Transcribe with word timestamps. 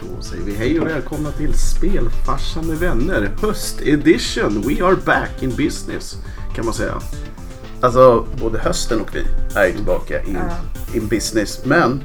Då 0.00 0.22
säger 0.22 0.42
vi 0.44 0.54
hej 0.54 0.80
och 0.80 0.86
välkomna 0.86 1.30
till 1.30 1.54
Spelfarsan 1.54 2.66
med 2.66 2.76
vänner 2.78 3.30
höstedition. 3.42 4.62
We 4.68 4.84
are 4.84 4.96
back 5.06 5.42
in 5.42 5.50
business 5.56 6.16
kan 6.54 6.64
man 6.64 6.74
säga. 6.74 6.94
Alltså, 7.80 8.26
både 8.40 8.58
hösten 8.58 9.00
och 9.00 9.08
vi 9.14 9.24
är 9.60 9.72
tillbaka 9.72 10.22
in, 10.22 10.38
in 10.94 11.06
business. 11.08 11.64
Men 11.64 12.02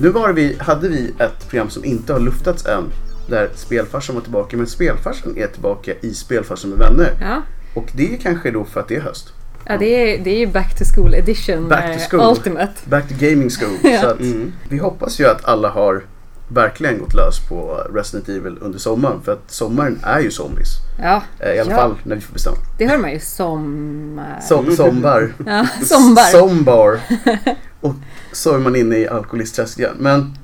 nu 0.00 0.08
var 0.08 0.32
vi, 0.32 0.56
hade 0.60 0.88
vi 0.88 1.14
ett 1.18 1.48
program 1.48 1.70
som 1.70 1.84
inte 1.84 2.12
har 2.12 2.20
luftats 2.20 2.66
än. 2.66 2.84
Där 3.28 3.50
Spelfarsan 3.54 4.14
var 4.14 4.22
tillbaka. 4.22 4.56
Men 4.56 4.66
Spelfarsan 4.66 5.36
är 5.38 5.46
tillbaka 5.46 5.92
i 6.00 6.14
Spelfarsan 6.14 6.70
med 6.70 6.78
vänner. 6.78 7.12
Ja. 7.20 7.42
Och 7.74 7.90
det 7.94 8.14
är 8.14 8.18
kanske 8.18 8.50
då 8.50 8.64
för 8.64 8.80
att 8.80 8.88
det 8.88 8.96
är 8.96 9.00
höst. 9.00 9.32
Ja, 9.64 9.76
det 9.78 9.86
är, 10.14 10.24
det 10.24 10.30
är 10.30 10.38
ju 10.38 10.46
Back 10.46 10.78
to 10.78 10.84
School 10.94 11.14
edition. 11.14 11.68
Back 11.68 11.84
to 11.84 11.90
eh, 11.90 12.08
school. 12.10 12.30
Ultimate. 12.36 12.72
Back 12.84 13.08
to 13.08 13.14
gaming 13.18 13.50
school. 13.50 13.78
Ja. 13.92 14.00
Så 14.00 14.06
att 14.06 14.20
Mm. 14.20 14.52
vi 14.68 14.78
hoppas 14.78 15.20
ju 15.20 15.26
att 15.26 15.44
alla 15.44 15.68
har 15.70 16.02
verkligen 16.48 16.98
gått 16.98 17.14
lös 17.14 17.48
på 17.48 17.86
Resident 17.94 18.28
Evil 18.28 18.58
under 18.60 18.78
sommaren. 18.78 19.20
För 19.24 19.32
att 19.32 19.50
sommaren 19.50 19.98
är 20.02 20.20
ju 20.20 20.30
zombies. 20.30 20.68
Ja, 21.02 21.22
Eh, 21.38 21.52
I 21.54 21.58
alla 21.60 21.70
Ja. 21.70 21.76
fall 21.76 21.94
när 22.04 22.14
vi 22.14 22.20
får 22.20 22.32
bestämma. 22.32 22.56
det 22.78 22.86
hör 22.86 22.98
man 22.98 23.12
ju 23.12 23.20
som... 23.20 24.18
eh, 24.18 24.44
Som, 24.46 24.76
sombar. 24.76 25.32
Ja, 25.46 25.66
sombar. 25.84 26.22
Sombar. 26.22 27.00
Och 27.80 27.94
så 28.32 28.54
är 28.54 28.58
man 28.58 28.76
inne 28.76 28.96
i 28.98 29.08
alkoholistträsket 29.08 29.78
igen. 29.78 29.96
Men 29.98 30.36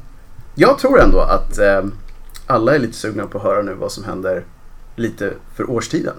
jag 0.55 0.79
tror 0.79 1.01
ändå 1.01 1.21
att 1.21 1.59
eh, 1.59 1.85
alla 2.47 2.75
är 2.75 2.79
lite 2.79 2.95
sugna 2.97 3.27
på 3.27 3.39
att 3.39 3.45
höra 3.45 3.63
nu 3.63 3.75
vad 3.75 3.93
som 3.93 4.05
händer 4.05 4.45
lite 4.97 5.33
för 5.55 5.71
årstiden. 5.71 6.15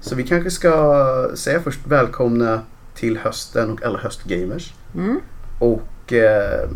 Så 0.00 0.14
vi 0.14 0.22
kanske 0.22 0.50
ska 0.50 1.30
säga 1.34 1.60
först 1.60 1.80
välkomna 1.86 2.60
till 2.94 3.18
hösten 3.18 3.70
och 3.70 3.82
alla 3.82 3.98
höstgamers. 3.98 4.74
Mm. 4.94 5.20
Och 5.58 6.12
eh, 6.12 6.68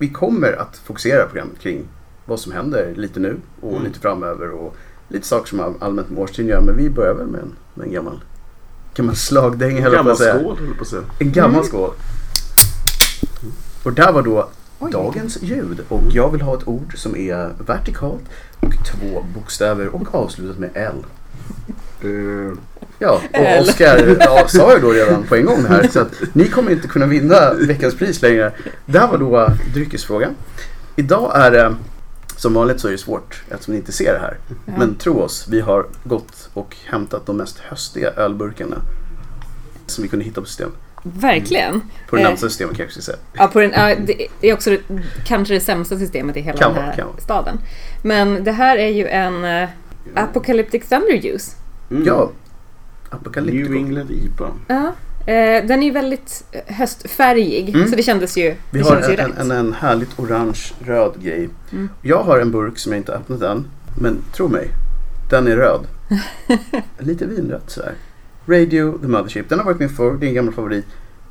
vi 0.00 0.08
kommer 0.08 0.52
att 0.52 0.76
fokusera 0.76 1.26
programmet 1.26 1.58
kring 1.58 1.84
vad 2.24 2.40
som 2.40 2.52
händer 2.52 2.94
lite 2.96 3.20
nu 3.20 3.36
och 3.60 3.70
Mm. 3.72 3.84
lite 3.84 4.00
framöver 4.00 4.50
och 4.50 4.76
lite 5.08 5.26
saker 5.26 5.48
som 5.48 5.74
allmänt 5.80 6.10
med 6.10 6.18
årstiden 6.22 6.48
gör. 6.50 6.60
Men 6.60 6.76
vi 6.76 6.90
börjar 6.90 7.14
väl 7.14 7.26
med 7.26 7.40
en, 7.40 7.52
med 7.74 7.86
en 7.86 7.92
gammal, 7.92 8.20
gammal 8.94 9.16
slagdänga 9.16 9.80
höll 9.82 9.92
jag 9.92 9.92
på 9.92 9.96
Gammal 9.96 10.12
att 10.12 10.18
säga. 10.18 10.38
skål 10.38 10.56
höll 10.58 10.66
jag 10.68 10.76
på 10.76 10.82
att 10.82 10.88
säga. 10.88 11.02
En 11.18 11.32
gammal 11.32 11.54
Mm. 11.54 11.64
skål. 11.66 11.90
Och 13.82 13.92
där 13.92 14.12
var 14.12 14.22
då 14.22 14.48
Oj. 14.78 14.92
dagens 14.92 15.42
ljud. 15.42 15.80
Och 15.88 16.02
jag 16.10 16.30
vill 16.30 16.40
ha 16.40 16.54
ett 16.56 16.68
ord 16.68 16.92
som 16.96 17.16
är 17.16 17.50
vertikalt 17.66 18.22
och 18.60 18.72
två 18.86 19.24
bokstäver 19.34 19.94
och 19.94 20.14
avslutat 20.14 20.58
med 20.58 20.70
L. 20.74 20.94
Eh, 22.02 22.58
Ja, 23.02 23.10
och 23.10 23.20
L. 23.32 23.62
Oskar 23.62 24.16
ja, 24.20 24.48
sa 24.48 24.74
ju 24.74 24.80
då 24.80 24.90
redan 24.92 25.22
på 25.22 25.36
en 25.36 25.44
gång 25.44 25.64
här 25.64 25.88
så 25.88 26.00
att 26.00 26.12
ni 26.32 26.48
kommer 26.48 26.72
inte 26.72 26.88
kunna 26.88 27.06
vinna 27.06 27.52
veckans 27.54 27.96
pris 27.96 28.22
längre. 28.22 28.52
Det 28.86 28.98
här 28.98 29.08
var 29.08 29.18
då 29.18 29.48
dryckesfrågan. 29.74 30.34
Idag 30.96 31.32
är 31.34 31.50
det, 31.50 31.74
som 32.36 32.54
vanligt 32.54 32.80
så 32.80 32.88
är 32.88 32.92
det 32.92 32.98
svårt 32.98 33.42
eftersom 33.50 33.74
ni 33.74 33.80
inte 33.80 33.92
ser 33.92 34.12
det 34.12 34.18
här. 34.18 34.36
Ja. 34.66 34.72
Men 34.78 34.94
tro 34.94 35.20
oss, 35.20 35.46
vi 35.50 35.60
har 35.60 35.86
gått 36.04 36.48
och 36.54 36.76
hämtat 36.86 37.26
de 37.26 37.36
mest 37.36 37.58
höstiga 37.58 38.10
ölburkarna 38.10 38.76
som 39.86 40.02
vi 40.02 40.08
kunde 40.08 40.24
hitta 40.24 40.40
på 40.40 40.46
systemet. 40.46 40.74
Verkligen. 41.02 41.80
På 42.10 42.16
det 42.16 42.22
Eh. 42.22 42.28
närmsta 42.28 42.48
systemet 42.48 42.76
kanske 42.76 42.96
jag 42.96 43.02
ska 43.02 43.12
säga. 43.12 43.18
Ja, 43.32 43.46
på 43.46 43.60
den, 43.60 43.70
ja, 43.70 43.94
det 44.06 44.26
är 44.48 44.52
också 44.54 44.70
det, 44.70 44.80
kanske 45.26 45.54
det 45.54 45.60
sämsta 45.60 45.98
systemet 45.98 46.36
i 46.36 46.40
hela 46.40 46.58
Kan 46.58 46.74
den 46.74 46.84
här 46.84 46.92
kan 46.96 47.08
staden. 47.18 47.58
Men 48.02 48.44
det 48.44 48.52
här 48.52 48.76
är 48.76 48.88
ju 48.88 49.06
en 49.08 49.44
uh, 49.44 49.68
Apocalyptic 50.14 50.88
Thunder 50.88 51.14
Juice. 51.14 51.56
Mm. 51.90 52.04
Ja, 52.06 52.18
New 53.10 53.20
Apocalyptico. 53.20 53.74
England 53.74 54.10
IPA. 54.10 54.50
Ja. 54.68 54.92
Eh, 55.26 55.66
den 55.66 55.82
är 55.82 55.86
ju 55.86 55.90
väldigt 55.92 56.44
höstfärgig, 56.66 57.74
Mm. 57.74 57.88
så 57.90 57.96
det 57.96 58.02
kändes 58.02 58.36
ju, 58.38 58.54
Vi 58.70 58.78
det 58.78 58.84
har 58.84 58.90
kändes 58.90 59.08
ju 59.08 59.14
en, 59.16 59.28
rätt. 59.28 59.38
en, 59.38 59.50
en 59.50 59.72
härligt 59.72 60.18
orange-röd 60.18 61.12
grej. 61.22 61.48
Mm. 61.72 61.88
Jag 62.02 62.22
har 62.22 62.38
en 62.38 62.50
burk 62.50 62.78
som 62.78 62.92
jag 62.92 63.00
inte 63.00 63.12
öppnat 63.12 63.42
än. 63.42 63.64
Men 64.00 64.18
tro 64.32 64.48
mig, 64.48 64.68
den 65.30 65.46
är 65.46 65.56
röd. 65.56 65.80
Lite 66.98 67.26
vinrött 67.26 67.70
sådär. 67.70 67.94
Radio 68.46 68.98
the 68.98 69.06
Mothership. 69.08 69.48
Den 69.48 69.58
har 69.58 69.66
varit 69.66 69.80
med 69.80 69.90
förr, 69.90 70.16
det 70.20 70.26
är 70.26 70.28
en 70.28 70.34
gammal 70.34 70.54
favorit. 70.54 70.84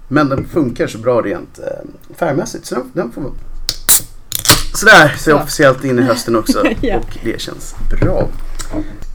Men 0.08 0.30
den 0.30 0.46
funkar 0.46 0.88
så 0.88 0.98
bra 0.98 1.22
rent 1.22 1.60
eh, 1.60 2.16
färgmässigt. 2.16 2.66
Så 2.66 2.76
den, 2.76 2.84
den 2.94 3.12
får 3.12 3.22
man... 3.22 3.32
Sådär, 4.76 5.16
så 5.18 5.30
jag 5.30 5.38
Ja. 5.40 5.44
officiellt 5.44 5.84
in 5.84 6.00
i 6.00 6.02
hösten 6.02 6.36
också. 6.36 6.64
Ja. 6.82 6.98
Och 6.98 7.18
det 7.24 7.42
känns 7.42 7.76
bra. 8.02 8.28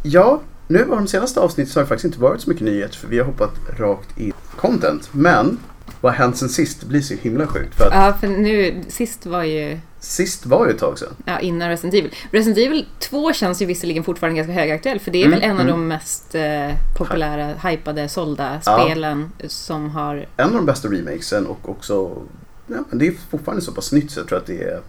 Ja, 0.02 0.40
nu 0.68 0.84
har 0.88 0.96
de 0.96 1.06
senaste 1.08 1.40
avsnitten 1.40 1.72
så 1.72 1.80
har 1.80 1.84
det 1.84 1.88
faktiskt 1.88 2.04
inte 2.04 2.20
varit 2.20 2.40
så 2.40 2.50
mycket 2.50 2.64
nyheter. 2.64 2.96
För 2.96 3.08
vi 3.08 3.18
har 3.18 3.24
hoppat 3.26 3.54
rakt 3.78 4.18
in 4.18 4.32
content. 4.56 5.08
Men 5.12 5.58
vad 6.00 6.12
har 6.12 6.18
hänt 6.18 6.36
sen 6.36 6.48
sist? 6.48 6.80
Det 6.80 6.86
blir 6.86 7.00
så 7.00 7.14
himla 7.14 7.46
sjukt. 7.46 7.74
För 7.74 7.84
att 7.86 7.92
Ja, 7.94 8.16
för 8.20 8.28
nu, 8.28 8.82
sist 8.88 9.26
var 9.26 9.42
ju 9.42 9.78
sist 10.00 10.46
var 10.46 10.66
ju 10.66 10.72
ett 10.72 10.78
tag 10.78 10.98
sedan. 10.98 11.08
ja, 11.24 11.38
innan 11.40 11.68
Resident 11.68 11.94
Evil. 11.94 12.14
Resident 12.30 12.58
Evil 12.58 12.86
2 12.98 13.32
känns 13.32 13.62
ju 13.62 13.66
visserligen 13.66 14.04
fortfarande 14.04 14.36
ganska 14.36 14.52
högaktuell, 14.52 15.00
för 15.00 15.10
det 15.10 15.22
är 15.22 15.26
Mm, 15.26 15.40
väl 15.40 15.50
en 15.50 15.54
av 15.56 15.60
mm. 15.60 15.72
de 15.72 15.88
mest 15.88 16.34
eh, 16.34 16.70
populära, 16.96 17.54
hypade, 17.68 18.08
sålda 18.08 18.60
Ja. 18.66 18.84
spelen 18.84 19.30
som 19.48 19.90
har... 19.90 20.26
En 20.36 20.46
av 20.48 20.52
de 20.54 20.66
bästa 20.66 20.88
remakesen 20.88 21.46
och 21.46 21.68
också... 21.68 22.22
Ja, 22.66 22.84
men 22.90 22.98
det 22.98 23.06
är 23.06 23.14
fortfarande 23.30 23.62
så 23.64 23.72
pass 23.72 23.92
nytt 23.92 24.10
så 24.10 24.20
jag 24.20 24.28
tror 24.28 24.38
att 24.38 24.46
det 24.46 24.62
är... 24.62 24.80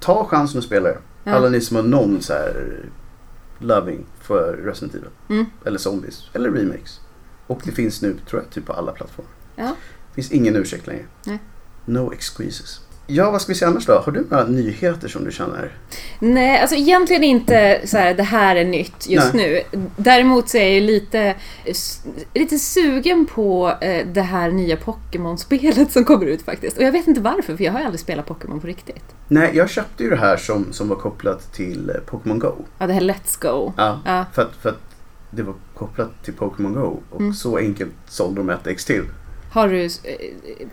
Ta 0.00 0.24
chansen 0.24 0.58
att 0.58 0.64
spela 0.64 0.88
det. 0.88 0.98
Ja. 1.24 1.32
Alla 1.32 1.48
ni 1.48 1.60
som 1.60 1.76
har 1.76 1.82
någon 1.84 2.22
så 2.22 2.32
här 2.32 2.76
loving 3.58 4.04
för 4.22 4.56
Resident 4.56 4.94
Evil. 4.94 5.08
Mm. 5.28 5.46
Eller 5.64 5.78
Zombies. 5.78 6.22
Eller 6.32 6.50
remakes. 6.50 7.00
Och 7.46 7.60
det 7.64 7.72
finns 7.72 8.02
nu, 8.02 8.16
tror 8.28 8.42
jag, 8.42 8.50
typ 8.50 8.66
på 8.66 8.72
alla 8.72 8.92
plattformar. 8.92 9.32
Ja. 9.56 9.76
Det 10.08 10.14
finns 10.14 10.30
ingen 10.32 10.56
ursäkt 10.56 10.86
längre. 10.86 11.04
Nej. 11.26 11.38
No 11.84 12.12
excuses. 12.12 12.80
Ja, 13.06 13.30
vad 13.30 13.42
ska 13.42 13.52
vi 13.52 13.58
säga 13.58 13.68
annars 13.70 13.86
då? 13.86 13.92
Har 14.04 14.12
du 14.12 14.26
några 14.30 14.44
nyheter 14.44 15.08
som 15.08 15.24
du 15.24 15.32
känner? 15.32 15.72
Nej, 16.18 16.60
alltså 16.60 16.76
egentligen 16.76 17.24
inte 17.24 17.80
så 17.84 17.96
här, 17.98 18.14
det 18.14 18.22
här 18.22 18.56
är 18.56 18.64
nytt 18.64 19.08
just 19.08 19.34
nu. 19.34 19.60
Däremot 19.96 20.48
så 20.48 20.56
är 20.58 20.74
jag 20.74 20.82
lite, 20.82 21.34
lite 22.34 22.58
sugen 22.58 23.26
på 23.26 23.72
eh, 23.80 24.06
det 24.06 24.22
här 24.22 24.50
nya 24.50 24.76
Pokémon-spelet 24.76 25.92
som 25.92 26.04
kommer 26.04 26.26
ut 26.26 26.42
faktiskt. 26.42 26.76
Och 26.76 26.82
jag 26.82 26.92
vet 26.92 27.06
inte 27.06 27.20
varför, 27.20 27.56
för 27.56 27.64
jag 27.64 27.72
har 27.72 27.78
ju 27.80 27.84
aldrig 27.84 28.00
spelat 28.00 28.26
Pokémon 28.26 28.60
på 28.60 28.66
riktigt. 28.66 29.04
Nej, 29.28 29.50
jag 29.54 29.70
köpte 29.70 30.04
ju 30.04 30.10
det 30.10 30.16
här 30.16 30.36
som, 30.36 30.72
som 30.72 30.88
var 30.88 30.96
kopplat 30.96 31.52
till 31.52 31.90
eh, 31.90 31.96
Pokémon 32.06 32.38
Go. 32.38 32.52
Ja, 32.78 32.86
det 32.86 32.92
här 32.92 33.00
Let's 33.00 33.42
Go. 33.42 33.72
Ja, 33.76 34.00
Ja. 34.04 34.24
För, 34.32 34.42
att, 34.42 34.56
för 34.62 34.68
att 34.68 34.80
det 35.30 35.42
var 35.42 35.54
kopplat 35.74 36.24
till 36.24 36.34
Pokémon 36.34 36.72
Go. 36.74 37.00
Och 37.10 37.20
Mm. 37.20 37.34
så 37.34 37.56
enkelt 37.56 37.92
sålde 38.08 38.40
de 38.40 38.50
ett 38.50 38.66
ex 38.66 38.84
till. 38.84 39.02
Har 39.52 39.68
du 39.68 39.84
eh, 39.84 39.88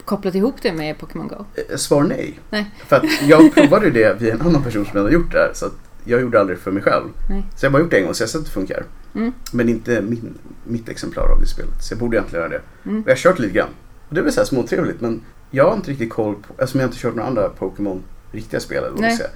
kopplat 0.05 0.35
ihop 0.35 0.55
det 0.61 0.73
med 0.73 0.97
Pokémon 0.97 1.27
Go? 1.27 1.45
Eh, 1.55 1.77
Svar 1.77 2.03
nej. 2.03 2.39
Nej. 2.49 2.71
För 2.87 2.95
att 2.95 3.03
jag 3.27 3.53
provade 3.53 3.89
det 3.89 4.21
via 4.21 4.33
en 4.33 4.41
annan 4.41 4.63
person 4.63 4.85
som 4.85 5.01
har 5.01 5.09
gjort 5.09 5.31
det 5.31 5.37
här. 5.37 5.51
Så 5.53 5.65
jag 6.03 6.21
gjorde 6.21 6.39
aldrig 6.39 6.59
för 6.59 6.71
mig 6.71 6.83
själv. 6.83 7.05
Nej. 7.29 7.43
Så 7.55 7.65
jag 7.65 7.69
har 7.69 7.73
bara 7.73 7.81
gjort 7.83 7.91
det 7.91 7.97
en 7.97 8.05
gång 8.05 8.13
så 8.13 8.21
jag 8.21 8.27
har 8.27 8.31
sett 8.31 8.39
att 8.39 8.45
det 8.45 8.51
funkar. 8.51 8.83
Mm. 9.15 9.33
Men 9.51 9.69
inte 9.69 10.01
min, 10.01 10.37
mitt 10.63 10.89
exemplar 10.89 11.23
av 11.23 11.41
det 11.41 11.47
spelet. 11.47 11.83
Så 11.83 11.93
jag 11.93 11.99
borde 11.99 12.17
egentligen 12.17 12.41
göra 12.41 12.49
det. 12.49 12.89
Mm. 12.89 13.01
Och 13.01 13.07
jag 13.09 13.15
har 13.15 13.19
kört 13.19 13.39
lite 13.39 13.53
grann. 13.53 13.69
Och 14.09 14.15
det 14.15 14.21
är 14.21 14.23
väl 14.23 14.33
så 14.33 14.39
här 14.39 14.45
småtrevligt 14.45 15.01
men 15.01 15.21
jag 15.51 15.69
har 15.69 15.75
inte 15.75 15.91
riktigt 15.91 16.09
koll 16.09 16.35
på, 16.35 16.53
eftersom 16.57 16.79
jag 16.79 16.87
inte 16.87 16.97
kört 16.97 17.15
några 17.15 17.29
andra 17.29 17.49
Pokémon 17.49 18.03
riktiga 18.31 18.59
spel 18.59 18.77
eller 18.77 18.89
vad 18.89 19.01
man 19.01 19.11
säga. 19.11 19.29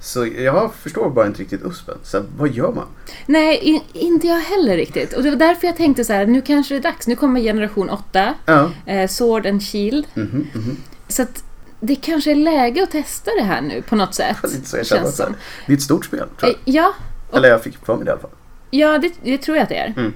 Så 0.00 0.26
jag 0.26 0.74
förstår 0.74 1.10
bara 1.10 1.26
inte 1.26 1.40
riktigt 1.42 1.62
USPen. 1.64 1.98
Så 2.02 2.22
vad 2.38 2.50
gör 2.50 2.72
man? 2.72 2.86
Nej, 3.26 3.58
in, 3.62 3.80
inte 3.92 4.26
jag 4.26 4.40
heller 4.40 4.76
riktigt. 4.76 5.12
Och 5.12 5.22
det 5.22 5.30
var 5.30 5.36
därför 5.36 5.66
jag 5.66 5.76
tänkte 5.76 6.04
så 6.04 6.12
här, 6.12 6.26
nu 6.26 6.40
kanske 6.42 6.74
det 6.74 6.78
är 6.78 6.82
dags. 6.82 7.06
Nu 7.06 7.16
kommer 7.16 7.40
generation 7.40 7.90
8, 7.90 8.34
Ja. 8.46 8.70
eh, 8.86 9.08
Sword 9.08 9.46
and 9.46 9.62
Shield. 9.62 10.06
Mhm, 10.14 10.46
mhm. 10.54 10.76
Så 11.08 11.22
att 11.22 11.44
det 11.80 11.94
kanske 11.94 12.30
är 12.30 12.34
läge 12.34 12.82
att 12.82 12.90
testa 12.90 13.30
det 13.38 13.42
här 13.44 13.60
nu 13.60 13.82
på 13.82 13.96
något 13.96 14.14
sätt. 14.14 14.36
Så 14.64 14.76
jag 14.76 14.86
känner 14.86 15.02
känns 15.02 15.16
som. 15.16 15.34
Det 15.66 15.72
är 15.72 15.76
ett 15.76 15.82
stort 15.82 16.04
spel 16.04 16.26
tror 16.40 16.50
Eh, 16.50 16.56
jag. 16.64 16.74
Ja, 16.74 16.92
och- 17.30 17.36
Eller 17.36 17.48
jag 17.48 17.62
fick 17.62 17.78
för 17.86 17.96
mig 17.96 18.04
det 18.04 18.08
i 18.08 18.12
alla 18.12 18.20
fall. 18.20 18.30
ja 18.70 18.98
det, 18.98 19.12
det 19.22 19.38
tror 19.38 19.56
jag 19.56 19.62
att 19.62 19.68
det 19.68 19.76
är. 19.78 19.94
Mm. 19.96 20.12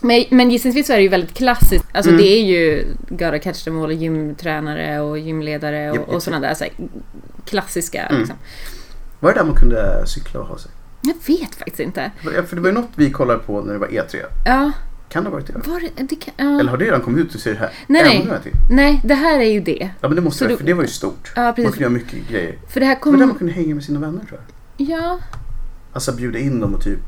Men, 0.00 0.24
men 0.30 0.50
gissningsvis 0.50 0.86
så 0.86 0.92
är 0.92 0.96
det 0.96 1.02
ju 1.02 1.08
väldigt 1.08 1.34
klassiskt. 1.34 1.84
Alltså 1.92 2.10
Mm. 2.10 2.22
det 2.22 2.28
är 2.28 2.42
ju 2.44 2.84
Gotta 3.08 3.38
Catch 3.38 3.64
Them 3.64 3.82
All, 3.82 3.92
gymtränare 3.92 5.00
och 5.00 5.18
gymledare 5.18 5.90
och, 5.90 5.96
Japp, 5.96 6.06
japp, 6.06 6.14
och 6.14 6.22
sådana 6.22 6.48
där 6.48 6.54
så 6.54 6.64
här, 6.64 6.72
klassiska. 7.44 8.02
Mm. 8.02 8.18
Liksom. 8.20 8.36
Var 9.20 9.32
det 9.32 9.38
där 9.40 9.44
man 9.46 9.54
kunde 9.56 10.06
cykla 10.06 10.40
och 10.40 10.46
ha 10.46 10.58
sig? 10.58 10.70
Jag 11.02 11.14
vet 11.26 11.54
faktiskt 11.54 11.80
inte. 11.80 12.10
För 12.22 12.54
det 12.56 12.60
var 12.62 12.68
ju 12.68 12.74
något 12.74 12.88
vi 12.94 13.10
kollade 13.10 13.38
på 13.38 13.60
när 13.60 13.72
det 13.72 13.78
var 13.78 13.86
E3. 13.86 14.16
Ja, 14.46 14.72
Kan 15.08 15.24
det 15.24 15.30
ha 15.30 15.34
varit 15.36 15.46
det? 15.46 15.52
var 15.68 15.80
det, 15.80 16.02
det 16.02 16.16
kan, 16.16 16.34
ja. 16.36 16.60
Eller 16.60 16.70
har 16.70 16.78
det 16.78 16.84
redan 16.84 17.00
kommit 17.00 17.26
ut 17.26 17.34
och 17.34 17.40
ser 17.40 17.52
det 17.52 17.58
här 17.58 17.70
Nej, 17.86 18.02
nej. 18.02 18.26
ännu 18.30 18.38
till? 18.42 18.52
Nej, 18.70 19.00
det 19.04 19.14
här 19.14 19.38
är 19.40 19.44
ju 19.50 19.60
det. 19.60 19.90
Ja 20.00 20.08
men 20.08 20.16
det 20.16 20.20
måste 20.22 20.38
Så 20.38 20.44
det, 20.44 20.50
du- 20.50 20.56
för 20.56 20.64
det 20.64 20.74
var 20.74 20.82
ju 20.82 20.88
stort. 20.88 21.32
Ja, 21.36 21.42
Man 21.42 21.54
precis. 21.54 21.70
kunde 21.70 21.82
göra 21.82 21.92
mycket 21.92 22.28
grejer. 22.28 22.58
För 22.68 22.80
det 22.80 22.86
här 22.86 22.94
Det 22.94 23.10
var 23.10 23.12
där 23.12 23.18
man 23.18 23.28
kom... 23.28 23.38
kunde 23.38 23.52
hänga 23.52 23.74
med 23.74 23.84
sina 23.84 24.00
vänner 24.00 24.24
tror 24.24 24.40
jag. 24.76 24.88
Ja, 24.88 25.18
Alltså 25.92 26.12
bjuda 26.12 26.38
in 26.38 26.60
dem 26.60 26.74
och 26.74 26.82
typ 26.82 26.98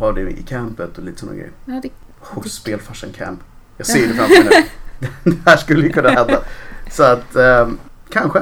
ha 0.00 0.12
det 0.12 0.20
i 0.30 0.42
campet 0.42 0.98
och 0.98 1.04
lite 1.04 1.20
sådana 1.20 1.36
grejer. 1.36 1.52
ja 1.64 1.80
det, 1.82 1.88
Hos 2.20 2.52
Spelfarsan 2.52 3.10
camp. 3.12 3.40
Jag 3.76 3.86
ser 3.86 4.08
det 4.08 4.14
framför 4.14 4.44
mig 4.50 4.66
nu. 5.00 5.08
Det 5.32 5.50
här 5.50 5.56
skulle 5.56 5.82
ju 5.86 5.92
kunna 5.92 6.10
hända. 6.10 6.40
Så 6.90 7.02
att, 7.02 7.36
ehm, 7.36 7.78
kanske. 8.10 8.38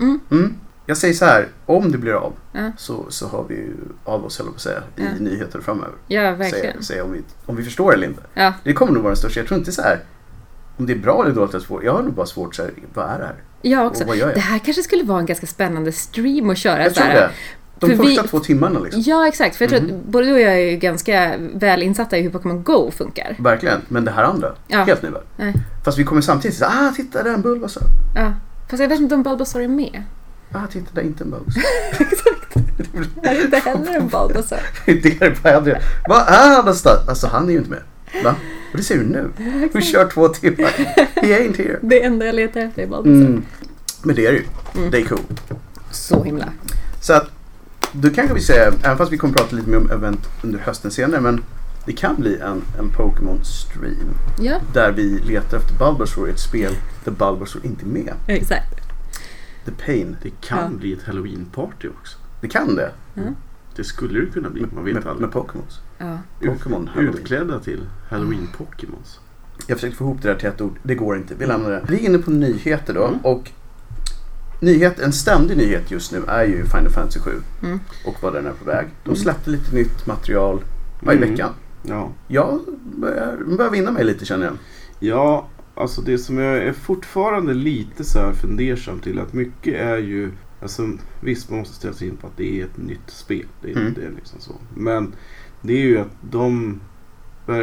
Mm. 0.00 0.20
Mm. 0.30 0.54
Jag 0.88 0.96
säger 0.96 1.14
så 1.14 1.24
här, 1.24 1.48
om 1.66 1.92
det 1.92 1.98
blir 1.98 2.12
av 2.12 2.32
Ja. 2.52 2.72
så, 2.76 3.06
så 3.08 3.28
har 3.28 3.44
vi 3.48 3.54
ju 3.54 3.74
av 4.04 4.24
oss, 4.24 4.38
höll 4.38 4.46
på 4.48 4.54
att 4.54 4.60
säga, 4.60 4.78
i 4.96 5.02
Ja. 5.02 5.08
nyheter 5.20 5.60
framöver. 5.60 5.92
ja 6.06 6.32
verkligen. 6.34 6.82
säga 6.82 7.04
om, 7.04 7.12
vi, 7.12 7.22
om 7.46 7.56
vi 7.56 7.64
förstår 7.64 7.94
eller 7.94 8.06
inte. 8.06 8.22
Ja, 8.34 8.52
Det 8.64 8.72
kommer 8.72 8.92
nog 8.92 9.02
vara 9.02 9.10
den 9.10 9.16
största. 9.16 9.40
Jag 9.40 9.46
tror 9.46 9.58
inte 9.58 9.72
så 9.72 9.82
här 9.82 9.98
om 10.76 10.86
det 10.86 10.92
är 10.92 10.98
bra 10.98 11.24
eller 11.24 11.34
dåligt. 11.34 11.54
att 11.54 11.64
få- 11.64 11.84
Jag 11.84 11.92
har 11.92 12.02
nog 12.02 12.12
bara 12.12 12.26
svårt 12.26 12.54
så 12.54 12.62
här, 12.62 12.70
vad 12.94 13.04
är 13.10 13.18
det 13.18 13.24
här? 13.24 13.34
jag 13.62 13.86
också. 13.86 14.02
Och 14.02 14.08
vad 14.08 14.16
gör 14.16 14.26
jag? 14.26 14.36
Det 14.36 14.40
här 14.40 14.58
kanske 14.58 14.82
skulle 14.82 15.04
vara 15.04 15.18
en 15.20 15.26
ganska 15.26 15.46
spännande 15.46 15.92
stream 15.92 16.50
att 16.50 16.58
köra. 16.58 16.82
Jag 16.82 16.92
så 16.92 17.00
tror 17.00 17.06
här, 17.10 17.14
det. 17.20 17.30
De 17.80 17.86
För 17.90 17.96
första 18.04 18.22
vi- 18.22 18.28
två 18.28 18.38
timmarna 18.40 18.78
liksom. 18.80 19.02
Ja, 19.06 19.28
exakt. 19.28 19.56
För 19.56 19.64
jag 19.64 19.70
tror 19.70 19.80
Mhm. 19.82 19.98
att 20.00 20.04
både 20.06 20.26
du 20.26 20.32
och 20.32 20.40
jag 20.40 20.52
är 20.52 20.70
ju 20.70 20.76
ganska 20.76 21.34
väl 21.54 21.82
insatta 21.82 22.18
i 22.18 22.22
hur 22.22 22.30
Pokémon 22.30 22.62
Go 22.62 22.90
funkar. 22.90 23.36
Verkligen. 23.38 23.80
Men 23.88 24.04
det 24.04 24.10
här 24.10 24.24
andra, 24.24 24.52
Ja. 24.68 24.78
helt 24.84 25.02
ny 25.02 25.08
värld. 25.08 25.52
Fast 25.84 25.98
vi 25.98 26.04
kommer 26.04 26.20
samtidigt 26.22 26.56
säga, 26.56 26.70
ah 26.70 26.92
titta 26.96 27.22
där 27.22 27.30
är 27.30 27.34
en 27.34 27.42
Bulbasaur. 27.42 27.84
Ja. 28.16 28.32
Fast 28.70 28.82
jag 28.82 28.88
vet 28.88 29.00
inte 29.00 29.14
om 29.14 29.22
Bulbasaur 29.22 29.62
är 29.62 29.68
med. 29.68 30.02
Ah 30.52 30.66
titta 30.66 30.86
där 30.92 31.02
är 31.02 31.06
inte 31.06 31.24
en 31.24 31.30
Bulbasaur. 31.30 31.64
Är 33.22 33.34
det 33.34 33.42
inte 33.42 33.56
heller 33.56 33.94
en 33.96 34.08
Bulbasaur? 34.08 34.60
det 34.86 35.22
är 35.22 35.38
bara 35.42 35.56
Adrian. 35.56 35.80
Vad 36.08 36.20
är 36.28 36.48
han 36.48 36.58
någonstans? 36.58 37.08
Alltså 37.08 37.26
han 37.26 37.48
är 37.48 37.52
ju 37.52 37.58
inte 37.58 37.70
med. 37.70 37.82
Va? 38.24 38.34
Och 38.72 38.76
det 38.76 38.82
ser 38.82 38.96
du 38.98 39.04
nu. 39.04 39.30
Vi 39.72 39.82
kör 39.82 40.10
två 40.10 40.28
timmar. 40.28 40.70
He 41.14 41.38
ain't 41.38 41.56
here. 41.58 41.78
Det 41.82 42.04
enda 42.04 42.26
jag 42.26 42.34
letar 42.34 42.60
efter 42.60 42.82
är 42.82 42.86
Bulbasaur. 42.86 43.26
Mm. 43.26 43.42
Men 44.02 44.16
det 44.16 44.26
är 44.26 44.32
det 44.32 44.38
ju. 44.38 44.44
Mm. 44.76 44.90
Det 44.90 44.98
är 45.00 45.04
cool. 45.04 45.20
Så 45.90 46.22
himla. 46.24 46.52
Så 47.00 47.12
att 47.12 47.30
då 47.92 48.10
kanske 48.10 48.34
vi 48.34 48.40
säger, 48.40 48.72
även 48.82 48.98
fast 48.98 49.12
vi 49.12 49.18
kommer 49.18 49.34
prata 49.34 49.56
lite 49.56 49.70
mer 49.70 49.78
om 49.78 49.90
event 49.90 50.20
under 50.42 50.58
hösten 50.58 50.90
senare, 50.90 51.20
men 51.20 51.44
det 51.86 51.92
kan 51.92 52.16
bli 52.16 52.38
en, 52.38 52.62
en 52.78 52.90
Pokémon 52.90 53.40
stream 53.44 54.14
Ja, 54.40 54.60
där 54.74 54.92
vi 54.92 55.18
letar 55.18 55.56
efter 55.56 55.74
Bulbasaur 55.74 56.28
i 56.28 56.30
ett 56.30 56.40
spel 56.40 56.72
där 57.04 57.12
Bulbasaur 57.12 57.66
inte 57.66 57.84
är 57.84 57.88
med. 57.88 58.14
exakt. 58.26 58.87
The 59.68 59.84
Pain. 59.86 60.16
Det 60.22 60.30
kan 60.40 60.72
Ja. 60.72 60.78
bli 60.78 60.92
ett 60.92 61.02
halloween-party 61.02 61.88
också. 62.00 62.18
Det 62.40 62.48
kan 62.48 62.76
det. 62.76 62.90
Det 63.76 63.84
skulle 63.84 64.20
det 64.20 64.26
kunna 64.26 64.50
bli, 64.50 64.66
man 64.74 64.84
vet 64.84 64.94
Med, 64.94 65.06
aldrig. 65.06 65.20
med 65.28 65.30
Pokémons. 65.36 65.80
Ja. 65.98 66.18
Pokémon 66.40 66.88
Halloween. 66.94 67.14
Utklädda 67.18 67.58
till 67.60 67.80
halloween-Pokémons. 68.10 69.18
Jag 69.66 69.76
försökte 69.76 69.96
få 69.98 70.04
ihop 70.04 70.22
det 70.22 70.28
där 70.28 70.34
till 70.34 70.48
ett 70.48 70.60
ord. 70.60 70.78
Det 70.82 70.94
går 70.94 71.16
inte. 71.16 71.34
Vi 71.34 71.46
lämnar 71.46 71.70
det. 71.70 71.84
Vi 71.88 71.94
är 71.94 72.08
inne 72.08 72.18
på 72.18 72.30
nyheter 72.30 72.94
då. 72.94 73.04
Mm. 73.06 73.18
Och 73.22 73.50
nyhet, 74.60 74.98
en 75.00 75.12
ständig 75.12 75.56
nyhet 75.56 75.90
just 75.90 76.12
nu 76.12 76.22
är 76.28 76.44
ju 76.44 76.64
Final 76.64 76.90
Fantasy 76.90 77.20
7. 77.20 77.30
Mm. 77.62 77.80
Och 78.06 78.14
vad 78.22 78.32
den 78.32 78.46
är 78.46 78.52
på 78.52 78.64
väg. 78.64 78.86
De 79.04 79.10
Mm. 79.10 79.16
släppte 79.22 79.50
lite 79.50 79.74
nytt 79.74 80.06
material 80.06 80.60
varje 81.00 81.18
Mm. 81.18 81.30
vecka. 81.30 81.48
Ja. 81.82 82.12
Jag 82.28 82.60
börjar, 82.96 83.36
börjar 83.56 83.70
vinna 83.70 83.90
mig 83.90 84.04
lite 84.04 84.24
känner 84.24 84.46
jag. 84.46 84.54
Ja, 85.00 85.48
alltså 85.78 86.00
det 86.02 86.18
som 86.18 86.38
jag 86.38 86.56
är 86.56 86.72
fortfarande 86.72 87.54
lite 87.54 88.04
så 88.04 88.18
här 88.18 88.32
fundersam 88.32 89.00
till 89.00 89.18
att 89.18 89.32
mycket 89.32 89.74
är 89.74 89.96
ju 89.98 90.30
Alltså 90.62 90.88
visst 91.20 91.50
man 91.50 91.58
måste 91.58 91.74
ställa 91.74 91.94
sig 91.94 92.08
in 92.08 92.16
på 92.16 92.26
att 92.26 92.36
det 92.36 92.60
är 92.60 92.64
ett 92.64 92.76
nytt 92.76 93.10
spel. 93.10 93.46
Det 93.62 93.72
är, 93.72 93.76
Mm. 93.76 93.94
det 93.94 94.02
är 94.04 94.10
liksom 94.16 94.40
så. 94.40 94.52
Men 94.76 95.12
det 95.62 95.72
är 95.72 95.86
ju 95.86 95.98
att 95.98 96.16
de 96.30 96.80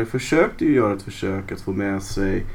försökte 0.10 0.66
ju 0.66 0.74
göra 0.76 0.94
ett 0.94 1.02
försök 1.02 1.52
att 1.52 1.62
få 1.62 1.72
med 1.74 2.04
sig 2.04 2.46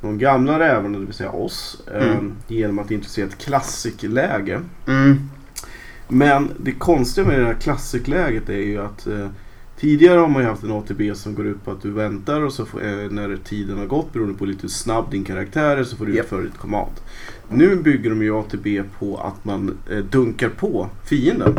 de 0.00 0.18
gamla 0.18 0.58
rävarna, 0.58 0.98
det 0.98 1.04
vill 1.04 1.14
säga 1.14 1.30
oss, 1.30 1.82
Mm. 1.94 2.08
eh, 2.10 2.22
genom 2.48 2.78
att 2.78 2.90
introducera 2.90 3.26
ett 3.26 3.38
klassikläge. 3.38 4.60
Mm. 4.86 5.16
Men 6.08 6.50
det 6.60 6.72
konstiga 6.72 7.26
med 7.26 7.40
det 7.40 7.46
här 7.46 7.54
klassikläget 7.54 8.48
är 8.48 8.62
ju 8.62 8.78
att 8.78 9.06
eh, 9.06 9.28
tidigare 9.80 10.18
har 10.18 10.28
man 10.28 10.42
ju 10.42 10.48
haft 10.48 10.62
en 10.62 10.72
ATB 10.72 11.14
som 11.14 11.34
går 11.34 11.46
ut 11.46 11.64
på 11.64 11.70
att 11.70 11.82
du 11.82 11.90
väntar 11.90 12.40
och 12.40 12.52
så 12.52 12.66
får, 12.66 12.84
eh, 12.84 13.10
när 13.10 13.36
tiden 13.36 13.78
har 13.78 13.86
gått 13.86 14.12
beroende 14.12 14.38
på 14.38 14.44
lite 14.44 14.62
hur 14.62 14.68
snabb 14.68 15.10
din 15.10 15.24
karaktär 15.24 15.76
är 15.76 15.84
så 15.84 15.96
får 15.96 16.06
du 16.06 16.14
Japp. 16.14 16.24
utföra 16.24 16.42
ditt 16.42 16.58
command. 16.58 16.92
Nu 17.48 17.76
bygger 17.76 18.10
de 18.10 18.22
ju 18.22 18.38
ATB 18.38 18.82
på 18.98 19.16
att 19.16 19.44
man 19.44 19.78
eh, 19.90 19.98
dunkar 19.98 20.48
på 20.48 20.88
fienden. 21.04 21.54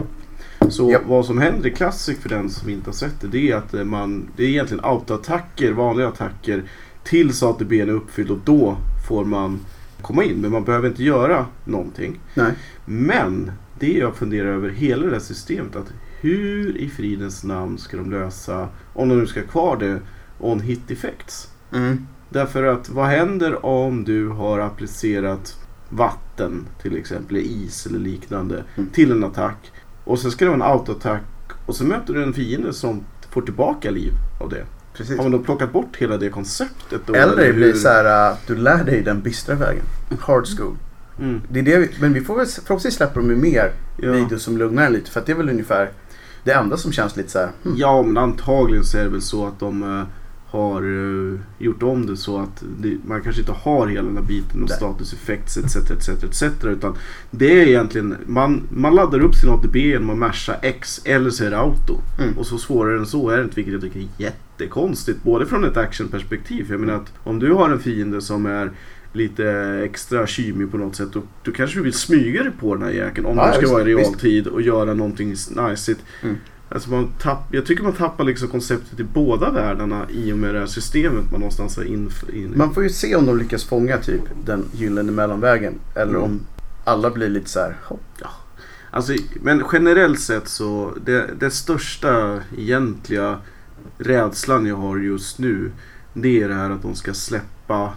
Så 0.69 0.91
Japp. 0.91 1.01
vad 1.05 1.25
som 1.25 1.37
händer 1.37 1.67
i 1.67 1.71
Classic 1.71 2.19
för 2.19 2.29
den 2.29 2.49
som 2.49 2.69
inte 2.69 2.87
har 2.87 2.93
sett 2.93 3.21
det, 3.21 3.27
det 3.27 3.51
är 3.51 3.55
att 3.55 3.73
eh, 3.73 3.83
man, 3.83 4.27
det 4.35 4.43
är 4.43 4.47
egentligen 4.47 4.85
autoattacker, 4.85 5.71
vanliga 5.71 6.07
attacker 6.07 6.63
tills 7.03 7.43
ATB 7.43 7.73
är 7.81 7.89
uppfylld 7.89 8.31
och 8.31 8.39
då 8.45 8.77
får 9.09 9.25
man 9.25 9.59
komma 10.01 10.23
in. 10.23 10.41
Men 10.41 10.51
man 10.51 10.63
behöver 10.63 10.87
inte 10.87 11.03
göra 11.03 11.45
någonting. 11.63 12.19
Nej. 12.33 12.51
Men 12.85 13.51
det 13.79 13.93
jag 13.93 14.15
funderar 14.15 14.47
över 14.47 14.69
hela 14.69 15.05
det 15.05 15.11
här 15.11 15.19
systemet 15.19 15.75
att 15.75 15.93
hur 16.21 16.77
i 16.77 16.89
fridens 16.89 17.43
namn 17.43 17.77
ska 17.77 17.97
de 17.97 18.11
lösa, 18.11 18.67
om 18.93 19.09
de 19.09 19.19
nu 19.19 19.27
ska 19.27 19.39
ha 19.39 19.47
kvar 19.47 19.77
det, 19.77 19.99
on 20.39 20.59
hit 20.59 20.91
effects? 20.91 21.47
Mm. 21.73 22.07
Därför 22.29 22.63
att 22.63 22.89
vad 22.89 23.05
händer 23.07 23.65
om 23.65 24.03
du 24.03 24.27
har 24.29 24.59
applicerat 24.59 25.57
vatten 25.89 26.65
till 26.81 26.97
exempel, 26.97 27.35
eller 27.35 27.45
is 27.47 27.85
eller 27.85 27.99
liknande 27.99 28.63
Mm. 28.75 28.89
till 28.89 29.11
en 29.11 29.23
attack 29.23 29.71
och 30.03 30.19
sen 30.19 30.31
ska 30.31 30.45
det 30.45 30.49
vara 30.51 30.63
en 30.65 30.71
autoattack 30.71 31.21
och 31.65 31.75
så 31.75 31.83
möter 31.83 32.13
du 32.13 32.23
en 32.23 32.33
fiende 32.33 32.73
som 32.73 33.03
får 33.29 33.41
tillbaka 33.41 33.91
liv 33.91 34.11
av 34.41 34.49
det. 34.49 34.65
Precis. 34.93 35.17
Har 35.17 35.23
man 35.23 35.31
då 35.31 35.39
plockat 35.39 35.73
bort 35.73 35.95
hela 35.97 36.17
det 36.17 36.29
konceptet 36.29 37.01
då? 37.05 37.13
Eller 37.13 37.45
det 37.47 37.53
blir 37.53 37.65
hur? 37.67 37.73
så 37.73 37.87
här 37.87 38.31
att 38.31 38.47
du 38.47 38.55
lär 38.55 38.83
dig 38.83 39.01
den 39.01 39.21
bistra 39.21 39.55
vägen. 39.55 39.83
Hard 40.19 40.45
school. 40.57 40.75
Mm. 41.19 41.41
Det 41.49 41.59
är 41.59 41.63
det 41.63 41.77
vi, 41.77 41.89
men 41.99 42.13
vi 42.13 42.21
får 42.21 42.35
väl, 42.35 42.45
förhoppningsvis 42.45 42.93
släpper 42.95 43.19
de 43.19 43.29
ju 43.29 43.35
mer 43.35 43.71
Ja. 43.97 44.11
videos 44.11 44.43
som 44.43 44.57
lugnar 44.57 44.89
lite. 44.89 45.11
För 45.11 45.19
att 45.19 45.25
det 45.25 45.31
är 45.31 45.35
väl 45.35 45.49
ungefär 45.49 45.89
det 46.45 46.53
enda 46.53 46.77
som 46.77 46.91
känns 46.91 47.15
lite 47.15 47.29
så 47.29 47.39
här. 47.39 47.49
Hmm. 47.63 47.73
Ja, 47.77 48.01
men 48.01 48.17
antagligen 48.17 48.85
så 48.85 48.97
är 48.97 49.03
det 49.03 49.09
väl 49.09 49.21
så 49.21 49.47
att 49.47 49.59
de 49.59 49.83
eh, 49.83 50.03
har 50.45 50.81
eh, 50.81 51.39
gjort 51.57 51.83
om 51.83 52.05
det 52.05 52.17
så 52.17 52.37
att 52.39 52.63
det, 52.77 52.97
man 53.05 53.21
kanske 53.21 53.41
inte 53.41 53.51
har 53.51 53.87
hela 53.87 54.07
den 54.07 54.17
här 54.17 54.23
biten 54.23 54.59
med 54.59 54.69
Nej. 54.69 54.77
status 54.77 55.13
effects 55.13 55.57
etc, 55.57 55.75
etc, 55.91 56.09
etc. 56.23 56.43
Utan 56.63 56.95
det 57.31 57.61
är 57.61 57.67
egentligen, 57.67 58.17
man, 58.25 58.61
man 58.69 58.95
laddar 58.95 59.19
upp 59.19 59.35
sin 59.35 59.49
ATB 59.49 59.75
genom 59.75 60.09
att 60.09 60.17
masha 60.17 60.55
X 60.61 61.01
eller 61.05 61.29
så 61.29 61.43
är 61.43 61.51
det 61.51 61.57
auto. 61.57 61.97
Mm. 62.19 62.37
Och 62.37 62.47
så 62.47 62.57
svårare 62.57 62.97
än 62.97 63.05
så 63.05 63.29
är 63.29 63.37
det 63.37 63.43
inte, 63.43 63.55
vilket 63.55 63.73
jag 63.73 63.81
tycker 63.81 63.99
är 63.99 64.07
jättekonstigt. 64.17 65.23
Både 65.23 65.45
från 65.45 65.63
ett 65.63 65.77
actionperspektiv, 65.77 66.65
för 66.65 66.73
jag 66.73 66.81
menar 66.81 66.93
att 66.93 67.13
om 67.23 67.39
du 67.39 67.53
har 67.53 67.69
en 67.69 67.79
fiende 67.79 68.21
som 68.21 68.45
är 68.45 68.71
lite 69.15 69.49
extra 69.85 70.27
kymig 70.27 70.71
på 70.71 70.77
något 70.77 70.95
sätt. 70.95 71.09
Då, 71.13 71.21
då 71.43 71.51
kanske 71.51 71.77
du 71.79 71.83
vill 71.83 71.93
smyga 71.93 72.43
dig 72.43 72.51
på 72.59 72.75
den 72.75 72.83
här 72.83 72.91
jäkeln 72.91 73.25
om 73.25 73.37
Ja, 73.37 73.45
du 73.47 73.51
ska 73.51 73.59
visst, 73.61 73.73
vara 73.73 73.81
i 73.89 73.93
visst. 73.93 74.09
realtid 74.09 74.47
och 74.47 74.61
göra 74.61 74.93
någonting 74.93 75.35
najsigt. 75.51 76.01
Mm. 76.23 76.35
Alltså 76.69 76.89
man 76.89 77.07
tapp, 77.21 77.47
jag 77.51 77.65
tycker 77.65 77.83
man 77.83 77.93
tappar 77.93 78.23
liksom 78.23 78.47
konceptet 78.47 78.99
i 78.99 79.03
båda 79.03 79.51
världarna 79.51 80.05
i 80.09 80.33
och 80.33 80.37
med 80.37 80.53
det 80.53 80.59
här 80.59 80.65
systemet 80.67 81.31
man 81.31 81.39
någonstans 81.39 81.77
har 81.77 81.83
in, 81.83 82.09
in 82.33 82.53
Man 82.55 82.73
får 82.73 82.83
ju 82.83 82.89
se 82.89 83.15
om 83.15 83.25
de 83.25 83.37
lyckas 83.37 83.63
fånga 83.63 83.97
typ 83.97 84.21
den 84.45 84.65
gyllene 84.73 85.11
mellanvägen. 85.11 85.73
Eller 85.95 86.11
Mm. 86.11 86.23
om 86.23 86.39
alla 86.83 87.09
blir 87.09 87.29
lite 87.29 87.49
så 87.49 87.59
här. 87.59 87.77
"Hopp." 87.83 88.01
Alltså, 88.91 89.13
men 89.41 89.63
generellt 89.73 90.19
sett 90.19 90.47
så, 90.47 90.93
det, 91.05 91.29
det 91.39 91.51
största 91.51 92.39
egentliga 92.57 93.37
rädslan 93.97 94.65
jag 94.65 94.75
har 94.75 94.97
just 94.97 95.39
nu, 95.39 95.71
det 96.13 96.43
är 96.43 96.47
det 96.47 96.53
här 96.55 96.69
att 96.69 96.81
de 96.81 96.95
ska 96.95 97.13
släppa, 97.13 97.45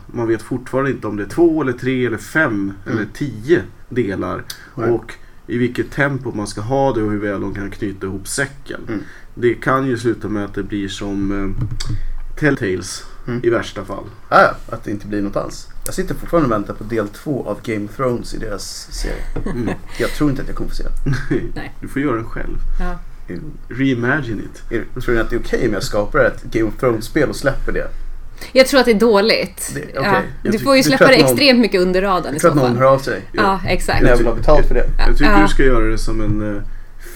man 0.07 0.29
vet 0.29 0.43
fortfarande 0.43 0.91
inte 0.91 1.07
om 1.07 1.17
det 1.17 1.23
är 1.23 1.29
två 1.29 1.63
eller 1.63 1.73
tre 1.73 2.07
eller 2.07 2.19
fem 2.19 2.73
Mm. 2.87 2.99
eller 2.99 3.09
tio 3.15 3.63
delar. 3.89 4.45
Nej. 4.75 4.91
Och 4.91 5.15
i 5.47 5.59
vilket 5.59 5.91
tempo 5.91 6.33
man 6.33 6.47
ska 6.47 6.61
ha 6.61 6.93
det 6.95 7.03
och 7.03 7.11
hur 7.11 7.19
väl 7.21 7.41
de 7.41 7.55
kan 7.55 7.71
knyta 7.71 8.07
ihop 8.07 8.29
säcken. 8.29 8.81
Mm. 8.89 9.01
Det 9.35 9.55
kan 9.55 9.87
ju 9.87 9.99
sluta 9.99 10.29
med 10.29 10.45
att 10.45 10.55
det 10.55 10.63
blir 10.63 10.89
som 10.89 11.33
eh, 11.33 11.65
Telltales 12.39 13.05
Mm. 13.29 13.41
i 13.45 13.51
värsta 13.51 13.85
fall. 13.85 14.05
Ah, 14.29 14.41
ja, 14.43 14.55
att 14.75 14.85
det 14.85 14.91
inte 14.91 15.07
blir 15.07 15.23
något 15.23 15.37
alls. 15.37 15.69
Jag 15.87 15.95
sitter 15.95 16.15
fortfarande 16.15 16.47
och 16.47 16.53
väntar 16.53 16.75
på 16.75 16.85
del 16.85 17.09
två 17.09 17.47
av 17.47 17.59
Game 17.63 17.85
of 17.85 17.97
Thrones 17.97 18.35
i 18.35 18.39
deras 18.39 18.89
serie. 18.93 19.23
Mm. 19.47 19.69
Jag 19.99 20.11
tror 20.11 20.31
inte 20.31 20.43
att 20.43 20.49
jag 20.49 20.57
kommer 20.57 20.71
få 20.71 20.77
se 20.77 20.85
den. 21.05 21.15
Nej. 21.55 21.75
Du 21.81 21.89
får 21.89 22.03
göra 22.03 22.17
den 22.17 22.25
själv. 22.25 22.59
Ja. 22.81 22.99
Reimagine 23.69 24.41
it. 24.41 24.63
Tror 25.05 25.15
ni 25.15 25.21
att 25.21 25.31
det 25.31 25.37
är 25.37 25.41
okej 25.41 25.69
om 25.69 25.75
jag 25.75 25.83
skapar 25.83 26.19
ett 26.25 26.43
Game 26.53 26.69
of 26.69 26.77
Thrones-spel 26.81 27.29
och 27.29 27.37
släpper 27.37 27.73
det? 27.73 27.89
Jag 28.53 28.67
tror 28.67 28.81
att 28.81 28.87
det 28.87 28.93
är 28.93 29.01
dåligt. 29.01 29.71
Det- 29.75 29.81
okej. 29.81 29.93
ja. 29.95 30.21
Jag 30.43 30.53
Du 30.53 30.59
får 30.59 30.77
ju 30.77 30.83
släppa 30.83 31.07
det 31.07 31.17
någon- 31.19 31.25
extremt 31.27 31.59
mycket 31.61 31.81
under 31.81 32.03
radarn 32.03 32.33
i 32.33 32.35
Jag 32.35 32.41
tror 32.41 32.51
så 32.51 32.57
att 32.57 32.63
någon 32.63 32.67
fall. 32.73 32.77
hör 32.79 32.93
av 32.95 32.99
sig. 32.99 33.21
Ja, 33.33 33.61
exakt. 33.67 34.03
När 34.03 34.09
jag 34.11 34.17
vill 34.17 34.27
ha 34.27 34.35
betalt 34.35 34.67
för 34.67 34.75
det. 34.75 34.85
Jag 35.07 35.17
tycker 35.19 35.33
Ja. 35.33 35.43
du 35.43 35.49
ska 35.49 35.65
göra 35.65 35.85
det 35.85 35.99
som 35.99 36.21
en 36.21 36.57
eh, 36.57 36.63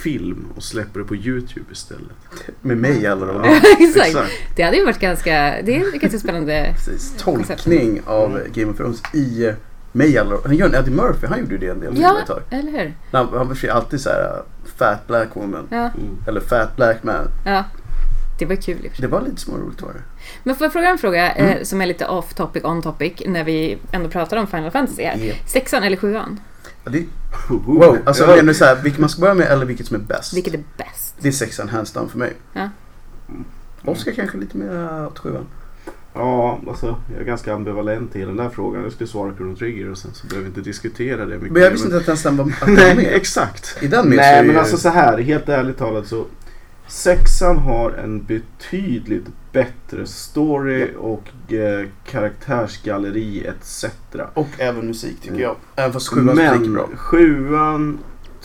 film 0.03 0.47
och 0.57 0.63
släppa 0.63 0.99
det 0.99 1.05
på 1.05 1.17
Youtube 1.17 1.67
istället. 1.73 2.13
Med 2.61 2.77
mig 2.77 3.07
alla 3.07 3.27
de 3.27 3.45
Ja, 3.45 3.57
exakt. 3.81 4.31
Det 4.57 4.63
hade 4.63 4.77
ju 4.77 4.85
varit 4.85 4.99
ganska, 5.01 5.55
det 5.65 5.77
är 5.77 5.99
ganska 5.99 6.19
spännande. 6.19 6.75
Precis. 6.75 7.15
Tolkning 7.19 8.01
av 8.07 8.41
Game 8.55 8.71
of 8.71 8.77
Thrones 8.77 9.03
i 9.15 9.47
eh, 9.47 9.55
mig 9.93 10.19
alla 10.19 10.37
Han 10.45 10.57
gör 10.57 10.67
en 10.67 10.75
Eddie 10.75 10.91
Murphy, 10.91 11.27
han 11.27 11.39
gjorde 11.41 11.53
ju 11.53 11.59
det 11.59 11.69
en 11.69 11.81
del 11.81 12.01
Ja. 12.01 12.17
Eller 12.51 12.73
hur? 12.73 12.95
Han, 13.13 13.29
han 13.33 13.49
var 13.49 13.69
alltid 13.71 14.01
så 14.01 14.09
här 14.11 14.23
uh, 14.23 14.43
Fat 14.77 15.07
Black 15.07 15.29
Woman. 15.35 15.67
Ja, 15.71 15.77
Mm. 15.79 16.17
Eller 16.29 16.41
Fat 16.41 16.77
Black 16.77 17.03
Man. 17.03 17.29
ja. 17.47 17.65
Det 18.39 18.47
var 18.47 18.57
kul 18.57 18.77
i. 18.87 18.91
Det 19.01 19.07
var 19.07 19.23
lite 19.23 19.41
småroligt 19.41 19.83
var 19.83 19.89
det. 19.93 20.01
Men 20.43 20.55
får 20.57 20.65
jag 20.65 20.73
fråga 20.73 20.89
en 20.89 20.99
fråga 20.99 21.31
Mm. 21.33 21.57
eh, 21.59 21.63
som 21.63 21.81
är 21.81 21.87
lite 21.87 22.07
off 22.07 22.35
topic, 22.35 22.65
on 22.65 22.83
topic, 22.83 23.13
när 23.27 23.45
vi 23.45 23.79
ändå 23.93 24.09
pratar 24.09 24.37
om 24.37 24.47
Final 24.47 24.71
Fantasy 24.71 25.03
här. 25.05 25.17
Ja. 25.25 25.35
Sexan 25.47 25.83
eller 25.83 25.97
sjuan? 25.97 26.41
Ja, 26.85 26.91
det, 26.91 27.05
Wow, 27.49 27.65
wow, 27.65 27.99
alltså 28.05 28.27
menar 28.27 28.43
du 28.43 28.55
så 28.55 28.65
här, 28.65 28.77
vilket 28.83 29.01
man 29.01 29.09
ska 29.11 29.21
börja 29.21 29.35
med 29.35 29.47
eller 29.47 29.67
vilket 29.67 29.87
som 29.87 29.97
är 29.97 30.01
bäst? 30.01 30.37
Vilket 30.37 30.55
är 30.55 30.61
bäst? 30.77 31.15
Det 31.21 31.29
är 31.29 31.33
sexan 31.33 31.69
hands 31.69 31.93
down 31.93 32.09
för 32.09 32.19
mig. 32.19 32.33
Ja. 32.53 32.69
Oskar 33.85 34.13
kanske 34.13 34.39
lite 34.39 34.57
mer 34.57 35.07
åt 35.07 35.19
sjuan. 35.19 35.47
Ja, 36.15 36.61
alltså 36.69 36.97
jag 37.13 37.21
är 37.21 37.25
ganska 37.25 37.55
ambivalent 37.55 38.17
i 38.17 38.21
den 38.25 38.37
där 38.37 38.49
frågan. 38.49 38.83
Jag 38.83 38.93
skulle 38.93 39.09
svara 39.11 39.35
Chrono 39.37 39.57
Trigger 39.57 39.91
och 39.91 39.99
sen 39.99 40.11
så 40.15 40.27
behöver 40.27 40.45
vi 40.45 40.49
inte 40.49 40.61
diskutera 40.61 41.27
det 41.27 41.35
mycket. 41.39 41.53
Men 41.53 41.63
jag 41.63 41.71
visste 41.71 41.97
inte 41.97 42.13
att 42.13 42.23
den 42.23 42.37
var, 42.37 42.45
den 42.45 42.55
var 42.61 42.69
Nej, 42.85 42.97
med. 42.97 43.07
exakt. 43.15 43.77
I 43.81 43.87
den 43.89 44.09
med 44.09 44.17
Nej, 44.17 44.39
är 44.39 44.45
men 44.45 44.59
alltså 44.59 44.77
så 44.77 44.89
här, 44.89 45.19
helt 45.19 45.49
ärligt 45.49 45.79
talat 45.79 46.07
så 46.07 46.25
Sexan 46.93 47.59
har 47.59 47.91
en 47.91 48.25
betydligt 48.25 49.27
bättre 49.53 50.07
story 50.07 50.89
och 50.99 51.53
eh, 51.53 51.87
karaktärsgalleri 52.07 53.47
etc. 53.47 53.85
Och 54.35 54.49
även 54.59 54.87
musik 54.87 55.17
tycker 55.21 55.29
Mm. 55.35 55.43
jag. 55.43 55.57
Även 55.77 55.93
fast 55.93 56.09
sjuans 56.09 56.27
musik 56.27 56.51
är 56.51 56.59
Men 56.59 56.73
bra. 56.73 56.89
sjuan 56.97 57.99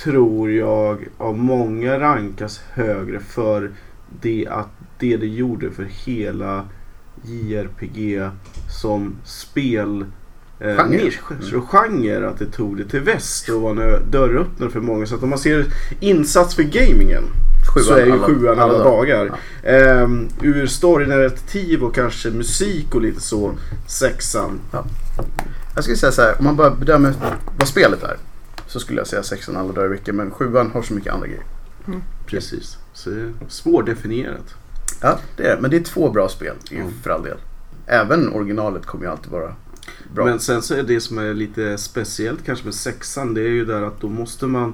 tror 0.04 0.52
jag 0.52 1.08
av 1.18 1.38
många 1.38 2.00
rankas 2.00 2.62
högre 2.74 3.20
för 3.20 3.72
det 4.22 4.48
att 4.50 4.70
det 5.00 5.18
det 5.18 5.28
gjorde 5.28 5.72
för 5.72 5.84
hela 6.06 6.66
JRPG 7.24 8.30
som 8.82 9.16
spel 9.24 10.06
eh, 10.60 10.76
Genre. 10.76 10.90
nisch, 11.04 11.20
så 11.42 11.62
genre 11.62 12.28
att 12.28 12.40
det 12.40 12.46
tog 12.52 12.78
det 12.78 12.86
till 12.86 13.02
väst 13.02 13.50
och 13.50 13.62
var 13.62 13.72
en 13.72 14.12
dörröppnare 14.12 14.70
för 14.70 14.80
många. 14.82 15.06
Så 15.06 15.16
att 15.16 15.24
om 15.24 15.30
man 15.30 15.40
ser 15.40 15.66
insats 16.00 16.56
för 16.56 16.64
gamingen 16.64 17.24
så 17.80 17.94
är 17.94 18.06
ju 18.06 18.12
alla- 18.12 18.24
sjuan 18.26 18.60
alla, 18.60 18.78
dagar. 18.78 19.26
Ja. 19.64 19.70
Ehm, 19.70 20.28
ur 20.42 20.68
storynarrativ 20.68 21.84
och 21.84 21.96
kanske 21.96 22.30
musik 22.32 22.96
och 22.96 23.02
lite 23.02 23.22
så, 23.22 23.52
sexan. 23.88 24.60
Jag 25.76 25.84
skulle 25.84 25.98
säga 25.98 26.12
så 26.12 26.22
här, 26.22 26.36
om 26.40 26.46
man 26.46 26.56
bara 26.56 26.70
bedömer 26.72 27.14
vad 27.60 27.68
spelet 27.68 28.04
är. 28.04 28.18
Så 28.68 28.80
skulle 28.80 29.00
jag 29.00 29.08
säga 29.08 29.24
sexan 29.24 29.58
alla 29.58 29.72
dagar 29.74 29.86
i 29.86 29.90
veckan. 29.90 30.16
Men 30.16 30.32
sjuan 30.32 30.72
har 30.72 30.82
så 30.82 30.94
mycket 30.94 31.14
andra 31.14 31.28
grejer. 31.28 31.44
Precis. 32.26 32.78
Så 32.94 33.10
det 33.10 33.22
är 33.22 33.34
svårdefinierat. 33.48 34.56
Ja, 35.02 35.20
det 35.38 35.44
är. 35.48 35.58
Men 35.60 35.72
det 35.72 35.78
är 35.78 35.84
två 35.84 36.10
bra 36.12 36.30
spel 36.30 36.56
ju 36.72 36.78
Mm. 36.80 36.92
för 37.04 37.10
all 37.10 37.24
del. 37.24 37.38
Även 37.88 38.34
originalet 38.34 38.86
kommer 38.86 39.06
ju 39.06 39.12
alltid 39.12 39.32
vara 39.32 39.54
bra. 40.14 40.26
Men 40.26 40.40
sen 40.40 40.62
så 40.62 40.74
är 40.74 40.84
det 40.84 41.02
som 41.02 41.18
är 41.18 41.34
lite 41.34 41.78
speciellt 41.78 42.46
kanske 42.46 42.66
med 42.66 42.74
sexan 42.74 43.34
det 43.34 43.42
är 43.42 43.48
ju 43.50 43.66
där 43.66 43.82
att 43.82 44.02
då 44.02 44.10
måste 44.10 44.46
man 44.46 44.74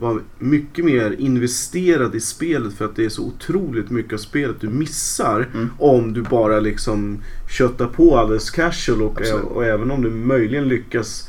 vara 0.00 0.20
mycket 0.38 0.84
mer 0.84 1.16
investerad 1.18 2.14
i 2.14 2.20
spelet 2.20 2.74
för 2.74 2.84
att 2.84 2.96
det 2.96 3.04
är 3.04 3.08
så 3.08 3.22
otroligt 3.22 3.90
mycket 3.90 4.12
av 4.12 4.18
spelet 4.18 4.56
du 4.60 4.68
missar 4.68 5.48
Mm. 5.54 5.70
om 5.78 6.12
du 6.12 6.22
bara 6.22 6.60
liksom 6.60 7.18
köttar 7.50 7.86
på 7.86 8.16
alldeles 8.18 8.50
casual 8.50 9.02
och, 9.02 9.20
och 9.44 9.64
även 9.64 9.90
om 9.90 10.02
du 10.02 10.10
möjligen 10.10 10.68
lyckas 10.68 11.28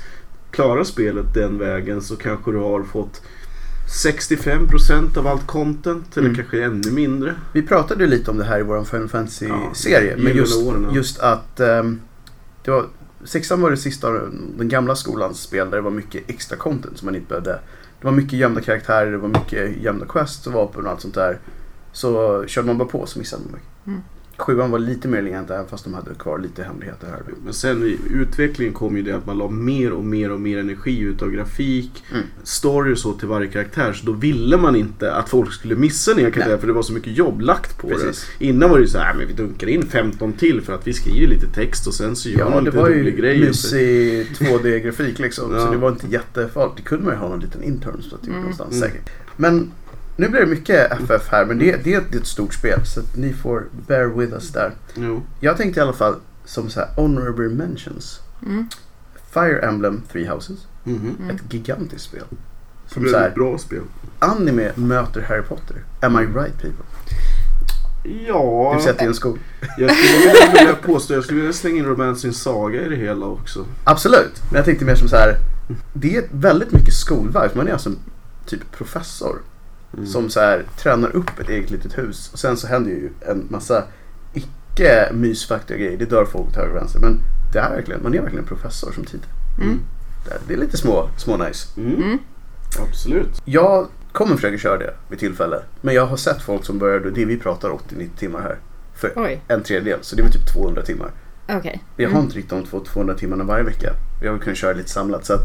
klara 0.51 0.86
spelet 0.86 1.34
den 1.34 1.58
vägen 1.58 2.01
så 2.01 2.16
kanske 2.16 2.51
du 2.51 2.58
har 2.58 2.84
fått 2.84 3.22
65% 4.06 5.18
av 5.18 5.28
allt 5.28 5.48
content 5.48 6.18
eller 6.18 6.28
Mm. 6.30 6.36
kanske 6.36 6.63
ännu 6.63 6.92
mindre. 6.92 7.36
Vi 7.54 7.62
pratade 7.62 8.04
ju 8.04 8.10
lite 8.10 8.32
om 8.32 8.38
det 8.38 8.44
här 8.44 8.60
i 8.60 8.63
vår 8.63 8.84
Final 8.84 9.08
Fantasy-serie. 9.10 10.16
Ja, 10.18 10.24
men 10.24 10.36
just, 10.36 10.60
just 10.94 11.20
att 11.20 11.60
ehm, 11.60 12.00
det 12.66 12.72
var, 12.72 12.86
sexan 13.24 13.62
var 13.62 13.72
det 13.72 13.78
sista 13.78 14.08
av 14.08 14.30
den 14.58 14.70
gamla 14.70 14.96
skolans 14.96 15.42
spel 15.42 15.70
där 15.70 15.78
det 15.78 15.82
var 15.82 15.92
mycket 15.92 16.30
extra 16.30 16.58
content 16.58 16.98
som 16.98 17.06
man 17.06 17.16
inte 17.16 17.28
behövde. 17.28 17.60
Det 18.01 18.08
var 18.08 18.12
mycket 18.12 18.34
gömda 18.34 18.62
karaktärer, 18.62 19.12
det 19.12 19.17
var 19.17 19.29
mycket 19.29 19.77
gömda 19.81 20.05
quests 20.05 20.48
och 20.48 20.53
vapen 20.53 20.86
och 20.86 20.91
allt 20.91 21.01
sånt 21.01 21.15
där. 21.15 21.39
Så 21.91 22.43
körde 22.48 22.67
man 22.67 22.77
bara 22.77 22.88
på 22.88 23.05
så 23.05 23.20
missade 23.20 23.43
man 23.43 23.53
mycket. 23.53 23.88
Mm. 23.88 24.01
Sjuan 24.42 24.72
var 24.72 24.80
lite 24.80 25.08
mer 25.08 25.22
lingent 25.22 25.50
även 25.50 25.68
fast 25.68 25.84
de 25.84 25.94
hade 25.94 26.14
kvar 26.20 26.40
lite 26.40 26.64
hemligheter 26.64 27.08
här. 27.08 27.22
Men 27.44 27.54
sen 27.54 27.84
i 27.84 27.98
utvecklingen 28.14 28.74
kom 28.74 28.98
ju 28.98 29.04
det 29.04 29.12
att 29.12 29.26
man 29.26 29.38
la 29.38 29.50
mer 29.50 29.92
och 29.92 30.04
mer 30.06 30.32
och 30.32 30.42
mer 30.42 30.58
energi 30.58 31.00
utav 31.00 31.32
grafik, 31.32 32.04
Mm. 32.12 32.24
story 32.44 32.94
och 32.94 32.98
så 32.98 33.14
till 33.14 33.28
varje 33.28 33.48
karaktär. 33.48 33.94
Så 33.94 34.06
då 34.06 34.12
ville 34.12 34.58
man 34.58 34.76
inte 34.76 35.14
att 35.14 35.30
folk 35.30 35.54
skulle 35.54 35.76
missa 35.76 36.14
nya 36.14 36.32
karaktärer 36.32 36.50
Nej. 36.50 36.60
för 36.60 36.68
det 36.68 36.74
var 36.74 36.82
så 36.84 36.94
mycket 36.94 37.18
jobb 37.18 37.42
lagt 37.42 37.78
på 37.78 37.88
Precis. 37.88 38.26
det. 38.40 38.46
Innan 38.46 38.70
var 38.70 38.78
det 38.78 38.82
ju 38.84 38.88
så 38.90 38.98
här, 38.98 39.14
men 39.14 39.28
vi 39.28 39.34
dunkar 39.34 39.68
in 39.68 39.82
15 39.88 40.34
till 40.34 40.62
för 40.62 40.74
att 40.74 40.88
vi 40.88 40.94
skriver 40.94 41.28
lite 41.28 41.48
text 41.48 41.88
och 41.88 41.94
sen 41.94 42.16
så 42.16 42.30
gör 42.30 42.40
Ja, 42.40 42.50
man 42.50 42.64
det 42.64 42.70
lite 42.72 42.78
var 42.78 42.90
rolig 42.90 43.06
ju 43.06 43.22
grej. 43.22 43.50
och 43.50 43.56
så- 43.56 43.76
mysig 43.76 44.28
2D-grafik 44.40 45.20
liksom. 45.20 45.54
Ja. 45.54 45.66
Så 45.66 45.72
det 45.72 45.78
var 45.78 45.90
inte 45.90 46.08
jättefarligt. 46.08 46.78
Det 46.78 46.84
kunde 46.84 47.06
man 47.06 47.14
ju 47.14 47.20
ha 47.20 47.30
någon 47.30 47.40
liten 47.40 47.64
intern 47.64 47.94
det 47.98 48.06
gjorde 48.12 48.28
Mm. 48.28 48.40
någonstans 48.40 48.76
Mm. 48.76 48.90
säkert. 48.90 49.10
Men 49.38 49.72
nu 50.15 50.30
blir 50.30 50.39
det 50.41 50.46
mycket 50.48 50.91
FF 50.91 51.27
här. 51.32 51.46
Men 51.46 51.58
det, 51.60 51.72
det, 51.84 52.03
det 52.12 52.18
är 52.18 52.22
ett 52.22 52.27
stort 52.27 52.53
spel. 52.53 52.86
Så 52.86 53.00
att 53.00 53.15
ni 53.18 53.34
får 53.34 53.63
bear 53.88 54.06
with 54.06 54.34
us 54.34 54.50
där. 54.51 54.72
Jo. 54.96 55.22
Jag 55.39 55.58
tänkte 55.58 55.80
i 55.80 55.84
alla 55.84 55.94
fall 55.94 56.15
som 56.46 56.70
så 56.70 56.80
här 56.80 56.89
honorable 56.96 57.50
mentions. 57.50 58.20
Mm. 58.46 58.68
Fire 59.34 59.60
Emblem 59.60 60.01
Three 60.12 60.27
Houses. 60.27 60.60
Mhm. 60.84 61.15
Mm. 61.20 61.36
Ett 61.36 61.53
gigantiskt 61.53 62.03
spel. 62.06 62.24
Som 62.88 63.01
Väldigt 63.03 63.12
så 63.12 63.20
här, 63.20 63.30
bra 63.36 63.58
spel. 63.58 63.82
anime 64.20 64.72
möter 64.75 65.22
Harry 65.22 65.41
Potter. 65.41 65.75
Am 66.01 66.15
I 66.20 66.25
right 66.25 66.62
people? 66.62 66.86
Ja, 68.27 68.80
Det 68.84 68.89
att 68.89 68.98
det 68.98 69.03
är 69.03 69.08
en 69.08 69.13
skola. 69.13 69.38
jag 69.77 69.91
skulle 69.96 70.51
vilja, 70.60 70.75
påstå, 70.75 71.13
jag 71.13 71.24
skulle 71.24 71.39
vilja 71.39 71.53
slänga 71.53 71.77
in 71.77 71.86
Romancing 71.86 72.34
Saga 72.34 72.82
i 72.82 72.89
det 72.89 72.96
hela 72.96 73.25
också. 73.25 73.65
Absolut. 73.84 74.41
Men 74.50 74.56
jag 74.56 74.65
tänkte 74.65 74.86
mer 74.86 74.96
som 74.96 75.08
så 75.10 75.15
här. 75.15 75.36
Det 75.94 76.15
är 76.15 76.24
väldigt 76.32 76.72
mycket 76.72 76.94
skolvibes. 76.94 77.56
Man 77.56 77.68
är 77.68 77.72
alltså 77.74 77.91
typ 78.46 78.72
professor. 78.72 79.38
Mm. 79.94 80.06
Som 80.08 80.30
så 80.30 80.40
här 80.40 80.66
tränar 80.78 81.16
upp 81.16 81.40
ett 81.40 81.50
eget 81.50 81.72
litet 81.72 81.98
hus. 81.98 82.30
Och 82.34 82.40
sen 82.40 82.58
så 82.58 82.68
händer 82.68 82.92
ju 82.92 83.10
en 83.22 83.48
massa 83.50 83.84
icke 84.34 85.10
mysfaktiga 85.14 85.78
grejer. 85.78 85.98
Det 85.98 86.06
dör 86.06 86.26
folk 86.26 86.48
åt 86.48 86.56
höger 86.56 86.70
och 86.72 86.76
vänster. 86.76 87.00
Men 87.00 87.20
det 87.54 87.60
är 87.60 87.70
verkligen, 87.70 88.04
man 88.04 88.14
är 88.14 88.22
verkligen 88.22 88.44
en 88.44 88.48
professor 88.48 88.92
som 88.92 89.06
titel. 89.06 89.30
Mm. 89.62 89.80
Det- 90.26 90.40
Det 90.48 90.54
är 90.54 90.58
lite 90.58 90.78
små, 90.78 91.10
små 91.18 91.38
nice. 91.38 91.68
Mm. 91.80 91.96
Mm. 91.96 92.18
Absolut. 92.90 93.42
Jag 93.46 93.88
kommer 94.12 94.36
försöka 94.36 94.58
köra 94.58 94.78
det 94.78 94.94
vid 95.10 95.20
tillfälle. 95.20 95.62
Men 95.82 95.96
jag 95.96 96.06
har 96.06 96.18
sett 96.18 96.42
folk 96.42 96.66
som 96.66 96.80
började, 96.80 97.12
det 97.12 97.26
vi 97.26 97.38
pratar 97.38 97.70
80-90 97.70 98.10
timmar 98.20 98.42
här. 98.42 98.58
För 98.96 99.14
Oj, 99.16 99.42
en 99.48 99.64
tredjedel. 99.64 100.00
Så 100.02 100.16
det 100.16 100.22
är 100.22 100.24
väl 100.24 100.34
typ 100.34 100.54
200 100.54 100.82
timmar. 100.82 101.12
okej. 101.50 101.84
Jag 101.98 102.06
har 102.10 102.12
Mm. 102.12 102.24
inte 102.24 102.38
riktigt 102.38 102.50
de 102.50 102.66
två- 102.66 102.80
200 102.80 103.14
timmarna 103.16 103.44
varje 103.44 103.64
vecka. 103.64 103.94
Jag 104.24 104.32
vill 104.34 104.42
kunna 104.42 104.56
köra 104.56 104.74
lite 104.74 104.90
samlat. 104.90 105.26
Så 105.26 105.34
att 105.34 105.42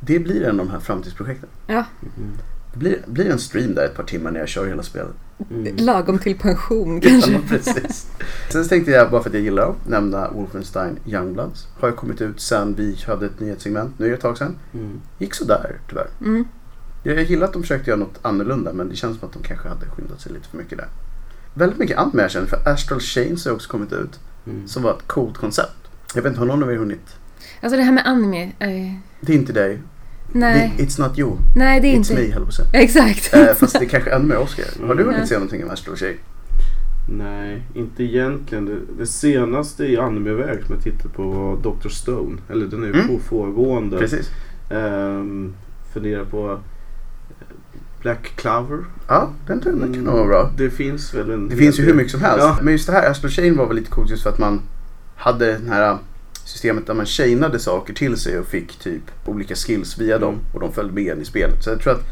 det 0.00 0.18
blir 0.18 0.42
en 0.42 0.60
av 0.60 0.66
de 0.66 0.72
här 0.72 0.80
framtidsprojekten. 0.80 1.48
Ja, 1.66 1.84
Mm. 2.02 2.30
Det 2.74 2.78
blir, 2.80 2.98
blir 3.06 3.30
en 3.30 3.38
stream 3.38 3.74
där 3.74 3.84
ett 3.84 3.96
par 3.96 4.04
timmar 4.04 4.30
när 4.30 4.40
jag 4.40 4.48
kör 4.48 4.66
hela 4.66 4.82
spelet. 4.82 5.12
Mm. 5.50 5.76
lagom 5.76 6.18
till 6.18 6.38
pension 6.38 7.00
Ja, 7.02 7.08
kanske. 7.10 7.40
precis. 7.48 8.06
Sen 8.52 8.68
tänkte 8.68 8.90
jag, 8.90 9.10
bara 9.10 9.22
för 9.22 9.30
att 9.30 9.34
jag 9.34 9.42
gillar 9.42 9.70
att 9.70 9.88
nämna 9.88 10.30
Wolfenstein 10.30 10.98
Youngbloods. 11.06 11.66
Har 11.80 11.88
ju 11.88 11.94
kommit 11.94 12.20
ut 12.20 12.40
sen 12.40 12.74
vi 12.74 12.96
hade 13.06 13.26
ett 13.26 13.40
nyhetssegment. 13.40 13.98
Nu 13.98 14.06
är 14.06 14.10
det 14.10 14.16
ett 14.16 14.22
tag 14.22 14.38
sedan. 14.38 14.56
Mm. 14.74 15.00
Gick 15.18 15.34
sådär 15.34 15.80
tyvärr. 15.88 16.08
Mm. 16.20 16.44
Jag 17.02 17.22
gillar 17.22 17.46
att 17.46 17.52
de 17.52 17.62
försökte 17.62 17.90
göra 17.90 18.00
något 18.00 18.18
annorlunda 18.22 18.72
men 18.72 18.88
det 18.88 18.96
känns 18.96 19.18
som 19.18 19.28
att 19.28 19.34
de 19.34 19.42
kanske 19.42 19.68
hade 19.68 19.86
skyndat 19.86 20.20
sig 20.20 20.32
lite 20.32 20.48
för 20.48 20.56
mycket 20.56 20.78
där. 20.78 20.88
Väldigt 21.54 21.78
mycket 21.78 21.98
annat 21.98 22.14
med 22.14 22.24
jag 22.24 22.30
känner 22.30 22.46
för 22.46 22.68
Astral 22.68 23.00
Chains 23.00 23.44
har 23.44 23.52
också 23.52 23.70
kommit 23.70 23.92
ut. 23.92 24.20
Mm. 24.46 24.68
Som 24.68 24.82
var 24.82 24.90
ett 24.90 25.06
coolt 25.06 25.36
koncept. 25.38 25.76
Jag 26.14 26.22
vet 26.22 26.30
inte, 26.30 26.38
har 26.40 26.46
någon 26.46 26.62
av 26.62 26.72
er 26.72 26.76
hunnit? 26.76 27.16
Alltså 27.60 27.76
det 27.76 27.82
här 27.82 27.92
med 27.92 28.06
anime. 28.06 28.42
Eh, 28.58 28.94
Det 29.20 29.32
är 29.32 29.36
inte 29.36 29.52
dig. 29.52 29.82
Nej, 30.32 30.72
Det, 30.76 30.82
it's 30.84 31.00
not 31.08 31.18
you. 31.18 31.32
nej 31.56 31.80
det 31.80 31.88
är 31.88 31.92
It's 31.92 31.96
inte... 31.96 32.14
me, 32.14 32.30
höll 32.32 32.46
jag. 32.72 32.82
Exakt. 32.82 33.34
Eh, 33.34 33.54
fast 33.54 33.78
det 33.78 33.84
är 33.84 33.88
kanske 33.88 34.10
ännu 34.10 34.24
mer 34.24 34.36
Oscar. 34.38 34.64
Har 34.86 34.94
du 34.94 35.02
Mm. 35.02 35.14
hunnit 35.14 35.28
se 35.28 35.34
någonting 35.34 35.64
om 35.64 35.70
Astral 35.70 35.96
Chain? 35.96 36.16
Nej, 37.08 37.62
inte 37.74 38.02
egentligen. 38.04 38.64
Det, 38.66 38.76
det 38.98 39.06
senaste 39.06 39.84
i 39.84 39.96
animeväg 39.98 40.64
som 40.66 40.74
jag 40.74 40.84
tittade 40.84 41.08
på 41.14 41.22
var 41.22 41.56
Dr. 41.56 41.88
Stone. 41.88 42.36
Eller 42.50 42.66
den 42.66 42.82
är 42.82 42.86
ju 42.86 42.92
Mm. 42.92 43.08
på 43.08 43.18
pågående. 43.28 43.98
Precis. 43.98 44.30
Um, 44.70 45.54
funderar 45.92 46.24
på 46.24 46.50
eh, 46.52 46.58
Black 48.02 48.32
Clover. 48.36 48.78
Ja, 49.08 49.30
den 49.46 49.60
tror 49.60 49.74
jag 49.74 49.82
kan 49.84 49.94
Mm. 49.94 50.14
vara 50.14 50.26
bra. 50.26 50.50
Det 50.56 50.70
finns 50.70 51.14
väl 51.14 51.30
en 51.30 51.48
Det 51.48 51.56
finns 51.56 51.78
ju 51.78 51.82
hur 51.84 51.94
mycket 51.94 52.10
som 52.12 52.20
helst. 52.20 52.38
Ja. 52.40 52.58
Men 52.62 52.72
just 52.72 52.86
det 52.86 52.92
här 52.92 53.10
Astral 53.10 53.30
Chain 53.30 53.56
var 53.56 53.66
väl 53.66 53.76
lite 53.76 53.90
coolt 53.90 54.10
just 54.10 54.22
för 54.22 54.30
att 54.30 54.38
man 54.38 54.60
hade 55.16 55.58
det 55.58 55.68
här 55.70 55.98
systemet 56.44 56.86
där 56.86 56.94
man 56.94 57.06
chainade 57.06 57.58
saker 57.58 57.94
till 57.94 58.16
sig 58.16 58.38
och 58.38 58.46
fick 58.46 58.78
typ 58.78 59.02
olika 59.24 59.54
skills 59.54 59.98
via 59.98 60.18
dem 60.18 60.34
Mm. 60.34 60.44
och 60.54 60.60
de 60.60 60.72
följde 60.72 60.94
med 60.94 61.16
in 61.16 61.22
i 61.22 61.24
spelet. 61.24 61.64
Så 61.64 61.70
jag 61.70 61.80
tror 61.80 61.92
att 61.92 62.02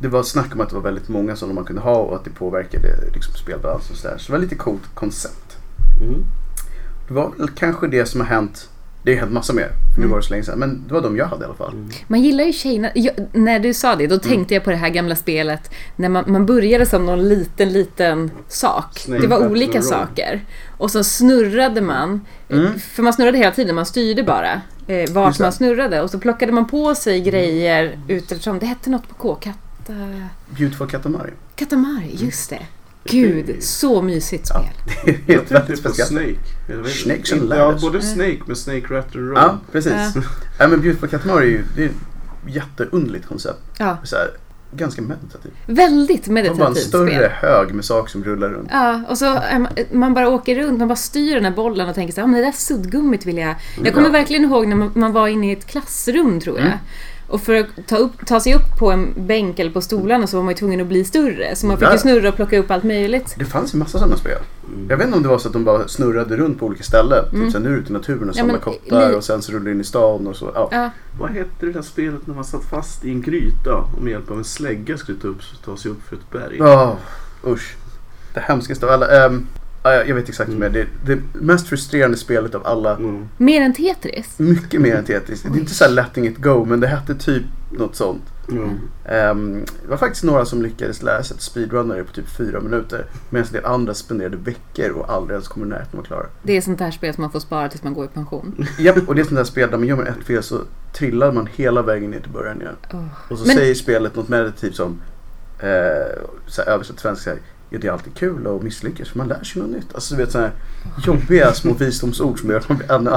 det 0.00 0.08
var 0.08 0.22
snack 0.22 0.54
om 0.54 0.60
att 0.60 0.68
det 0.68 0.74
var 0.74 0.82
väldigt 0.82 1.08
många 1.08 1.36
som 1.36 1.54
man 1.54 1.64
kunde 1.64 1.82
ha 1.82 1.96
och 1.96 2.16
att 2.16 2.24
det 2.24 2.30
påverkade 2.30 2.88
liksom 3.14 3.34
spelbalansen 3.34 3.92
och 3.92 3.98
sådär. 3.98 4.18
Så 4.18 4.26
det 4.26 4.38
var 4.38 4.42
lite 4.42 4.54
coolt 4.54 4.94
koncept. 4.94 5.56
Mm. 6.02 6.24
Det 7.08 7.14
var 7.14 7.32
kanske 7.56 7.86
det 7.86 8.06
som 8.06 8.20
har 8.20 8.28
hänt. 8.28 8.68
Det 9.02 9.12
har 9.14 9.20
hänt 9.20 9.32
massa 9.32 9.52
mer. 9.52 9.68
För 9.94 10.00
nu 10.00 10.04
Mm. 10.04 10.10
var 10.10 10.18
det 10.18 10.24
så 10.24 10.30
länge 10.30 10.44
sedan. 10.44 10.58
Men 10.58 10.84
det 10.88 10.94
var 10.94 11.00
de 11.00 11.16
jag 11.16 11.26
hade 11.26 11.42
i 11.42 11.44
alla 11.46 11.54
fall. 11.54 11.72
Mm. 11.72 11.88
Man 12.08 12.20
gillar 12.22 12.44
ju 12.44 12.52
tjejerna. 12.52 12.90
Jag, 12.94 13.14
när 13.32 13.58
du 13.58 13.74
sa 13.74 13.96
det, 13.96 14.06
då 14.06 14.18
tänkte 14.18 14.54
jag 14.54 14.64
på 14.64 14.70
det 14.70 14.76
här 14.76 14.88
gamla 14.88 15.16
spelet 15.16 15.70
när 15.96 16.08
man, 16.08 16.24
man 16.26 16.46
började 16.46 16.86
som 16.86 17.06
någon 17.06 17.28
liten, 17.28 17.72
liten 17.72 18.30
sak. 18.48 18.98
Snake 18.98 19.22
det 19.22 19.28
var 19.28 19.46
olika 19.46 19.70
Royale. 19.78 19.82
saker. 19.86 20.44
Och 20.78 20.90
så 20.90 21.04
snurrade 21.04 21.80
man. 21.80 22.20
Mm. 22.50 22.78
För 22.78 23.02
man 23.02 23.12
snurrade 23.12 23.38
hela 23.38 23.50
tiden, 23.52 23.74
man 23.74 23.86
styrde 23.86 24.22
bara 24.22 24.60
eh, 24.86 25.10
vart 25.12 25.38
man 25.38 25.52
snurrade. 25.52 26.00
Och 26.02 26.10
så 26.10 26.18
plockade 26.18 26.52
man 26.52 26.68
på 26.68 26.94
sig 26.94 27.20
grejer 27.20 27.98
utifrån, 28.08 28.58
det 28.58 28.66
hette 28.66 28.90
något 28.90 29.08
på 29.08 29.14
K, 29.14 29.34
Katta... 29.34 29.92
Beautiful 30.58 30.86
Katamari. 30.88 31.30
Katamari, 31.56 32.10
just 32.16 32.50
det. 32.50 32.60
Gud, 33.04 33.56
så 33.62 34.02
mysigt 34.02 34.46
spel. 34.46 34.62
Det 35.26 35.34
är 35.34 35.40
väldigt 35.48 35.78
speciellt. 35.78 36.08
Snake. 36.10 36.88
Snakes 36.88 37.32
and 37.32 37.42
Ja, 37.42 37.46
ladders. 37.56 37.82
både 37.82 38.02
Snake 38.02 38.38
med 38.46 38.58
Snake 38.58 38.86
Rattle 38.94 39.20
Roll. 39.20 39.32
Ja, 39.36 39.58
precis. 39.72 39.92
Ja. 40.14 40.22
Ja. 40.58 40.68
men 40.68 40.80
Beautiful 40.80 41.08
Katamari 41.08 41.44
är 41.46 41.50
ju 41.50 41.64
det 41.76 41.82
är 41.82 41.86
ett 41.86 41.92
jätteunderligt 42.54 43.26
koncept. 43.26 43.58
Ja, 43.78 43.96
Så 44.04 44.16
här, 44.16 44.30
ganska 44.72 45.02
meditativt. 45.02 45.52
väldigt 45.66 46.24
Det 46.24 46.30
var 46.30 46.34
bara 46.34 46.40
en 46.40 46.56
meditativt 46.56 46.88
större 46.88 47.08
spel. 47.10 47.30
hög 47.30 47.74
med 47.74 47.84
saker 47.84 48.10
som 48.10 48.24
rullar 48.24 48.48
runt. 48.48 48.68
Ja, 48.72 49.00
och 49.08 49.18
så 49.18 49.24
är 49.34 49.58
man, 49.58 49.72
man 49.92 50.14
bara 50.14 50.28
åker 50.28 50.56
runt, 50.56 50.78
man 50.78 50.88
bara 50.88 50.96
styr 50.96 51.34
den 51.34 51.44
här 51.44 51.52
bollen 51.52 51.88
och 51.88 51.94
tänker 51.94 52.14
så 52.14 52.20
här, 52.20 52.22
"Ja, 52.22 52.26
men 52.32 52.40
det 52.40 52.46
där 52.46 52.52
suddgummit 52.52 53.26
vill 53.26 53.38
jag... 53.38 53.54
Jag 53.84 53.94
kommer 53.94 54.06
Ja. 54.08 54.12
verkligen 54.12 54.44
ihåg 54.44 54.66
när 54.68 54.76
man, 54.76 54.90
man 54.94 55.12
var 55.12 55.28
inne 55.28 55.48
i 55.48 55.52
ett 55.52 55.66
klassrum 55.66 56.40
tror 56.40 56.56
jag. 56.58 56.66
Mm. 56.66 56.78
Och 57.30 57.40
för 57.40 57.54
att 57.54 57.66
ta, 57.88 57.96
upp, 57.96 58.26
ta 58.26 58.40
sig 58.40 58.54
upp 58.54 58.78
på 58.78 58.90
en 58.90 59.14
bänk 59.26 59.58
eller 59.58 59.70
på 59.70 59.80
stolarna 59.80 60.26
så 60.26 60.36
var 60.36 60.44
man 60.44 60.52
ju 60.52 60.56
tvungen 60.58 60.80
att 60.80 60.86
bli 60.86 61.04
större. 61.04 61.56
Så 61.56 61.66
man 61.66 61.76
fick 61.78 61.88
Ja. 61.88 61.92
ju 61.92 61.98
snurra 61.98 62.28
och 62.28 62.36
plocka 62.36 62.58
upp 62.58 62.70
allt 62.70 62.84
möjligt. 62.84 63.34
Det 63.38 63.44
fanns 63.44 63.74
ju 63.74 63.78
massa 63.78 63.98
sådana 63.98 64.16
spel. 64.16 64.38
Jag 64.88 64.96
vet 64.96 65.06
inte 65.06 65.16
om 65.16 65.22
det 65.22 65.28
var 65.28 65.38
så 65.38 65.48
att 65.48 65.52
de 65.52 65.64
bara 65.64 65.88
snurrade 65.88 66.36
runt 66.36 66.58
på 66.60 66.66
olika 66.66 66.82
ställen. 66.82 67.24
Mm. 67.32 67.44
Typ 67.44 67.52
sen 67.52 67.62
nu 67.62 67.68
ute 67.68 67.90
i 67.90 67.92
naturen 67.92 68.22
och 68.22 68.28
Ja, 68.28 68.38
samlar 68.38 68.52
men 68.54 68.60
kottar 68.62 69.16
och 69.16 69.24
sen 69.24 69.42
så 69.42 69.52
rullar 69.52 69.64
du 69.64 69.72
in 69.72 69.80
i 69.80 69.84
stan 69.84 70.26
och 70.26 70.36
så. 70.36 70.50
Ja. 70.54 70.68
Ja, 70.72 70.90
Vad 71.20 71.30
hette 71.30 71.66
det 71.66 71.72
där 71.72 71.82
spelet 71.82 72.26
när 72.26 72.34
man 72.34 72.44
satt 72.44 72.64
fast 72.64 73.04
i 73.04 73.10
en 73.10 73.22
gryta 73.22 73.74
och 73.74 74.02
med 74.02 74.10
hjälp 74.10 74.30
av 74.30 74.38
en 74.38 74.44
slägga 74.44 74.96
skulle 74.98 75.18
ta, 75.18 75.28
upp, 75.28 75.40
ta 75.64 75.76
sig 75.76 75.90
upp 75.90 76.02
för 76.08 76.16
ett 76.16 76.30
berg? 76.30 76.56
Ja, 76.58 76.96
usch. 77.46 77.76
Det 78.34 78.40
hemskaste 78.40 78.86
av 78.86 78.92
alla. 78.92 79.14
Ja, 79.14 79.30
jag 79.82 80.14
vet 80.14 80.28
exakt 80.28 80.50
vad 80.50 80.72
det 80.72 80.80
är. 80.80 80.86
Det, 81.04 81.14
det 81.14 81.20
mest 81.32 81.68
frustrerande 81.68 82.16
spelet 82.16 82.54
av 82.54 82.66
alla. 82.66 82.96
Mm. 82.96 83.28
mer 83.36 83.60
än 83.62 83.72
Tetris. 83.74 84.38
Mycket 84.38 84.80
mer 84.80 84.94
än 84.96 85.04
Tetris. 85.04 85.42
Det 85.42 85.48
är 85.48 85.58
inte 85.60 85.74
så 85.74 85.84
här 85.84 85.90
letting 85.90 86.26
it 86.26 86.36
go 86.38 86.64
men 86.64 86.80
det 86.80 86.86
hette 86.86 87.14
typ 87.14 87.42
något 87.70 87.96
sånt. 87.96 88.22
Mm. 88.48 88.78
Ehm, 89.04 89.64
det 89.82 89.88
var 89.88 89.96
faktiskt 89.96 90.24
några 90.24 90.44
som 90.44 90.62
lyckades 90.62 91.02
lära 91.02 91.22
sig 91.22 91.34
att 91.34 91.40
speedrunna 91.42 91.94
det 91.94 92.04
på 92.04 92.12
typ 92.12 92.28
fyra 92.28 92.60
minuter. 92.60 93.06
Medan 93.30 93.48
det 93.52 93.66
andra 93.66 93.94
spenderade 93.94 94.36
veckor 94.36 94.90
och 94.90 95.12
aldrig 95.12 95.34
ens 95.34 95.48
kom 95.48 95.62
i 95.62 95.66
närheten 95.66 95.98
av 95.98 96.00
att 96.00 96.06
klara. 96.06 96.26
Det 96.42 96.56
är 96.56 96.60
sånt 96.60 96.78
där 96.78 96.90
spel 96.90 97.14
som 97.14 97.22
man 97.22 97.30
får 97.32 97.40
spara 97.40 97.68
tills 97.68 97.82
man 97.82 97.94
går 97.94 98.04
i 98.04 98.08
pension. 98.08 98.66
Japp, 98.78 99.08
och 99.08 99.14
det 99.14 99.20
är 99.20 99.24
sånt 99.24 99.36
där 99.36 99.44
spel 99.44 99.70
där 99.70 99.78
man 99.78 99.86
gör 99.88 99.96
man 99.96 100.06
ett 100.06 100.24
fel 100.26 100.42
så 100.42 100.60
trillar 100.92 101.32
man 101.32 101.48
hela 101.54 101.82
vägen 101.82 102.10
ner 102.10 102.20
till 102.20 102.30
början 102.32 102.60
igen. 102.60 102.76
Åh. 102.92 103.04
Och 103.28 103.38
så 103.38 103.46
Men- 103.46 103.56
säger 103.56 103.74
spelet 103.74 104.16
något 104.16 104.28
meditativt 104.28 104.74
som 104.76 105.00
eh, 105.58 106.66
översatt 106.66 107.00
svenska. 107.00 107.32
Ja, 107.70 107.78
det 107.78 107.86
är 107.88 107.92
alltid 107.92 108.14
kul 108.14 108.46
att 108.46 108.62
misslyckas 108.62 109.08
för 109.08 109.18
man 109.18 109.28
lär 109.28 109.44
sig 109.44 109.62
något 109.62 109.70
nytt. 109.70 109.94
Alltså 109.94 110.14
du 110.14 110.22
vet 110.22 110.32
sådana 110.32 110.50
jobbiga 111.06 111.52
små 111.52 111.72
visdomsord 111.72 112.40
som 112.40 112.50
gör 112.50 112.56
att 112.58 112.68
man 112.68 112.78
blir 112.78 112.92
ännu. 112.92 113.10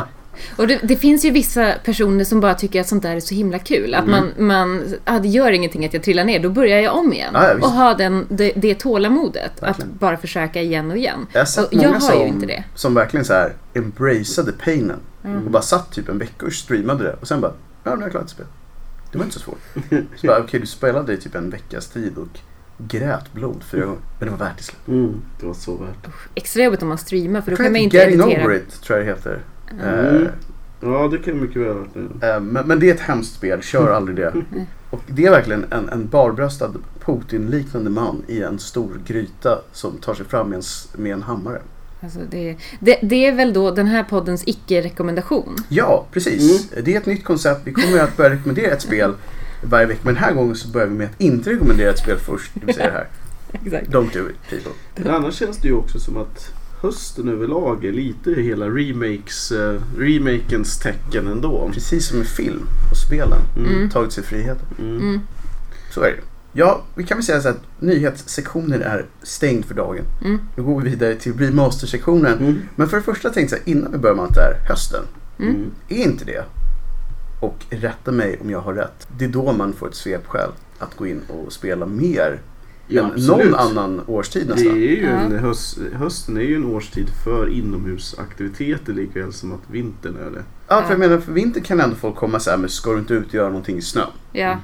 Och 0.57 0.67
det, 0.67 0.79
det 0.83 0.95
finns 0.95 1.25
ju 1.25 1.31
vissa 1.31 1.73
personer 1.85 2.23
som 2.23 2.39
bara 2.39 2.53
tycker 2.53 2.81
att 2.81 2.87
sånt 2.87 3.03
där 3.03 3.15
är 3.15 3.19
så 3.19 3.35
himla 3.35 3.59
kul. 3.59 3.93
Att 3.93 4.07
man, 4.07 4.31
man 4.37 4.83
ah, 5.05 5.19
det 5.19 5.27
gör 5.27 5.51
ingenting 5.51 5.85
att 5.85 5.93
jag 5.93 6.03
trillar 6.03 6.23
ner, 6.23 6.39
då 6.39 6.49
börjar 6.49 6.79
jag 6.79 6.95
om 6.95 7.13
igen. 7.13 7.31
Ja, 7.33 7.47
ja, 7.47 7.55
och 7.55 7.71
ha 7.71 7.93
den, 7.93 8.25
det, 8.29 8.53
det 8.55 8.75
tålamodet 8.75 9.51
Verkligen. 9.61 9.91
att 9.91 9.99
bara 9.99 10.17
försöka 10.17 10.61
igen 10.61 10.91
och 10.91 10.97
igen. 10.97 11.27
Jag 11.33 11.47
Och 11.57 11.67
jag 11.71 11.89
har 11.89 11.99
som, 11.99 12.21
ju 12.21 12.27
inte 12.27 12.45
det. 12.45 12.63
som 12.75 12.93
verkligen 12.93 13.25
så 13.25 13.33
här 13.33 13.53
embraceade 13.73 14.51
painen. 14.51 14.99
Mm. 15.23 15.45
Och 15.45 15.51
bara 15.51 15.63
satt 15.63 15.91
typ 15.91 16.09
en 16.09 16.17
vecka 16.17 16.45
och 16.45 16.53
streamade 16.53 17.03
det. 17.03 17.13
Och 17.21 17.27
sen 17.27 17.41
bara, 17.41 17.53
ja 17.83 17.91
nu 17.91 17.95
har 17.95 18.01
jag 18.01 18.11
klarat 18.11 18.25
ett 18.25 18.31
spel. 18.31 18.45
Det 19.11 19.17
var 19.17 19.25
inte 19.25 19.39
så 19.39 19.43
svårt. 19.43 19.59
Så 20.15 20.27
bara, 20.27 20.39
okej 20.39 20.59
du 20.59 20.65
spelade 20.65 21.13
i 21.13 21.17
typ 21.17 21.35
en 21.35 21.49
veckas 21.49 21.87
tid 21.87 22.17
och 22.17 22.39
grät 22.87 23.33
blod 23.33 23.63
fyra 23.63 23.85
gånger. 23.85 23.99
Men 24.19 24.25
det 24.29 24.31
var 24.35 24.45
värt 24.45 24.57
det 24.57 24.63
slut. 24.63 24.87
Mm. 24.87 25.21
Det 25.39 25.45
var 25.45 25.53
så 25.53 25.75
värt. 25.77 26.07
Extra 26.35 26.63
jobbigt 26.63 26.81
om 26.81 26.87
man 26.89 26.97
streamar 26.97 27.41
för 27.41 27.51
då 27.51 27.57
kan 27.57 27.65
tror 27.65 27.71
man 27.73 27.81
inte 27.81 27.97
Getting 27.97 28.21
editera. 28.21 28.43
over 28.45 28.55
it 28.55 28.81
tror 28.81 28.99
jag 28.99 29.07
det 29.07 29.11
heter. 29.13 29.39
Mm. 29.81 30.15
Eh, 30.23 30.29
Ja, 30.85 31.07
det 31.07 31.17
kan 31.17 31.41
mycket 31.41 31.61
väl 31.61 31.67
ha 31.67 31.73
varit. 31.73 32.23
Eh, 32.23 32.39
Men, 32.39 32.67
men 32.67 32.79
det 32.79 32.89
är 32.89 32.93
ett 32.93 32.99
hemskt 32.99 33.35
spel, 33.35 33.61
kör 33.61 33.91
aldrig 33.95 34.17
det. 34.17 34.33
Och 34.89 35.01
det 35.07 35.25
är 35.25 35.31
verkligen 35.31 35.65
en, 35.71 35.89
en 35.89 36.07
barbröstad 36.07 36.71
Putin-liknande 37.05 37.89
man 37.89 38.23
i 38.27 38.41
en 38.41 38.59
stor 38.59 38.99
gryta 39.07 39.59
som 39.71 39.97
tar 39.97 40.13
sig 40.13 40.25
fram 40.25 40.49
med 40.49 40.55
en, 40.57 40.63
med 41.01 41.13
en 41.13 41.21
hammare. 41.21 41.61
Alltså 42.01 42.19
det, 42.31 42.55
det, 42.79 42.99
det 43.01 43.25
är 43.27 43.31
väl 43.35 43.53
då 43.53 43.71
den 43.71 43.87
här 43.87 44.03
poddens 44.03 44.43
icke-rekommendation. 44.45 45.55
Ja, 45.69 46.05
precis. 46.11 46.69
Det 46.69 46.93
är 46.93 46.97
ett 46.97 47.05
nytt 47.05 47.23
koncept. 47.23 47.61
Vi 47.63 47.71
kommer 47.73 47.99
att 47.99 48.17
börja 48.17 48.29
rekommendera 48.29 48.71
ett 48.71 48.81
spel 48.81 49.13
varje 49.63 49.85
vecka. 49.85 50.01
Men 50.03 50.13
den 50.13 50.23
här 50.23 50.33
gången 50.33 50.55
så 50.55 50.67
börjar 50.67 50.87
vi 50.87 50.93
med 50.93 51.07
att 51.07 51.21
inte 51.21 51.49
rekommendera 51.49 51.89
ett 51.89 51.99
spel 51.99 52.17
först. 52.17 52.51
Det 52.53 52.65
vill 52.65 52.75
säga 52.75 52.87
det 52.87 52.93
här. 52.93 53.07
Exakt. 53.65 53.87
Don't 53.87 54.13
do 54.13 54.29
it 54.29 54.49
people. 54.49 54.71
Men 54.95 55.13
annars 55.13 55.35
känns 55.35 55.57
det 55.57 55.67
ju 55.67 55.73
också 55.73 55.99
som 55.99 56.17
att 56.17 56.53
hösten 56.81 57.29
överlag 57.29 57.85
är 57.85 57.91
lite 57.91 58.31
hela 58.31 58.65
remakes, 58.69 59.51
eh, 59.51 59.81
remakens 59.97 60.79
tecken 60.79 61.27
ändå. 61.27 61.69
Precis 61.73 62.07
som 62.07 62.21
i 62.21 62.25
film 62.25 62.67
och 62.91 62.97
spelen. 62.97 63.39
Mm. 63.57 63.89
Tagit 63.89 64.11
sig 64.11 64.23
friheten. 64.23 64.65
Mm. 64.79 64.97
Mm. 64.97 65.19
Så 65.91 66.01
är 66.01 66.11
det. 66.11 66.21
Ja, 66.55 66.83
vi 66.95 67.03
kan 67.03 67.17
väl 67.17 67.25
säga 67.25 67.41
så 67.41 67.49
att 67.49 67.61
nyhetssektionen 67.79 68.81
är 68.81 69.05
stängd 69.23 69.65
för 69.65 69.73
dagen. 69.75 70.05
Mm. 70.25 70.39
Nu 70.55 70.63
går 70.63 70.81
vi 70.81 70.89
vidare 70.89 71.15
till 71.15 71.33
remaster-sektionen. 71.39 72.37
Mm. 72.37 72.61
Men 72.75 72.89
för 72.89 72.97
det 72.97 73.03
första 73.03 73.29
tänkte 73.29 73.55
jag 73.55 73.75
innan 73.75 73.91
vi 73.91 73.97
börjar 73.97 74.15
med 74.15 74.25
allt 74.25 74.35
det 74.35 74.41
här, 74.41 74.55
hösten. 74.69 75.03
Mm. 75.39 75.71
Är 75.89 76.03
inte 76.03 76.25
det, 76.25 76.45
och 77.43 77.65
rätta 77.69 78.11
mig 78.11 78.37
om 78.41 78.49
jag 78.49 78.59
har 78.61 78.73
rätt, 78.73 79.07
det 79.17 79.25
är 79.25 79.29
då 79.29 79.51
man 79.53 79.73
får 79.73 79.87
ett 79.87 79.95
svepskäl 79.95 80.49
att 80.79 80.95
gå 80.95 81.07
in 81.07 81.21
och 81.27 81.53
spela 81.53 81.85
mer 81.85 82.39
Ja, 82.87 83.01
än 83.03 83.11
absolut. 83.11 83.51
någon 83.51 83.55
annan 83.59 84.01
årstid 84.07 84.43
Det 84.47 84.51
är 84.53 84.55
nästan. 84.55 84.79
ju 84.79 85.05
en 85.07 85.39
höst, 85.39 85.77
hösten 85.93 86.37
är 86.37 86.41
ju 86.41 86.55
en 86.55 86.65
årstid 86.65 87.07
för 87.23 87.49
inomhusaktiviteter 87.49 88.93
likväl 88.93 89.33
som 89.33 89.51
att 89.53 89.59
vintern 89.71 90.17
är 90.27 90.31
det. 90.31 90.43
Ja, 90.67 90.75
för 90.75 90.83
Ja. 90.83 90.89
jag 90.89 90.99
menar, 90.99 91.17
för 91.17 91.31
vinter 91.31 91.61
kan 91.61 91.79
ändå 91.79 91.95
folk 91.95 92.15
komma 92.15 92.39
så 92.39 92.49
här, 92.49 92.57
men 92.57 92.69
ska 92.69 92.91
du 92.93 92.99
inte 92.99 93.13
ut 93.13 93.27
och 93.27 93.33
göra 93.33 93.47
någonting 93.47 93.77
i 93.77 93.81
snön? 93.81 94.07
Ja. 94.31 94.57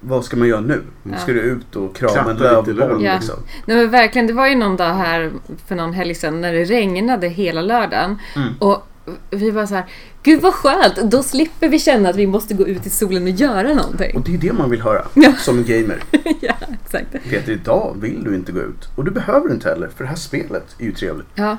Vad 0.00 0.24
ska 0.24 0.36
man 0.36 0.48
göra 0.48 0.60
nu? 0.60 0.82
Ja. 1.02 1.16
Ska 1.18 1.32
du 1.32 1.40
ut 1.40 1.76
och 1.76 1.96
krama 1.96 2.30
en 2.30 2.36
lövboll 2.36 2.76
löv. 2.76 3.02
Ja. 3.02 3.14
liksom? 3.14 3.36
Nej, 3.66 3.76
men 3.76 3.90
verkligen, 3.90 4.26
det 4.26 4.32
var 4.32 4.46
ju 4.48 4.54
någon 4.54 4.76
dag 4.76 4.94
här 4.94 5.32
för 5.66 5.74
någon 5.76 5.92
helg 5.92 6.14
sedan 6.14 6.40
när 6.40 6.52
det 6.52 6.64
regnade 6.64 7.28
hela 7.28 7.62
lördagen. 7.62 8.18
Mm. 8.36 8.48
Och 8.58 8.86
vi 9.30 9.50
var 9.50 9.66
så 9.66 9.74
här, 9.74 9.84
gud 10.22 10.40
vad 10.40 10.54
skönt, 10.54 10.96
då 11.10 11.22
slipper 11.22 11.68
vi 11.68 11.78
känna 11.78 12.08
att 12.08 12.16
vi 12.16 12.26
måste 12.26 12.54
gå 12.54 12.66
ut 12.66 12.86
i 12.86 12.90
solen 12.90 13.22
och 13.22 13.28
göra 13.28 13.70
Och 13.70 13.76
någonting. 13.76 14.22
det 14.26 14.34
är 14.34 14.38
det 14.38 14.52
man 14.52 14.70
vill 14.70 14.80
höra 14.82 15.04
Ja. 15.14 15.32
som 15.38 15.64
gamer. 15.64 16.02
ja, 16.40 16.54
exakt. 16.84 17.12
Peter, 17.30 17.52
idag 17.52 17.96
vill 18.00 18.24
du 18.24 18.34
inte 18.34 18.52
gå 18.52 18.60
ut. 18.60 18.88
Och 18.96 19.04
du 19.04 19.10
behöver 19.10 19.50
inte 19.50 19.68
heller, 19.68 19.88
för 19.96 20.04
det 20.04 20.08
här 20.10 20.16
spelet 20.16 20.76
är 20.78 20.84
ju 20.84 20.92
trevligt. 20.92 21.26
Ja, 21.34 21.56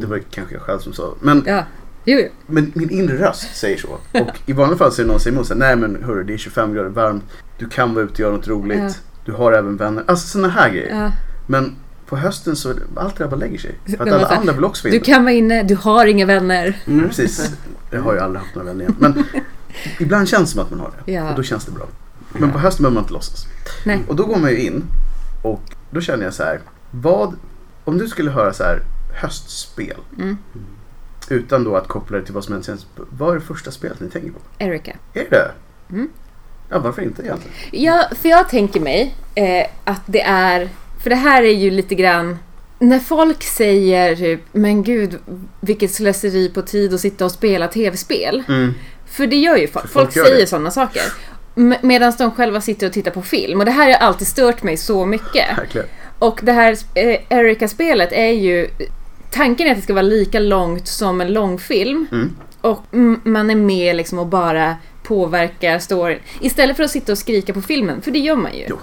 Det 0.00 0.06
var 0.06 0.18
kanske 0.30 0.54
jag 0.54 0.62
själv 0.62 0.78
som 0.78 0.92
sa. 0.92 1.14
Men, 1.20 1.42
ja. 1.46 1.64
Jo, 2.04 2.18
jo. 2.22 2.28
men 2.46 2.72
min 2.74 2.90
inre 2.90 3.16
röst 3.28 3.56
säger 3.56 3.76
så. 3.78 3.88
Och 4.20 4.40
i 4.46 4.52
vanliga 4.52 4.78
fall 4.78 4.92
så 4.92 5.02
det 5.02 5.08
någon 5.08 5.20
som 5.20 5.24
säger 5.24 5.36
emot 5.36 5.52
nej 5.56 5.76
men 5.76 6.04
hörru 6.04 6.24
det 6.24 6.32
är 6.34 6.38
25 6.38 6.74
grader 6.74 6.88
varmt. 6.88 7.24
Du 7.58 7.68
kan 7.68 7.94
vara 7.94 8.04
ute 8.04 8.12
och 8.12 8.20
göra 8.20 8.32
något 8.32 8.48
roligt. 8.48 8.78
Ja. 8.78 8.90
Du 9.24 9.32
har 9.32 9.52
även 9.52 9.76
vänner. 9.76 10.04
Alltså 10.06 10.26
sådana 10.28 10.48
här 10.48 10.70
grejer. 10.70 11.12
Men 11.46 11.76
på 12.10 12.16
hösten 12.16 12.56
så 12.56 12.74
allt 12.96 13.16
det 13.16 13.24
där 13.24 13.30
bara 13.30 13.36
lägger 13.36 13.58
sig. 13.58 13.74
För 13.86 13.94
att 13.94 14.12
alla 14.12 14.28
fan, 14.28 14.38
andra 14.38 14.52
vill 14.52 14.64
också 14.64 14.88
vara 14.88 14.98
Du 14.98 15.00
kan 15.00 15.24
vara 15.24 15.32
inne, 15.32 15.62
du 15.62 15.74
har 15.74 16.06
inga 16.06 16.26
vänner. 16.26 16.78
Mm. 16.86 17.08
Precis. 17.08 17.52
Jag 17.90 18.02
har 18.02 18.14
ju 18.14 18.20
aldrig 18.20 18.42
haft 18.42 18.54
några 18.54 18.68
vänner 18.68 18.80
igen. 18.80 18.96
Men 18.98 19.24
ibland 20.00 20.28
känns 20.28 20.50
det 20.50 20.52
som 20.52 20.62
att 20.62 20.70
man 20.70 20.80
har 20.80 20.92
det. 21.04 21.12
Ja. 21.12 21.30
Och 21.30 21.36
då 21.36 21.42
känns 21.42 21.64
det 21.64 21.72
bra. 21.72 21.86
Men 22.32 22.52
på 22.52 22.58
hösten 22.58 22.82
behöver 22.82 22.94
man 22.94 23.04
inte 23.04 23.12
låtsas. 23.12 23.46
Nej. 23.84 24.02
Och 24.08 24.16
då 24.16 24.26
går 24.26 24.36
man 24.36 24.50
ju 24.50 24.60
in 24.60 24.84
och 25.42 25.62
då 25.90 26.00
känner 26.00 26.24
jag 26.24 26.34
så 26.34 26.42
här. 26.42 26.60
Vad, 26.90 27.36
om 27.84 27.98
du 27.98 28.08
skulle 28.08 28.30
höra 28.30 28.52
så 28.52 28.64
här 28.64 28.82
höstspel. 29.14 29.96
Mm. 30.18 30.38
Utan 31.28 31.64
då 31.64 31.76
att 31.76 31.88
koppla 31.88 32.18
det 32.18 32.24
till 32.24 32.34
vad 32.34 32.44
som 32.44 32.52
hänt 32.52 32.64
senast. 32.64 32.86
Vad 32.96 33.30
är 33.30 33.34
det 33.34 33.40
första 33.46 33.70
spelet 33.70 34.00
ni 34.00 34.08
tänker 34.08 34.30
på? 34.30 34.38
Erika. 34.58 34.96
Är 35.14 35.26
det? 35.30 35.50
Mm. 35.90 36.08
Ja, 36.68 36.78
varför 36.78 37.02
inte 37.02 37.22
egentligen? 37.22 37.54
Ja, 37.70 38.08
för 38.16 38.28
jag 38.28 38.48
tänker 38.48 38.80
mig 38.80 39.14
eh, 39.34 39.66
att 39.84 40.02
det 40.06 40.22
är, 40.22 40.68
för 41.02 41.10
det 41.10 41.16
här 41.16 41.42
är 41.42 41.54
ju 41.54 41.70
lite 41.70 41.94
grann 41.94 42.38
när 42.78 42.98
folk 42.98 43.42
säger 43.42 44.16
typ, 44.16 44.40
men 44.52 44.82
gud 44.82 45.18
vilket 45.60 45.90
slöseri 45.90 46.48
på 46.48 46.62
tid 46.62 46.94
att 46.94 47.00
sitta 47.00 47.24
och 47.24 47.32
spela 47.32 47.68
tv-spel. 47.68 48.42
För 49.06 49.26
det 49.26 49.36
gör 49.36 49.56
ju 49.56 49.68
folk. 49.68 49.86
För 49.86 49.92
folk 49.92 50.12
Folk, 50.12 50.26
säger 50.26 50.46
sådana 50.46 50.70
saker. 50.70 51.02
Medan 51.82 52.12
de 52.18 52.30
själva 52.30 52.60
sitter 52.60 52.86
och 52.86 52.92
tittar 52.92 53.10
på 53.10 53.22
film. 53.22 53.60
Och 53.60 53.64
det 53.64 53.70
här 53.70 53.86
har 53.86 53.94
alltid 53.94 54.26
stört 54.26 54.62
mig 54.62 54.76
så 54.76 55.06
mycket. 55.06 55.58
Verkligen. 55.58 55.86
Och 56.18 56.40
det 56.42 56.52
här 56.52 56.76
eh, 56.94 57.16
Erika-spelet 57.28 58.12
är 58.12 58.30
ju... 58.30 58.68
Tanken 59.30 59.66
är 59.66 59.70
att 59.70 59.76
det 59.76 59.82
ska 59.82 59.94
vara 59.94 60.02
lika 60.02 60.38
långt 60.38 60.88
som 60.88 61.20
en 61.20 61.32
långfilm. 61.32 62.06
Mm. 62.12 62.36
Och 62.60 62.84
mm, 62.92 63.20
man 63.24 63.50
är 63.50 63.54
med 63.54 63.96
liksom 63.96 64.18
och 64.18 64.26
bara 64.26 64.76
påverkar 65.14 65.78
storyn. 65.78 66.18
Istället 66.40 66.76
för 66.76 66.84
att 66.84 66.90
sitta 66.90 67.12
och 67.12 67.18
skrika 67.18 67.52
på 67.54 67.62
filmen, 67.62 68.02
för 68.02 68.10
det 68.10 68.18
gör 68.18 68.36
man 68.36 68.54
ju. 68.54 68.64
Jo. 68.68 68.78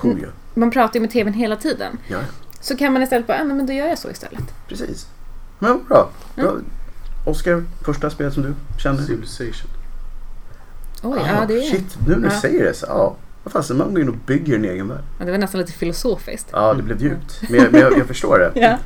Man 0.54 0.72
pratar 0.72 0.96
ju 0.96 1.02
med 1.02 1.12
tvn 1.12 1.34
hela 1.34 1.56
tiden. 1.56 1.98
Ja. 2.08 2.18
Så 2.62 2.78
kan 2.78 2.94
man 2.94 3.04
istället 3.04 3.28
bara, 3.28 3.38
ah, 3.40 3.44
nej, 3.44 3.56
men 3.58 3.66
då 3.68 3.74
gör 3.74 3.88
jag 3.88 3.98
så 3.98 4.10
istället. 4.10 4.44
precis. 4.68 5.08
Men 5.60 5.80
bra. 5.88 6.10
bra. 6.36 6.50
Mm. 6.50 6.66
Oskar, 7.26 7.64
första 7.86 8.10
spelet 8.10 8.34
som 8.34 8.44
du 8.44 8.54
känner? 8.84 9.04
Civilization. 9.04 9.70
Oj, 11.04 11.20
Ah, 11.24 11.28
ja, 11.40 11.46
det 11.48 11.54
är... 11.54 11.62
Shit, 11.72 11.98
nu 12.08 12.16
när 12.16 12.30
du 12.30 12.36
Ja. 12.36 12.42
säger 12.42 12.64
det 12.64 12.74
så, 12.74 12.86
ja. 12.90 13.16
Vad 13.44 13.52
fasen, 13.52 13.78
man 13.78 13.94
går 13.94 14.02
in 14.02 14.10
och 14.10 14.16
bygger 14.26 14.56
en 14.56 14.66
egen 14.66 14.88
värld. 14.88 15.04
Ja, 15.20 15.26
det 15.26 15.32
var 15.32 15.38
nästan 15.38 15.62
lite 15.62 15.74
filosofiskt. 15.74 16.50
Ja, 16.52 16.74
det 16.74 16.84
blev 16.84 17.02
djupt. 17.02 17.42
Men 17.50 17.60
jag, 17.60 17.72
men 17.72 17.82
jag, 17.82 17.98
jag 17.98 18.08
förstår 18.08 18.40
det. 18.40 18.52
Ja. 18.62 18.78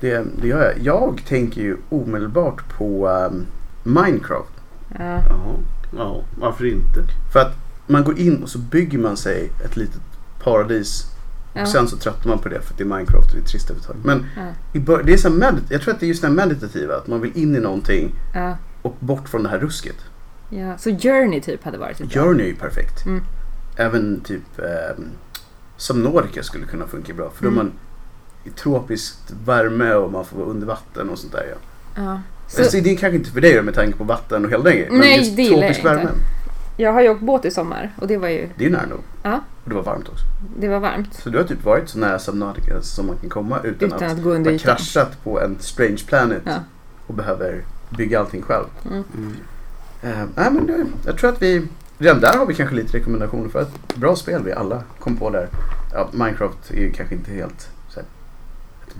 det. 0.00 0.24
Det 0.42 0.48
gör 0.48 0.62
jag. 0.62 0.78
Jag 0.86 1.22
tänker 1.28 1.60
ju 1.60 1.76
omedelbart 1.88 2.62
på 2.78 3.08
ehm, 3.08 3.46
Minecraft. 3.82 4.52
Ja. 4.98 5.04
Jaha. 5.04 5.54
Ja, 5.96 6.22
varför 6.38 6.64
inte? 6.66 7.04
För 7.32 7.40
att 7.40 7.52
man 7.86 8.04
går 8.04 8.18
in 8.18 8.42
och 8.42 8.48
så 8.48 8.58
bygger 8.58 8.98
man 8.98 9.16
sig 9.16 9.50
ett 9.64 9.76
litet 9.76 10.00
paradis. 10.42 11.06
Ja. 11.54 11.62
Och 11.62 11.68
sen 11.68 11.88
så 11.88 11.96
tröttnar 11.96 12.28
man 12.34 12.38
på 12.42 12.48
det 12.48 12.60
för 12.60 12.72
att 12.72 12.78
det 12.78 12.84
är 12.84 12.88
Minecraft 12.88 13.28
och 13.30 13.34
det 13.36 13.42
är 13.42 13.46
trist 13.46 13.70
överhuvudtaget. 13.70 14.04
Men 14.04 14.26
Ja. 14.72 15.02
det 15.04 15.12
är 15.12 15.16
så 15.16 15.28
medit- 15.30 15.64
jag 15.70 15.80
tror 15.82 15.94
att 15.94 16.00
det 16.00 16.06
är 16.06 16.08
just 16.08 16.20
det 16.22 16.28
här 16.28 16.34
meditativa. 16.34 16.96
Att 16.96 17.06
man 17.06 17.20
vill 17.20 17.36
in 17.36 17.56
i 17.56 17.60
någonting 17.60 18.14
Ja. 18.34 18.56
och 18.82 18.96
bort 19.00 19.28
från 19.28 19.42
det 19.42 19.48
här 19.48 19.58
rusket. 19.58 19.96
ja. 20.50 20.78
Så 20.78 20.90
Journey 20.90 21.40
typ 21.40 21.64
hade 21.64 21.78
varit 21.78 22.00
ett. 22.00 22.12
Journey 22.14 22.44
är 22.44 22.48
ju 22.48 22.56
perfekt. 22.56 23.06
Mm. 23.06 23.22
Även 23.76 24.20
typ 24.20 24.58
eh, 24.58 25.04
Subnautica 25.76 26.42
skulle 26.42 26.66
kunna 26.66 26.86
funka 26.86 27.14
bra. 27.14 27.30
För 27.34 27.42
då 27.42 27.48
är 27.48 27.52
Mm. 27.52 27.66
man 27.66 27.72
i 28.44 28.50
tropiskt 28.50 29.32
värme 29.44 29.92
och 29.94 30.12
man 30.12 30.24
får 30.24 30.36
vara 30.36 30.46
under 30.48 30.66
vatten 30.66 31.10
och 31.10 31.18
sånt 31.18 31.32
där. 31.32 31.54
Ja. 31.96 32.20
Så, 32.50 32.64
Så, 32.64 32.76
det 32.80 32.90
är 32.90 32.96
kanske 32.96 33.16
inte 33.16 33.30
för 33.30 33.40
dig 33.40 33.62
med 33.62 33.74
tanke 33.74 33.98
på 33.98 34.04
vatten 34.04 34.44
och 34.44 34.50
hela 34.50 34.62
den 34.62 34.72
grejen. 34.72 34.88
Men 34.92 35.00
Nej, 35.00 35.18
just 35.18 35.36
det 35.36 35.42
gillar 35.42 35.58
tropisk 35.58 35.80
jag 35.80 35.84
värme. 35.84 36.00
inte. 36.02 36.14
Jag 36.76 36.92
har 36.92 37.02
ju 37.02 37.08
åkt 37.08 37.20
båt 37.22 37.44
i 37.44 37.50
sommar 37.50 37.92
och 37.98 38.06
det 38.06 38.16
var 38.16 38.28
ju, 38.28 38.48
Det 38.56 38.64
är 38.64 38.68
ju 38.68 38.72
nära 38.76 38.86
nog. 38.86 39.00
Ja. 39.22 39.40
Och 39.64 39.70
det 39.70 39.74
var 39.76 39.82
varmt 39.82 40.08
också. 40.08 40.24
det 40.58 40.68
var 40.68 40.80
varmt. 40.80 41.14
Så 41.14 41.30
du 41.30 41.38
har 41.38 41.44
typ 41.44 41.64
varit 41.64 41.88
så 41.88 41.98
nära 41.98 42.18
Subnautica 42.18 42.82
som 42.82 43.06
man 43.06 43.16
kan 43.16 43.30
komma 43.30 43.60
utan, 43.64 43.88
Utan 43.88 44.02
att, 44.06 44.12
att 44.12 44.22
gå 44.22 44.30
under 44.30 44.50
ha 44.50 44.54
ytan. 44.56 44.64
kraschat 44.76 45.24
på 45.24 45.40
en 45.40 45.56
strange 45.60 45.98
planet 46.06 46.42
Ja. 46.44 46.52
och 47.06 47.14
behöver 47.14 47.62
bygga 47.96 48.20
allting 48.20 48.42
själv. 48.42 48.64
Mm. 48.90 49.04
Mm. 49.16 49.34
Eh, 50.02 50.24
nej, 50.36 50.50
men 50.50 50.66
det, 50.66 50.84
jag 51.06 51.18
tror 51.18 51.30
att 51.30 51.42
vi, 51.42 51.62
redan 51.98 52.20
där 52.20 52.36
har 52.38 52.46
vi 52.46 52.54
kanske 52.54 52.74
lite 52.76 52.96
rekommendationer 52.96 53.48
för 53.48 53.62
ett 53.62 53.94
bra 53.96 54.16
spel 54.16 54.42
vi 54.44 54.52
alla 54.52 54.82
kom 54.98 55.16
på 55.16 55.30
där. 55.30 55.48
Ja, 55.92 56.08
Minecraft 56.12 56.70
är 56.70 56.76
ju 56.80 56.92
kanske 56.92 57.14
inte 57.14 57.30
helt 57.30 57.68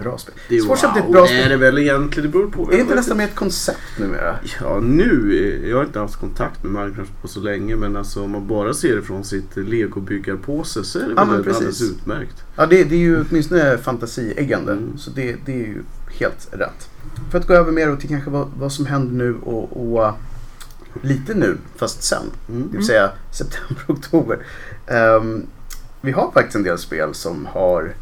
bra 0.02 0.18
spel. 0.18 0.34
Det 0.48 0.56
är, 0.56 0.72
att 0.72 0.80
det 0.80 0.86
är 0.86 0.98
ett 0.98 1.04
wow, 1.04 1.12
bra 1.12 1.22
är 1.22 1.26
spel. 1.26 1.48
det 1.48 1.56
väl 1.56 1.78
egentligen. 1.78 2.30
Det 2.30 2.38
beror 2.38 2.50
på. 2.50 2.72
Är 2.72 2.76
det 2.76 2.80
inte 2.80 2.94
nästan 2.94 3.16
mer 3.16 3.24
ett 3.24 3.34
koncept 3.34 3.98
numera? 3.98 4.36
Ja, 4.60 4.80
nu. 4.80 5.60
Jag 5.68 5.76
har 5.76 5.84
inte 5.84 5.98
haft 5.98 6.16
kontakt 6.16 6.62
med 6.64 6.72
Minecraft 6.72 7.22
på 7.22 7.28
så 7.28 7.40
länge. 7.40 7.76
Men 7.76 7.96
alltså 7.96 8.22
om 8.24 8.30
man 8.30 8.46
bara 8.46 8.74
ser 8.74 8.96
det 8.96 9.02
från 9.02 9.24
sitt 9.24 9.56
legobyggarpåse 9.56 10.84
så 10.84 10.98
är 10.98 11.02
det 11.02 11.14
Ja, 11.16 11.24
väl 11.24 11.34
alldeles 11.34 11.58
precis. 11.58 11.90
utmärkt. 11.90 12.44
Ja, 12.56 12.66
det, 12.66 12.84
det 12.84 12.94
är 12.94 12.98
ju 13.00 13.24
åtminstone 13.30 13.78
fantasieggande. 13.78 14.72
Mm. 14.72 14.98
Så 14.98 15.10
det, 15.10 15.36
det 15.46 15.52
är 15.52 15.56
ju 15.66 15.82
helt 16.10 16.48
rätt. 16.50 16.88
För 17.30 17.38
att 17.38 17.46
gå 17.46 17.54
över 17.54 17.72
mer 17.72 17.96
till 17.96 18.08
kanske 18.08 18.30
vad, 18.30 18.48
vad 18.58 18.72
som 18.72 18.86
händer 18.86 19.24
nu 19.24 19.34
och, 19.34 19.92
och 19.92 20.02
uh, 20.08 20.14
lite 21.02 21.34
nu, 21.34 21.56
fast 21.76 22.02
sen. 22.02 22.22
Mm. 22.48 22.68
Det 22.70 22.76
vill 22.76 22.86
säga 22.86 23.10
september, 23.30 23.84
oktober. 23.88 24.38
Ehm, 24.86 25.46
vi 26.00 26.12
har 26.12 26.30
faktiskt 26.34 26.56
en 26.56 26.62
del 26.62 26.78
spel 26.78 27.14
som 27.14 27.46
har 27.46 27.92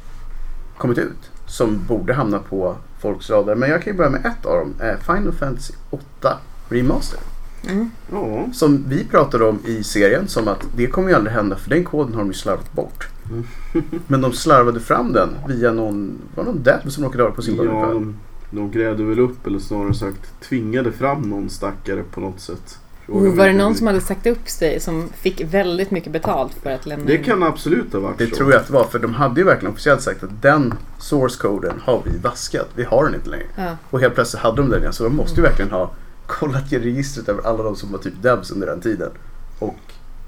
kommit 0.76 0.98
ut. 0.98 1.30
Som 1.48 1.84
borde 1.88 2.14
hamna 2.14 2.38
på 2.38 2.76
folks 3.00 3.30
radar. 3.30 3.54
Men 3.54 3.70
jag 3.70 3.82
kan 3.82 3.92
ju 3.92 3.96
börja 3.96 4.10
med 4.10 4.26
ett 4.26 4.46
av 4.46 4.58
dem. 4.58 4.74
eh, 4.80 5.14
Final 5.14 5.32
Fantasy 5.32 5.72
8 5.90 6.38
Remaster. 6.68 7.20
Mm. 7.68 7.90
Ja. 8.12 8.48
Som 8.52 8.84
vi 8.88 9.04
pratade 9.04 9.44
om 9.44 9.58
i 9.64 9.84
serien 9.84 10.28
som 10.28 10.48
att 10.48 10.66
det 10.76 10.86
kommer 10.86 11.08
ju 11.08 11.14
aldrig 11.14 11.34
hända 11.34 11.56
för 11.56 11.70
den 11.70 11.84
koden 11.84 12.14
har 12.14 12.20
de 12.20 12.28
ju 12.28 12.34
slarvat 12.34 12.72
bort. 12.72 13.08
Mm. 13.30 13.44
Men 14.06 14.20
de 14.20 14.32
slarvade 14.32 14.80
fram 14.80 15.12
den 15.12 15.28
via 15.48 15.72
någon, 15.72 16.18
var 16.34 16.44
det 16.44 16.50
någon 16.50 16.62
dev 16.62 16.88
som 16.88 17.04
råkade 17.04 17.24
ha 17.24 17.30
på 17.30 17.42
sin 17.42 17.56
Ja, 17.56 17.86
de, 17.92 18.16
de 18.50 18.70
grävde 18.70 19.04
väl 19.04 19.20
upp 19.20 19.46
eller 19.46 19.58
snarare 19.58 19.94
sagt 19.94 20.40
tvingade 20.40 20.92
fram 20.92 21.22
någon 21.30 21.50
stackare 21.50 22.02
på 22.02 22.20
något 22.20 22.40
sätt. 22.40 22.78
Oh, 23.08 23.34
var 23.34 23.46
det 23.46 23.52
någon 23.52 23.74
som 23.74 23.86
hade 23.86 24.00
sagt 24.00 24.26
upp 24.26 24.48
sig 24.48 24.80
som 24.80 25.08
fick 25.16 25.40
väldigt 25.44 25.90
mycket 25.90 26.12
betalt 26.12 26.54
för 26.62 26.70
att 26.70 26.86
lämna 26.86 27.06
Det 27.06 27.18
kan 27.18 27.42
absolut 27.42 27.92
ha 27.92 28.00
varit 28.00 28.18
Det 28.18 28.26
så. 28.26 28.36
tror 28.36 28.52
jag 28.52 28.60
att 28.60 28.66
det 28.66 28.72
var 28.72 28.84
för 28.84 28.98
de 28.98 29.14
hade 29.14 29.40
ju 29.40 29.46
verkligen 29.46 29.72
officiellt 29.72 30.02
sagt 30.02 30.22
att 30.22 30.42
den 30.42 30.74
source-koden 30.98 31.80
har 31.84 32.02
vi 32.04 32.18
vaskat. 32.18 32.68
Vi 32.74 32.84
har 32.84 33.04
den 33.04 33.14
inte 33.14 33.30
längre. 33.30 33.46
Ja. 33.56 33.76
Och 33.90 34.00
helt 34.00 34.14
plötsligt 34.14 34.42
hade 34.42 34.56
de 34.56 34.70
den 34.70 34.80
igen. 34.80 34.92
Så 34.92 35.04
de 35.04 35.16
måste 35.16 35.36
ju 35.36 35.42
verkligen 35.42 35.70
ha 35.70 35.90
kollat 36.26 36.72
i 36.72 36.78
registret 36.78 37.28
över 37.28 37.42
alla 37.46 37.62
de 37.62 37.76
som 37.76 37.92
var 37.92 37.98
typ 37.98 38.22
devs 38.22 38.50
under 38.50 38.66
den 38.66 38.80
tiden. 38.80 39.10
Och 39.58 39.76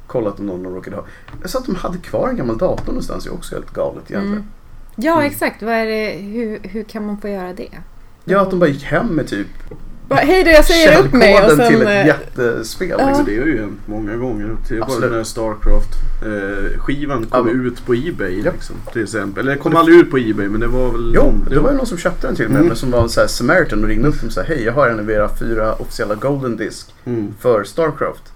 kollat 0.07 0.39
om 0.41 0.47
någon 0.47 0.63
de 0.63 0.75
råkade 0.75 0.97
ha. 0.97 1.05
Jag 1.41 1.51
sa 1.51 1.59
att 1.59 1.67
de 1.67 1.75
hade 1.75 1.99
kvar 1.99 2.29
en 2.29 2.37
gammal 2.37 2.59
dator 2.59 2.87
någonstans. 2.87 3.25
Det 3.25 3.31
är 3.31 3.35
också 3.35 3.55
helt 3.55 3.71
galet 3.73 4.11
egentligen. 4.11 4.37
Mm. 4.37 4.47
Ja, 4.97 5.13
Mm. 5.15 5.27
exakt. 5.27 5.63
Vad 5.63 5.75
är 5.75 5.87
det, 5.87 6.11
hur, 6.13 6.59
hur 6.63 6.83
kan 6.83 7.07
man 7.07 7.21
få 7.21 7.29
göra 7.29 7.53
det? 7.53 7.69
Ja, 8.25 8.41
att 8.41 8.51
de 8.51 8.59
bara 8.59 8.71
gick 8.71 8.83
hem 8.85 9.07
med 9.07 9.29
typ 9.29 9.47
Hej 10.17 10.45
då, 10.45 10.51
jag 10.51 10.65
säger 10.65 11.01
upp 11.05 11.13
mig 11.13 11.45
och 11.45 11.51
sen... 11.51 11.69
till 11.69 11.83
ett 11.83 11.89
eh, 11.89 12.07
jättespel. 12.07 12.95
Ja. 12.99 13.07
Liksom. 13.09 13.25
Det 13.25 13.39
har 13.39 13.47
ju 13.47 13.61
hänt 13.61 13.81
många 13.87 14.17
gånger. 14.17 14.57
Till 14.69 14.79
bara 14.79 14.85
Absolut. 14.87 15.11
den 15.11 15.19
här 15.19 15.25
Starcraft-skivan 15.25 17.27
kom 17.31 17.49
Ja. 17.49 17.55
ut 17.55 17.87
på 17.87 17.95
Ebay 17.95 18.43
Ja. 18.45 18.53
liksom, 18.53 18.77
till 18.93 19.03
exempel. 19.03 19.49
Eller 19.49 19.57
kom 19.59 19.77
aldrig 19.77 19.99
ut 19.99 20.11
på 20.11 20.19
Ebay 20.19 20.49
men 20.49 20.61
det 20.61 20.67
var 20.67 20.91
väl... 20.93 21.13
Jo, 21.15 21.23
någon- 21.23 21.47
det 21.51 21.59
var 21.59 21.71
ju 21.71 21.77
någon 21.77 21.87
som 21.87 21.99
köpte 21.99 22.27
den 22.27 22.37
till 22.37 22.45
och 22.45 22.51
med. 22.51 22.59
Mm. 22.59 22.69
men 22.69 22.77
Som 22.77 22.91
var 22.91 23.03
en 23.03 23.09
sån 23.09 23.21
här 23.21 23.29
Samaritan 23.29 23.83
och 23.83 23.89
ringde 23.89 24.09
upp 24.09 24.23
och 24.27 24.33
sa 24.33 24.43
Hej, 24.43 24.63
jag 24.65 24.73
har 24.73 24.89
en 24.89 25.01
av 25.01 25.11
era 25.11 25.29
fyra 25.37 25.75
officiella 25.75 26.15
Golden 26.15 26.57
Disc 26.57 26.87
Mm. 27.05 27.35
för 27.41 27.65
Starcraft. 27.65 28.33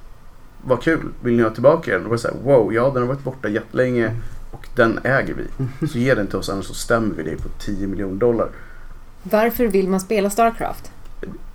Vad 0.66 0.82
kul, 0.82 1.00
vill 1.20 1.36
ni 1.36 1.42
ha 1.42 1.50
tillbaka 1.50 1.90
den? 1.90 2.02
Och 2.02 2.08
var 2.08 2.16
det 2.16 2.22
så 2.22 2.28
här, 2.28 2.36
wow, 2.44 2.74
ja 2.74 2.90
den 2.94 3.02
har 3.02 3.08
varit 3.08 3.24
borta 3.24 3.48
jättelänge 3.48 4.10
och 4.50 4.68
den 4.76 4.98
äger 5.04 5.34
vi. 5.34 5.44
Så 5.86 5.98
ge 5.98 6.14
den 6.14 6.26
till 6.26 6.36
oss 6.36 6.48
annars 6.48 6.64
så 6.64 6.74
stämmer 6.74 7.14
vi 7.16 7.22
dig 7.22 7.36
på 7.36 7.48
10 7.64 7.86
miljoner 7.86 8.14
dollar. 8.16 8.48
Varför 9.22 9.66
vill 9.66 9.88
man 9.88 10.00
spela 10.00 10.30
Starcraft? 10.30 10.90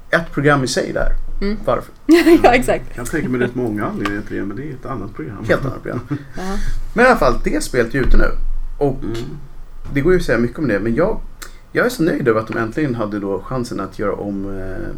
Ett 0.10 0.32
program 0.32 0.64
i 0.64 0.68
sig 0.68 0.94
där. 0.94 1.12
Mm. 1.42 1.58
Varför? 1.66 1.94
ja, 2.44 2.54
exakt. 2.54 2.86
Jag 2.96 3.06
tänka 3.06 3.30
mig 3.30 3.42
rätt 3.42 3.56
många 3.56 3.86
anledningar 3.86 4.22
till 4.22 4.38
det 4.38 4.44
men 4.46 4.58
det 4.58 4.64
är 4.64 4.74
ett 4.74 4.86
annat 4.86 5.14
program. 5.16 5.46
Helt 5.48 5.66
annat 5.66 5.82
program. 5.84 6.00
Ja. 6.38 6.58
Men 6.94 7.06
i 7.06 7.08
alla 7.10 7.18
fall, 7.18 7.40
det 7.44 7.64
spelet 7.64 7.96
är 7.96 8.00
ute 8.00 8.18
nu. 8.18 8.32
Och 8.78 9.04
Mm. 9.04 9.14
det 9.94 10.02
går 10.02 10.14
ju 10.14 10.20
att 10.20 10.26
säga 10.26 10.38
mycket 10.38 10.60
om 10.60 10.68
det, 10.68 10.80
men 10.80 10.96
jag, 10.96 11.20
jag 11.72 11.86
är 11.86 11.90
så 11.90 12.04
nöjd 12.04 12.28
över 12.28 12.40
att 12.40 12.48
de 12.48 12.58
äntligen 12.58 12.96
hade 12.96 13.20
då 13.20 13.40
chansen 13.42 13.80
att 13.80 14.00
göra 14.00 14.14
om 14.14 14.60
eh, 14.60 14.96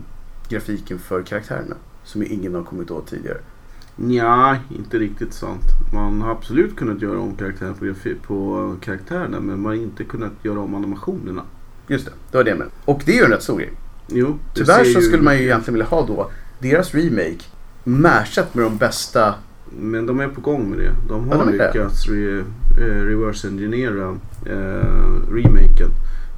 grafiken 0.50 1.00
för 1.00 1.24
karaktärerna. 1.24 1.76
Som 2.04 2.22
ju 2.22 2.28
ingen 2.28 2.56
har 2.56 2.64
kommit 2.64 2.92
åt 2.92 3.08
tidigare. 3.08 3.38
Nja, 3.96 4.58
inte 4.70 5.00
riktigt 5.00 5.34
sant. 5.34 5.64
Man 5.94 6.22
har 6.22 6.32
absolut 6.32 6.76
kunnat 6.76 7.02
göra 7.02 7.20
om 7.20 7.36
karaktären 7.36 7.74
på, 7.74 7.94
på 8.28 8.76
karaktärerna 8.82 9.40
men 9.40 9.60
man 9.62 9.66
har 9.66 9.74
inte 9.84 10.04
kunnat 10.04 10.32
göra 10.44 10.60
om 10.60 10.76
animationerna. 10.76 11.42
Just 11.88 12.06
det, 12.06 12.12
det 12.32 12.38
var 12.38 12.44
det 12.44 12.54
menade. 12.54 12.72
Och 12.86 13.02
det 13.06 13.12
är 13.12 13.16
ju 13.16 13.24
en 13.26 13.32
rätt 13.32 13.44
stor 13.44 13.58
grej. 13.58 13.74
Jo, 14.14 14.38
Tyvärr 14.54 14.84
så 14.84 15.00
ju- 15.00 15.06
skulle 15.06 15.24
man 15.24 15.38
ju 15.38 15.44
egentligen 15.44 15.74
vilja 15.74 15.88
ha 15.88 16.06
då 16.06 16.32
deras 16.60 16.94
remake 16.96 17.40
matchat 17.84 18.56
med 18.56 18.66
de 18.66 18.78
bästa. 18.78 19.34
Men 19.80 20.06
de 20.06 20.20
är 20.20 20.28
på 20.28 20.42
gång 20.42 20.70
med 20.70 20.80
det. 20.80 20.92
De 21.08 21.28
Ja, 21.32 21.38
har 21.38 21.46
de 21.46 21.54
är 21.54 21.58
det. 21.58 21.68
lyckats 21.74 22.08
re, 22.08 22.40
eh, 22.40 23.04
reverse 23.06 23.48
engineera 23.48 24.16
eh, 24.46 25.34
remaken. 25.34 25.90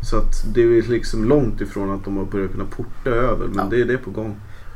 Så 0.10 0.18
att 0.18 0.46
det 0.54 0.62
är 0.64 0.82
liksom 0.90 1.26
långt 1.26 1.62
ifrån 1.62 1.92
att 1.92 2.04
de 2.06 2.18
har 2.18 2.26
börjat 2.26 2.52
kunna 2.52 2.66
porta 2.66 3.10
över. 3.10 3.48
Men 3.48 3.58
Ja. 3.58 3.78
det, 3.78 3.84
det 3.84 3.94
är 3.94 3.98
på 3.98 4.12
gång. 4.12 4.36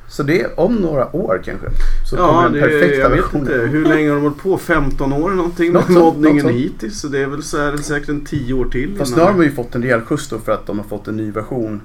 Så 0.10 0.24
det 0.24 0.42
är 0.42 0.60
om 0.60 0.76
några 0.76 1.16
år 1.16 1.42
kanske. 1.46 1.68
Så 2.10 2.16
ja, 2.16 2.28
kommer 2.28 2.50
den 2.50 2.62
perfekta 2.70 2.96
jag 3.02 3.10
vet 3.10 3.20
versionen. 3.20 3.48
inte. 3.48 3.58
Hur 3.68 3.86
länge 3.86 4.10
har 4.10 4.16
de 4.16 4.22
hållit 4.24 4.38
på? 4.38 4.58
15 4.58 5.14
år 5.14 5.30
någonting 5.32 5.74
med 5.74 5.90
moddningen 5.90 6.46
något 6.46 6.56
hittills. 6.56 7.00
Så 7.00 7.08
det 7.08 7.20
är 7.20 7.28
väl 7.28 7.44
så 7.44 7.58
här, 7.58 7.78
säkert 7.78 8.10
en 8.10 8.26
10 8.26 8.54
år 8.54 8.66
till. 8.66 8.96
Fast 8.98 9.16
nu 9.16 9.22
har 9.22 9.32
de 9.34 9.44
ju 9.44 9.52
fått 9.52 9.76
en 9.76 9.82
rejäl 9.84 10.02
skjuts 10.02 10.30
då 10.30 10.38
för 10.40 10.52
att 10.52 10.66
de 10.68 10.78
har 10.78 10.86
fått 10.86 11.08
en 11.08 11.18
ny 11.18 11.32
version. 11.32 11.82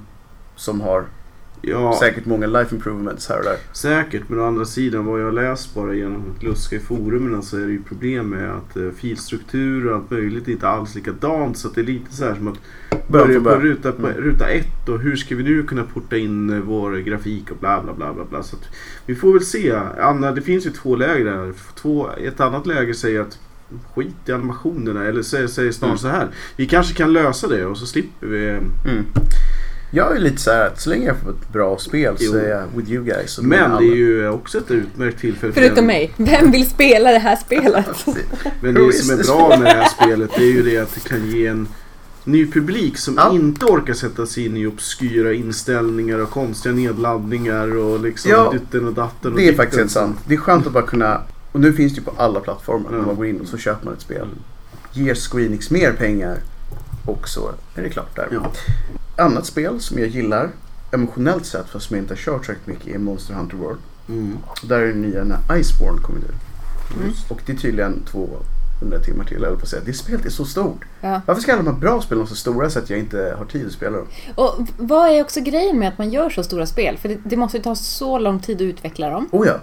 Som 0.55 0.81
har 0.81 1.05
ja, 1.61 1.97
säkert 1.99 2.25
många 2.25 2.47
life 2.47 2.75
improvements 2.75 3.29
här 3.29 3.37
och 3.37 3.43
där. 3.43 3.57
Säkert, 3.71 4.21
men 4.27 4.39
å 4.39 4.45
andra 4.47 4.65
sidan 4.65 5.05
vad 5.05 5.21
jag 5.21 5.33
läst 5.33 5.75
bara 5.75 5.93
genom 5.93 6.23
att 6.37 6.43
luska 6.43 6.75
i 6.75 6.79
forumen 6.79 7.43
så 7.43 7.57
är 7.57 7.61
det 7.65 7.71
ju 7.71 7.83
problem 7.83 8.29
med 8.29 8.51
att 8.51 8.77
eh, 8.77 8.89
filstruktur 8.97 9.87
och 9.87 9.95
allt 9.95 10.11
möjligt 10.11 10.47
är 10.47 10.51
inte 10.51 10.67
alls 10.67 10.95
likadant. 10.95 11.57
Så 11.57 11.67
att 11.67 11.75
det 11.75 11.81
är 11.81 11.85
lite 11.85 12.13
så 12.15 12.25
här 12.25 12.35
som 12.35 12.47
att 12.47 12.59
Börja 13.07 13.41
på 13.41 13.49
ruta, 13.49 13.91
på 13.91 14.07
Mm. 14.07 14.21
ruta 14.21 14.47
ett 14.47 14.89
och 14.89 14.99
hur 14.99 15.15
ska 15.15 15.35
vi 15.35 15.43
nu 15.43 15.63
kunna 15.63 15.83
porta 15.83 16.17
in 16.17 16.49
eh, 16.49 16.59
vår 16.59 16.95
grafik 16.97 17.51
och 17.51 17.57
bla 17.57 17.81
bla 17.83 17.93
bla 17.93 18.13
bla. 18.13 18.23
bla. 18.25 18.43
Så 18.43 18.55
vi 19.05 19.15
får 19.15 19.33
väl 19.33 19.41
se. 19.45 19.71
Anna, 20.01 20.31
det 20.31 20.41
finns 20.41 20.65
ju 20.65 20.69
två 20.69 20.95
läger 20.95 21.25
där. 21.25 21.53
Två, 21.75 22.09
ett 22.11 22.39
annat 22.39 22.65
läger 22.67 22.93
säger 22.93 23.21
att 23.21 23.39
skit 23.95 24.15
i 24.25 24.31
animationerna 24.31 25.05
eller 25.05 25.21
säger, 25.21 25.47
säger 25.47 25.71
snarare 25.71 25.91
Mm. 25.91 25.97
så 25.97 26.07
här. 26.07 26.27
Vi 26.55 26.65
kanske 26.65 26.93
kan 26.95 27.13
lösa 27.13 27.47
det 27.47 27.65
och 27.65 27.77
så 27.77 27.85
slipper 27.85 28.27
vi. 28.27 28.47
eh, 28.47 28.57
Mm. 28.57 29.05
Jag 29.95 30.15
är 30.15 30.19
lite 30.19 30.41
så 30.41 30.51
här 30.51 30.67
att 30.67 30.81
så 30.81 30.89
länge 30.89 31.05
jag 31.05 31.17
får 31.17 31.29
ett 31.29 31.49
bra 31.53 31.77
spel 31.77 32.17
så 32.17 32.35
är 32.37 32.49
jag 32.49 32.63
with 32.75 32.91
you 32.91 33.03
guys. 33.05 33.39
Men 33.41 33.71
det 33.77 33.85
är 33.85 33.95
ju 33.95 34.29
också 34.29 34.57
ett 34.57 34.71
utmärkt 34.71 35.19
tillfälle 35.19 35.53
för 35.53 35.61
Förutom 35.61 35.85
mig. 35.85 36.13
Vem 36.17 36.51
vill 36.51 36.69
spela 36.69 37.11
det 37.11 37.19
här 37.19 37.35
spelet? 37.35 38.05
Men 38.61 38.73
det 38.73 38.93
som 38.93 39.19
är 39.19 39.23
bra 39.23 39.49
med 39.49 39.61
det 39.61 39.69
här 39.81 39.89
spelet 39.89 40.31
det 40.37 40.43
är 40.43 40.51
ju 40.51 40.63
det 40.63 40.77
att 40.77 40.93
det 40.95 41.09
kan 41.09 41.27
ge 41.31 41.47
en 41.47 41.67
ny 42.23 42.51
publik 42.51 42.97
som 42.97 43.15
Ja. 43.17 43.31
inte 43.33 43.65
orkar 43.65 43.93
sätta 43.93 44.25
sig 44.25 44.45
in 44.45 44.57
i 44.57 44.67
obskyra 44.67 45.33
inställningar 45.33 46.17
och 46.19 46.29
konstiga 46.29 46.75
nedladdningar 46.75 47.77
och 47.77 47.99
liksom 47.99 48.31
Ja, 48.31 48.51
dytten 48.53 48.87
och 48.87 48.93
datten. 48.93 49.31
Och 49.31 49.37
Det 49.37 49.47
är 49.47 49.53
faktiskt 49.53 49.79
helt 49.79 49.91
sant. 49.91 50.17
Det 50.27 50.33
är 50.33 50.37
skönt 50.37 50.67
att 50.67 50.73
bara 50.73 50.87
kunna, 50.87 51.21
och 51.51 51.59
nu 51.59 51.73
finns 51.73 51.93
det 51.93 51.99
ju 51.99 52.03
på 52.05 52.13
alla 52.17 52.39
plattformar 52.39 52.91
när 52.91 52.97
Ja. 52.97 53.05
man 53.05 53.15
går 53.15 53.25
in 53.25 53.41
och 53.41 53.47
så 53.47 53.57
köper 53.57 53.85
man 53.85 53.93
ett 53.93 54.01
spel. 54.01 54.27
Ger 54.93 55.15
Squeenix 55.15 55.71
mer 55.71 55.91
pengar 55.91 56.37
och 57.05 57.27
så 57.27 57.51
är 57.75 57.81
det 57.81 57.89
klart 57.89 58.15
där. 58.15 58.27
Ja. 58.31 58.51
Annat 59.17 59.45
spel 59.45 59.79
som 59.79 59.99
jag 59.99 60.07
gillar 60.07 60.49
emotionellt 60.91 61.45
sett 61.45 61.69
fast 61.69 61.85
som 61.87 61.95
jag 61.95 62.03
inte 62.03 62.13
har 62.13 62.17
kört 62.19 62.45
särskilt 62.45 62.67
mycket 62.67 62.95
är 62.95 62.99
Monster 62.99 63.33
Hunter 63.33 63.57
World. 63.57 63.79
Mm. 64.09 64.37
Där 64.63 64.79
är 64.79 64.87
den 64.87 65.01
nya 65.01 65.23
när 65.23 65.57
Iceborne 65.57 66.01
kommit 66.01 66.23
ut. 66.23 66.35
Mm. 66.97 67.13
Och 67.29 67.41
det 67.45 67.51
är 67.53 67.57
tydligen 67.57 68.03
200 68.03 68.99
timmar 69.05 69.25
till, 69.25 69.37
eller 69.37 69.55
på 69.55 69.61
att 69.61 69.67
säga. 69.67 69.81
Det 69.85 69.93
spelet 69.93 70.25
är 70.25 70.29
så 70.29 70.45
stort. 70.45 70.85
Ja. 71.01 71.21
Varför 71.25 71.41
ska 71.41 71.53
alla 71.53 71.63
de 71.63 71.69
här 71.73 71.79
bra 71.79 72.01
spelen 72.01 72.19
vara 72.19 72.29
så 72.29 72.35
stora 72.35 72.69
så 72.69 72.79
att 72.79 72.89
jag 72.89 72.99
inte 72.99 73.35
har 73.37 73.45
tid 73.45 73.65
att 73.67 73.71
spela 73.73 73.97
dem? 73.97 74.07
Och 74.35 74.67
vad 74.77 75.09
är 75.11 75.21
också 75.21 75.41
grejen 75.41 75.79
med 75.79 75.87
att 75.89 75.97
man 75.97 76.09
gör 76.09 76.29
så 76.29 76.43
stora 76.43 76.65
spel? 76.65 76.97
För 76.97 77.09
det, 77.09 77.17
det 77.23 77.37
måste 77.37 77.57
ju 77.57 77.63
ta 77.63 77.75
så 77.75 78.19
lång 78.19 78.39
tid 78.39 78.55
att 78.55 78.61
utveckla 78.61 79.09
dem. 79.09 79.29
Oh 79.31 79.47
ja, 79.47 79.55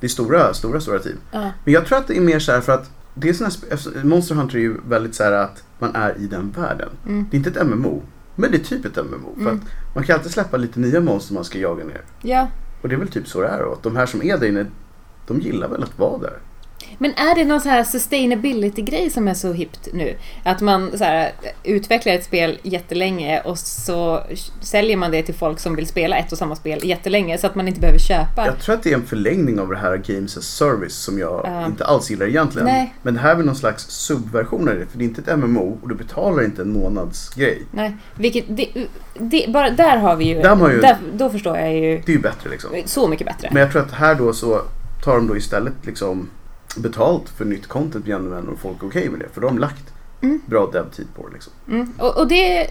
det 0.00 0.06
är 0.06 0.08
stora, 0.08 0.54
stora, 0.54 0.80
stora 0.80 0.98
team. 0.98 1.16
Ja. 1.32 1.50
Men 1.64 1.74
jag 1.74 1.86
tror 1.86 1.98
att 1.98 2.06
det 2.06 2.16
är 2.16 2.20
mer 2.20 2.38
så 2.38 2.52
här 2.52 2.60
för 2.60 2.72
att 2.72 2.90
det 3.14 3.28
är 3.28 3.32
såna 3.32 3.50
eftersom- 3.70 4.08
Monster 4.08 4.34
Hunter 4.34 4.56
är 4.56 4.60
ju 4.60 4.76
väldigt 4.88 5.14
så 5.14 5.22
här 5.24 5.32
att 5.32 5.62
man 5.78 5.94
är 5.94 6.14
i 6.18 6.26
den 6.26 6.50
världen. 6.56 6.88
Mm. 7.06 7.26
Det 7.30 7.36
är 7.36 7.38
inte 7.38 7.50
ett 7.50 7.66
MMO, 7.66 8.02
men 8.36 8.50
det 8.50 8.56
är 8.56 8.64
typ 8.64 8.84
ett 8.84 8.96
MMO. 8.96 9.34
För 9.34 9.40
Mm. 9.42 9.60
man 9.94 10.04
kan 10.04 10.16
alltid 10.16 10.32
släppa 10.32 10.56
lite 10.56 10.80
nya 10.80 11.00
monster 11.00 11.34
man 11.34 11.44
ska 11.44 11.58
jaga 11.58 11.84
ner. 11.84 12.00
ja. 12.22 12.48
Och 12.82 12.88
det 12.88 12.94
är 12.94 12.98
väl 12.98 13.08
typ 13.08 13.28
så 13.28 13.40
det 13.40 13.48
är. 13.48 13.62
Och 13.62 13.78
de 13.82 13.96
här 13.96 14.06
som 14.06 14.22
är 14.22 14.38
där 14.38 14.46
inne, 14.48 14.66
de 15.26 15.40
gillar 15.40 15.68
väl 15.68 15.82
att 15.82 15.98
vara 15.98 16.18
där. 16.18 16.38
Men 16.98 17.10
är 17.14 17.34
det 17.34 17.44
någon 17.44 17.60
så 17.60 17.68
här 17.68 17.84
sustainability-grej 17.84 19.10
som 19.10 19.28
är 19.28 19.34
så 19.34 19.52
hippt 19.52 19.88
nu? 19.92 20.16
Att 20.44 20.60
man 20.60 20.98
så 20.98 21.04
här, 21.04 21.32
utvecklar 21.64 22.12
ett 22.14 22.24
spel 22.24 22.58
jättelänge 22.62 23.40
och 23.40 23.58
så 23.58 24.22
säljer 24.60 24.96
man 24.96 25.10
det 25.10 25.22
till 25.22 25.34
folk 25.34 25.60
som 25.60 25.76
vill 25.76 25.86
spela 25.86 26.16
ett 26.16 26.32
och 26.32 26.38
samma 26.38 26.56
spel 26.56 26.80
jättelänge 26.84 27.38
så 27.38 27.46
att 27.46 27.54
man 27.54 27.68
inte 27.68 27.80
behöver 27.80 27.98
köpa. 27.98 28.46
Jag 28.46 28.58
tror 28.58 28.74
att 28.74 28.82
det 28.82 28.90
är 28.90 28.94
en 28.94 29.06
förlängning 29.06 29.60
av 29.60 29.68
det 29.68 29.76
här 29.76 29.96
Games 29.96 30.36
as 30.36 30.44
Service 30.44 30.94
som 30.94 31.18
jag 31.18 31.42
Ja. 31.44 31.66
inte 31.66 31.84
alls 31.84 32.10
gillar 32.10 32.26
egentligen. 32.26 32.66
Nej. 32.66 32.94
Men 33.02 33.14
det 33.14 33.20
här 33.20 33.30
är 33.30 33.34
väl 33.36 33.46
någon 33.46 33.56
slags 33.56 33.84
subversion 33.90 34.68
av 34.68 34.74
det. 34.74 34.86
För 34.86 34.98
det 34.98 35.04
är 35.04 35.06
inte 35.06 35.20
ett 35.32 35.38
MMO 35.38 35.78
och 35.82 35.88
du 35.88 35.94
betalar 35.94 36.44
inte 36.44 36.62
en 36.62 36.72
månadsgrej. 36.72 37.62
Nej, 37.70 37.96
vilket, 38.14 38.44
det, 38.48 38.68
det, 39.18 39.44
bara 39.48 39.70
där 39.70 39.96
har 39.96 40.16
vi 40.16 40.24
ju... 40.24 40.34
Där 40.42 40.56
har 40.56 40.70
ju- 40.70 40.80
Där, 40.80 40.96
då 41.14 41.30
förstår 41.30 41.56
jag 41.56 41.74
ju 41.74 42.02
Det 42.06 42.12
är 42.12 42.16
ju 42.16 42.22
bättre 42.22 42.50
liksom. 42.50 42.70
så 42.84 43.08
mycket 43.08 43.26
bättre. 43.26 43.48
Men 43.52 43.62
jag 43.62 43.72
tror 43.72 43.82
att 43.82 43.92
här 43.92 44.14
då 44.14 44.32
så 44.32 44.60
tar 45.04 45.16
de 45.16 45.26
då 45.26 45.36
istället 45.36 45.72
liksom 45.82 46.28
betalt 46.78 47.28
för 47.28 47.44
nytt 47.44 47.66
content 47.66 48.06
igen 48.06 48.48
och 48.52 48.58
folk 48.58 48.82
är 48.82 48.86
okej 48.86 49.08
med 49.10 49.20
det. 49.20 49.28
För 49.32 49.40
då 49.40 49.46
har 49.46 49.52
de 49.54 49.58
lagt 49.60 49.92
Mm. 50.20 50.40
bra 50.46 50.70
dev-tid 50.72 51.06
på 51.16 51.28
det 51.28 51.34
liksom. 51.34 51.52
Mm. 51.68 51.92
Och, 51.98 52.18
och 52.18 52.28
det 52.28 52.66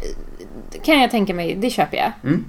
kan 0.84 1.02
jag 1.02 1.12
tänka 1.12 1.34
mig, 1.34 1.56
det 1.56 1.70
köper 1.70 1.98
jag. 1.98 2.12
Mm. 2.24 2.44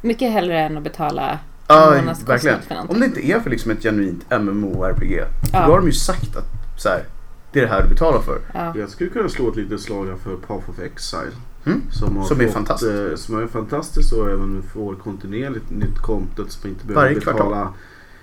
Mycket 0.00 0.32
hellre 0.32 0.60
än 0.60 0.76
att 0.76 0.82
betala 0.82 1.38
Ja, 1.68 1.94
en 1.94 2.14
för 2.14 2.74
någonting. 2.74 2.94
Om 2.94 3.00
det 3.00 3.06
inte 3.06 3.26
är 3.26 3.40
för 3.40 3.50
liksom 3.50 3.70
ett 3.70 3.82
genuint 3.82 4.30
MMORPG. 4.40 5.20
Ja. 5.52 5.66
då 5.66 5.72
har 5.72 5.78
de 5.78 5.86
ju 5.86 5.92
sagt 5.92 6.36
att 6.36 6.44
så 6.78 6.88
här, 6.88 7.04
det 7.52 7.58
är 7.58 7.62
det 7.62 7.68
här 7.70 7.82
du 7.82 7.88
betalar 7.88 8.20
för. 8.20 8.38
Ja. 8.54 8.72
Jag 8.78 8.88
skulle 8.88 9.10
kunna 9.10 9.28
slå 9.28 9.48
ett 9.50 9.56
litet 9.56 9.80
slag 9.80 10.06
för 10.24 10.36
Path 10.36 10.70
of 10.70 10.78
Exile. 10.78 11.32
Mm. 11.66 11.82
Som, 11.90 12.24
Som 12.24 12.40
är 12.40 12.44
fått, 12.44 12.54
fantastiskt. 12.54 13.10
eh, 13.10 13.16
Som 13.16 13.42
är 13.42 13.46
fantastiskt 13.46 14.12
och 14.12 14.30
även 14.30 14.62
får 14.62 14.94
kontinuerligt 14.94 15.70
nytt 15.70 15.98
content 15.98 16.52
som 16.52 16.70
inte 16.70 16.86
behöver 16.86 17.06
Varje 17.06 17.20
kvartal. 17.20 17.66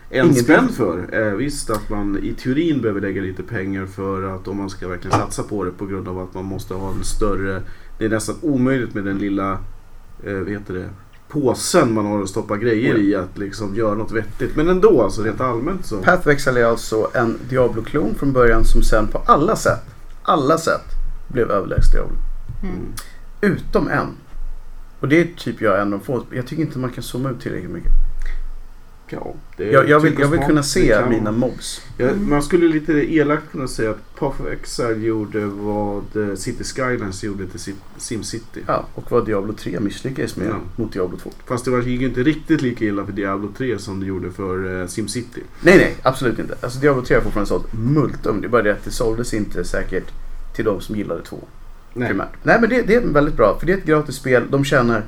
En 0.09 0.35
spänn 0.35 0.69
för. 0.69 1.27
Eh, 1.27 1.33
visst 1.33 1.69
att 1.69 1.89
man 1.89 2.19
i 2.23 2.33
teorin 2.33 2.81
behöver 2.81 3.01
lägga 3.01 3.21
lite 3.21 3.43
pengar 3.43 3.85
för 3.85 4.35
att 4.35 4.47
om 4.47 4.57
man 4.57 4.69
ska 4.69 4.87
verkligen 4.87 5.17
satsa 5.17 5.43
på 5.43 5.63
det 5.63 5.71
på 5.71 5.85
grund 5.85 6.07
av 6.07 6.19
att 6.19 6.33
man 6.33 6.45
måste 6.45 6.73
ha 6.73 6.91
en 6.91 7.03
större 7.03 7.61
Det 7.97 8.05
är 8.05 8.09
nästan 8.09 8.35
omöjligt 8.41 8.93
med 8.93 9.03
den 9.03 9.17
lilla 9.17 9.51
eh, 10.23 10.33
vad 10.33 10.49
heter 10.49 10.73
det, 10.73 10.89
påsen 11.27 11.93
man 11.93 12.05
har 12.05 12.21
att 12.21 12.29
stoppa 12.29 12.57
grejer 12.57 12.93
ja. 12.93 12.99
i 12.99 13.15
att 13.15 13.37
liksom 13.37 13.75
göra 13.75 13.95
något 13.95 14.11
vettigt. 14.11 14.55
Men 14.55 14.69
ändå 14.69 15.01
alltså 15.01 15.21
rent 15.21 15.41
allmänt 15.41 15.85
så. 15.85 15.97
Path 15.97 16.19
of 16.19 16.27
Exile 16.27 16.59
är 16.59 16.65
alltså 16.65 17.09
en 17.13 17.37
Diablo-klon 17.49 18.15
från 18.15 18.33
början 18.33 18.65
som 18.65 18.83
sen 18.83 19.07
på 19.07 19.17
alla 19.25 19.55
sätt, 19.55 19.83
alla 20.23 20.57
sätt 20.57 20.85
blev 21.27 21.51
överlägsen 21.51 21.91
Diablo. 21.91 22.17
Mm. 22.63 22.93
Utom 23.41 23.87
en. 23.87 24.07
Och 24.99 25.07
det 25.07 25.19
är 25.19 25.27
typ 25.37 25.61
jag 25.61 25.81
en 25.81 25.93
av 25.93 25.99
få. 25.99 26.23
Jag 26.31 26.47
tycker 26.47 26.63
inte 26.63 26.79
man 26.79 26.91
kan 26.91 27.03
zooma 27.03 27.29
ut 27.29 27.41
tillräckligt 27.41 27.71
mycket. 27.71 27.91
Ja, 29.09 29.33
Jag, 29.57 29.89
jag, 29.89 29.99
vill, 29.99 30.11
typ 30.11 30.19
jag 30.21 30.27
vill 30.27 30.39
kunna 30.39 30.63
se 30.63 30.87
kan 30.87 31.09
mina 31.09 31.31
mobs. 31.31 31.81
Ja, 31.97 32.05
Mm. 32.07 32.29
Man 32.29 32.43
skulle 32.43 32.67
lite 32.67 32.93
elakt 33.15 33.51
kunna 33.51 33.67
säga 33.67 33.89
att 33.89 34.15
Path 34.19 34.41
of 34.41 34.47
Exile 34.47 35.05
gjorde 35.07 35.45
vad 35.45 36.03
eh, 36.29 36.35
City 36.35 36.63
Skylines 36.63 37.23
gjorde 37.23 37.47
till 37.47 37.59
Sim- 37.59 37.81
SimCity. 37.97 38.61
Ja, 38.67 38.85
och 38.95 39.11
vad 39.11 39.25
Diablo 39.25 39.53
3 39.53 39.79
misslyckades 39.79 40.35
med 40.35 40.47
Ja. 40.47 40.55
mot 40.75 40.93
Diablo 40.93 41.17
2. 41.17 41.31
Fast 41.45 41.65
det 41.65 41.71
var- 41.71 41.81
gick 41.81 42.01
ju 42.01 42.07
inte 42.07 42.23
riktigt 42.23 42.61
lika 42.61 42.85
illa 42.85 43.05
för 43.05 43.11
Diablo 43.13 43.49
3 43.57 43.79
som 43.79 43.99
det 43.99 44.05
gjorde 44.05 44.31
för 44.31 44.81
eh, 44.81 44.87
SimCity. 44.87 45.41
Nej, 45.61 45.77
nej, 45.77 45.95
absolut 46.01 46.39
inte. 46.39 46.55
Alltså 46.61 46.79
Diablo 46.79 47.01
3 47.01 47.15
har 47.15 47.21
fortfarande 47.21 47.47
sålt 47.49 47.73
multum. 47.73 48.41
Det 48.41 48.47
är 48.47 48.49
bara 48.49 48.61
det 48.61 48.71
att 48.71 48.83
det 48.83 48.91
såldes 48.91 49.33
inte 49.33 49.63
säkert 49.63 50.11
till 50.55 50.65
de 50.65 50.81
som 50.81 50.95
gillade 50.95 51.21
2 51.21 51.37
Nej. 51.93 52.07
primärt. 52.07 52.29
Nej, 52.43 52.57
men 52.61 52.69
det, 52.69 52.81
det 52.81 52.95
är 52.95 53.01
väldigt 53.01 53.35
bra. 53.37 53.57
För 53.59 53.65
det 53.67 53.73
är 53.73 53.77
ett 53.77 53.85
gratis 53.85 54.15
spel. 54.15 54.43
De 54.49 54.65
tjänar, 54.65 55.03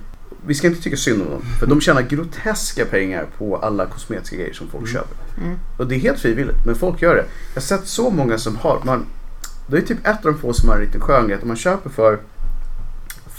vi 0.47 0.53
ska 0.55 0.67
inte 0.67 0.81
tycka 0.81 0.97
synd 0.97 1.21
om 1.21 1.29
dem. 1.29 1.41
För 1.59 1.67
de 1.67 1.81
tjänar 1.81 2.01
groteska 2.01 2.85
pengar 2.85 3.25
på 3.37 3.57
alla 3.57 3.85
kosmetiska 3.85 4.35
grejer 4.35 4.53
som 4.53 4.67
folk 4.67 4.83
Mm. 4.89 4.93
köper. 4.93 5.17
Mm. 5.43 5.57
Och 5.77 5.87
det 5.87 5.95
är 5.95 5.99
helt 5.99 6.19
frivilligt, 6.19 6.65
men 6.65 6.75
folk 6.75 7.01
gör 7.01 7.15
det. 7.15 7.25
Jag 7.53 7.61
har 7.61 7.65
sett 7.65 7.87
så 7.87 8.09
många 8.09 8.37
som 8.37 8.55
har, 8.55 8.81
man, 8.85 9.05
det 9.67 9.77
är 9.77 9.81
typ 9.81 10.07
ett 10.07 10.25
av 10.25 10.31
de 10.33 10.37
få 10.39 10.53
som 10.53 10.69
har 10.69 10.75
en 10.75 10.81
riktigt 10.81 11.01
skön 11.01 11.27
grej. 11.27 11.37
Att 11.37 11.43
man 11.43 11.55
köper 11.57 11.89
för 11.89 12.19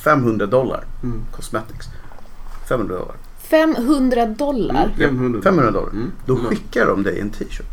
500 0.04 0.46
dollar 0.46 0.84
Mm. 1.02 1.20
cosmetics. 1.36 1.86
500 2.68 2.94
dollar. 2.98 3.14
500 3.42 4.26
dollar. 4.26 4.84
Mm, 4.84 4.98
500. 4.98 5.40
500 5.42 5.70
dollar. 5.70 5.90
Mm. 5.92 6.10
Då 6.26 6.34
Mm. 6.34 6.46
skickar 6.46 6.86
de 6.86 7.02
dig 7.02 7.20
en 7.20 7.30
t-shirt. 7.30 7.66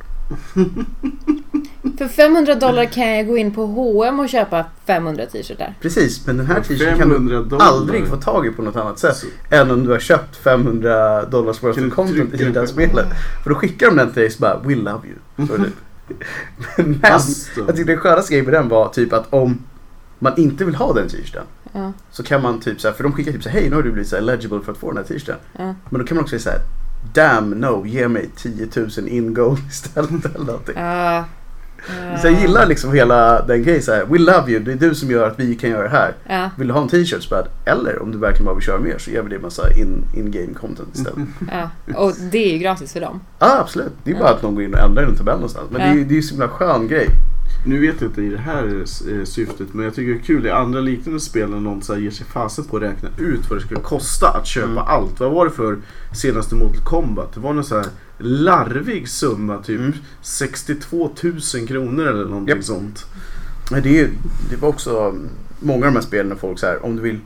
För 1.98 2.08
500 2.08 2.56
dollar 2.56 2.86
kan 2.86 3.10
jag 3.16 3.28
gå 3.28 3.38
in 3.38 3.52
på 3.54 3.66
H&M 3.66 4.20
och 4.20 4.30
köpa 4.30 4.66
500 4.86 5.26
t-shirtar. 5.26 5.74
Precis, 5.82 6.28
men 6.28 6.38
den 6.38 6.46
här 6.46 6.62
t-shirten 6.62 6.98
kan 7.00 7.10
du 7.10 7.16
500 7.16 7.42
dollar. 7.42 7.66
aldrig 7.66 8.08
få 8.08 8.16
tag 8.18 8.48
i 8.48 8.50
på 8.50 8.62
något 8.62 8.76
annat 8.76 9.00
sätt. 9.00 9.16
Så- 9.18 9.28
Än 9.56 9.72
om 9.72 9.84
du 9.86 9.92
har 9.92 10.00
köpt 10.00 10.36
500 10.36 11.26
dollars 11.26 11.64
worth 11.64 11.84
of 11.88 11.94
content 11.94 12.34
i 12.34 12.44
det 12.46 12.60
här 12.60 12.68
spelet. 12.68 13.08
För 13.44 13.50
då 13.50 13.56
skickar 13.56 13.88
de 13.88 13.96
den 13.98 14.12
till 14.12 14.22
dig 14.22 14.32
så 14.32 14.40
bara 14.42 14.60
We 14.60 14.76
love 14.76 15.00
you. 15.08 15.48
Så. 15.48 15.54
Men 16.78 17.00
jag 17.68 17.76
tyckte 17.76 17.92
det 17.94 17.98
skönaste 17.98 18.32
grejen 18.34 18.46
med 18.46 18.54
den 18.54 18.70
var 18.70 18.88
typ 18.90 19.14
att 19.14 19.34
om 19.34 19.64
man 20.20 20.34
inte 20.38 20.66
vill 20.66 20.76
ha 20.76 20.94
den 20.94 21.08
t-shirten. 21.10 21.44
Ja. 21.74 21.92
Så 22.12 22.24
kan 22.24 22.42
man 22.42 22.60
typ 22.60 22.82
så 22.82 22.88
här, 22.88 22.96
för 22.96 23.04
de 23.04 23.12
skickar 23.14 23.32
typ 23.32 23.44
så 23.44 23.50
här, 23.50 23.60
hej 23.60 23.70
nu 23.70 23.76
har 23.76 23.84
du 23.84 23.92
blivit 23.92 24.10
så 24.10 24.16
eligible 24.16 24.60
för 24.66 24.72
att 24.72 24.78
få 24.78 24.88
den 24.88 24.98
här 24.98 25.04
t-shirten. 25.04 25.36
Ja. 25.58 25.76
Men 25.90 26.02
då 26.02 26.08
kan 26.08 26.16
man 26.18 26.24
också 26.24 26.40
säga 26.40 26.44
så 26.44 26.50
här, 26.50 26.60
damn 27.14 27.50
no, 27.50 27.86
ge 27.86 28.08
mig 28.08 28.30
10 28.36 28.68
000 28.76 28.90
in 29.08 29.34
gold 29.34 29.60
istället 29.70 30.26
eller 30.36 30.46
någonting. 30.46 30.76
Ja. 30.78 31.26
Så 32.22 32.28
jag 32.28 32.42
gillar 32.42 32.66
liksom 32.66 32.94
hela 32.94 33.42
den 33.42 33.64
grejen 33.64 33.82
så 33.82 33.94
här, 33.94 34.06
we 34.06 34.18
love 34.20 34.52
you, 34.52 34.60
det 34.64 34.72
är 34.72 34.76
du 34.76 34.96
som 34.96 35.12
gör 35.12 35.28
att 35.28 35.40
vi 35.40 35.56
kan 35.56 35.70
göra 35.70 35.84
det 35.84 35.90
här. 35.90 36.14
Ja, 36.30 36.50
Vill 36.58 36.68
du 36.68 36.74
ha 36.74 36.82
en 36.82 36.88
t-shirt 36.88 37.24
så 37.24 37.44
eller 37.66 38.02
om 38.02 38.12
du 38.12 38.18
verkligen 38.18 38.46
bara 38.46 38.56
vill 38.56 38.64
köra 38.64 38.80
mer 38.80 38.98
så 38.98 39.12
ger 39.12 39.22
vi 39.22 39.30
dig 39.30 39.40
massa 39.40 39.74
in- 39.74 40.04
in-game 40.16 40.54
content 40.54 40.90
istället. 40.96 41.28
ja. 41.52 41.70
Och 42.00 42.14
det 42.32 42.38
är 42.38 42.52
ju 42.54 42.58
gratis 42.58 42.94
för 42.94 43.02
dem. 43.02 43.20
Ja 43.40 43.60
absolut, 43.60 43.92
det 44.04 44.12
är 44.12 44.16
bara 44.20 44.30
att 44.30 44.42
någon 44.42 44.56
går 44.56 44.64
in 44.64 44.74
och 44.74 44.80
ändrar 44.80 45.04
en 45.04 45.16
tabell 45.16 45.36
någonstans. 45.36 45.68
Men 45.72 45.82
det 45.82 45.88
är 45.88 45.94
ju 45.94 46.06
det 46.06 46.14
är 46.14 46.16
ju 46.16 46.22
så 46.22 46.34
himla 46.34 46.48
skön 46.48 46.88
grej. 46.88 47.08
Nu 47.66 47.80
vet 47.80 48.02
jag 48.02 48.10
inte 48.10 48.22
i 48.22 48.30
det 48.30 48.38
här 48.38 48.84
eh, 49.12 49.24
syftet 49.24 49.74
men 49.74 49.86
jag 49.86 49.96
tycker 49.96 50.14
det 50.14 50.20
är 50.20 50.24
kul 50.24 50.46
i 50.46 50.50
andra 50.50 50.80
liknande 50.80 51.20
spel 51.20 51.50
när 51.50 51.60
någon 51.60 51.82
så 51.82 51.94
här 51.94 52.00
ger 52.00 52.12
sig 52.12 52.26
fasen 52.26 52.64
på 52.66 52.78
att 52.78 52.84
räkna 52.84 53.10
ut 53.18 53.50
vad 53.50 53.60
det 53.60 53.64
skulle 53.64 53.80
kosta 53.82 54.30
att 54.30 54.48
köpa 54.48 54.66
Mm. 54.72 54.78
allt. 54.78 55.20
Vad 55.20 55.32
var 55.32 55.46
det 55.46 55.52
för 55.52 55.78
senaste 56.14 56.56
Mortal 56.56 56.84
Kombat? 56.84 57.34
Det 57.34 57.40
var 57.40 57.54
någon 57.54 57.64
så 57.64 57.76
här 57.76 57.86
larvig 58.18 59.10
summa, 59.10 59.58
typ 59.58 59.80
Mm. 59.80 59.94
62 60.22 61.10
000 61.24 61.68
kronor 61.68 62.08
eller 62.08 62.26
någonting 62.26 62.56
Japp. 62.56 62.64
sånt. 62.66 63.06
Det, 63.84 64.00
är 64.00 64.10
det 64.50 64.56
var 64.56 64.70
också 64.70 65.00
mm, 65.00 65.30
många 65.60 65.86
av 65.88 65.92
de 65.94 65.96
här 66.00 66.06
spelen 66.06 66.30
när 66.30 66.36
folk 66.36 66.60
så 66.60 66.66
här, 66.66 66.86
om 66.86 66.96
du 66.96 67.02
vill 67.02 67.20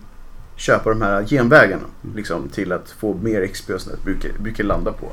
köpa 0.55 0.89
de 0.89 1.01
här 1.01 1.23
genvägarna 1.25 1.83
liksom, 2.15 2.49
till 2.49 2.71
att 2.71 2.89
få 2.99 3.13
mer 3.13 3.47
XP 3.47 3.69
och 3.69 3.81
sånt 3.81 3.95
där, 3.95 4.03
brukar, 4.03 4.29
brukar 4.39 4.63
landa 4.63 4.91
på 4.91 5.11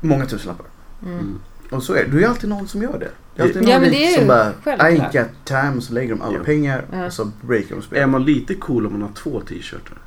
många 0.00 0.26
tusenlappar. 0.26 0.66
Mm. 1.06 1.38
Mm. 1.72 1.78
Och 1.78 1.82
så 1.82 1.94
är 1.94 2.04
det. 2.04 2.10
Då 2.10 2.16
är 2.16 2.20
det 2.20 2.28
alltid 2.28 2.50
någon 2.50 2.68
som 2.68 2.82
gör 2.82 2.98
det. 2.98 3.08
Det 3.34 3.42
är 3.42 3.46
alltid 3.46 3.62
Ja, 3.68 3.72
någon 3.78 3.80
men 3.82 3.90
rik 3.90 4.12
är 4.14 4.18
som 4.18 4.26
bara, 4.28 4.48
I 4.90 4.98
ain't 4.98 5.12
got 5.22 5.28
time, 5.44 5.80
så 5.80 5.92
lägger 5.92 6.08
de 6.14 6.22
alla 6.22 6.38
Ja. 6.38 6.44
pengar 6.44 6.84
Ja. 6.92 7.06
och 7.06 7.12
så 7.12 7.30
breakar 7.40 7.68
de 7.68 7.76
Är 7.78 7.80
spelet. 7.82 8.08
man 8.08 8.24
lite 8.24 8.54
cool 8.54 8.86
om 8.86 8.92
man 8.92 9.02
har 9.02 9.08
två 9.14 9.40
t-shirtar? 9.40 9.98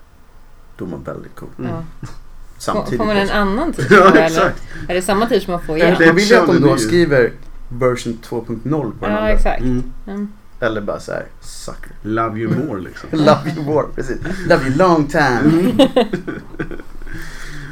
Då 0.77 0.85
är 0.85 0.89
man 0.89 1.03
väldigt 1.03 1.35
cool. 1.35 1.49
Mm. 1.59 1.71
Ja. 1.71 1.83
Samtidigt 2.57 2.97
Får 2.99 3.05
man 3.05 3.17
en 3.17 3.23
också. 3.23 3.35
annan 3.35 3.73
t-shirt 3.73 3.91
Ja, 3.91 3.99
då, 3.99 4.07
eller? 4.07 4.25
exakt. 4.25 4.61
Är 4.89 4.93
det 4.93 5.01
samma 5.01 5.25
t-shirt 5.25 5.47
man 5.47 5.61
får 5.61 5.77
Ja, 5.77 5.85
igen? 5.85 5.95
Det 5.99 6.11
vill 6.11 6.29
jag 6.29 6.41
att 6.49 6.55
de 6.55 6.61
då 6.61 6.77
skriver 6.77 7.31
version 7.69 8.17
2.0 8.29 8.41
på 8.41 9.05
den 9.05 9.11
Ja, 9.11 9.17
andra. 9.17 9.29
exakt. 9.31 9.61
Mm. 9.61 9.83
Mm. 10.07 10.27
Eller 10.59 10.81
bara 10.81 10.99
så 10.99 11.11
här, 11.11 11.25
sucker. 11.41 11.91
Love 12.01 12.39
you 12.39 12.53
more 12.67 12.81
liksom. 12.81 13.09
Love 13.19 13.51
you 13.55 13.65
more, 13.65 13.85
precis. 13.95 14.17
Love 14.49 14.67
you 14.67 14.75
long 14.77 15.07
time. 15.07 15.71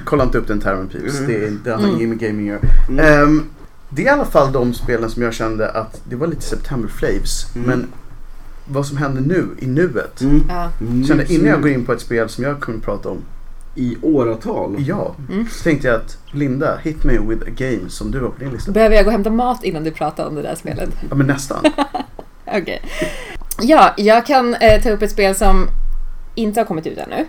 Kolla 0.06 0.24
inte 0.24 0.38
upp 0.38 0.48
den 0.48 0.60
termen 0.62 0.88
Pips. 0.88 1.20
Mm. 1.20 1.28
Det, 1.32 1.46
är, 1.48 1.52
det 1.64 1.72
har 1.72 1.80
Mm. 1.84 2.10
med 2.10 2.20
gaming 2.20 2.46
göra. 2.48 2.60
Mm. 2.90 3.24
Ehm, 3.24 3.44
det 3.96 4.02
är 4.02 4.06
i 4.06 4.10
alla 4.10 4.26
fall 4.26 4.52
de 4.52 4.74
spelen 4.74 5.10
som 5.10 5.24
jag 5.24 5.34
kände 5.34 5.70
att 5.72 6.02
det 6.10 6.16
var 6.16 6.28
lite 6.28 6.42
September 6.42 6.90
Flaves. 6.90 7.56
Mm. 7.56 7.68
Men 7.70 7.88
vad 8.68 8.86
som 8.86 8.98
händer 8.98 9.22
nu, 9.22 9.48
i 9.60 9.68
nuet. 9.68 10.22
Mm. 10.22 10.44
Ja. 10.50 10.70
Mm. 10.82 11.04
Kände 11.06 11.34
innan 11.34 11.48
jag 11.48 11.62
går 11.62 11.72
in 11.72 11.86
på 11.86 11.94
ett 11.94 12.02
spel 12.02 12.30
som 12.30 12.44
jag 12.44 12.60
kunde 12.60 12.82
prata 12.82 13.10
om. 13.10 13.18
I 13.76 13.98
åratal. 14.02 14.76
Ja, 14.80 15.16
Mm. 15.30 15.48
så 15.52 15.64
tänkte 15.64 15.88
jag 15.88 15.96
att 15.96 16.18
Linda, 16.32 16.78
hit 16.84 17.04
me 17.04 17.18
with 17.20 17.42
a 17.48 17.52
game 17.58 17.90
som 17.90 18.12
du 18.12 18.20
har 18.22 18.30
på 18.30 18.40
din 18.40 18.50
lista. 18.50 18.72
Behöver 18.72 18.96
jag 18.96 19.06
gå 19.06 19.10
och 19.10 19.12
hämta 19.14 19.30
mat 19.30 19.64
innan 19.64 19.84
du 19.84 19.92
pratar 19.92 20.28
om 20.28 20.36
det 20.36 20.42
där 20.42 20.56
spelet? 20.56 20.90
Ja 21.10 21.16
men 21.16 21.28
nästan. 21.28 21.64
Okej. 22.48 22.82
Ja, 23.62 23.94
jag 23.98 24.26
kan 24.26 24.54
eh, 24.56 24.82
ta 24.84 24.90
upp 24.90 25.02
ett 25.02 25.12
spel 25.12 25.36
som 25.36 25.68
inte 26.36 26.60
har 26.60 26.66
kommit 26.66 26.88
ut 26.88 26.98
ännu. 26.98 27.26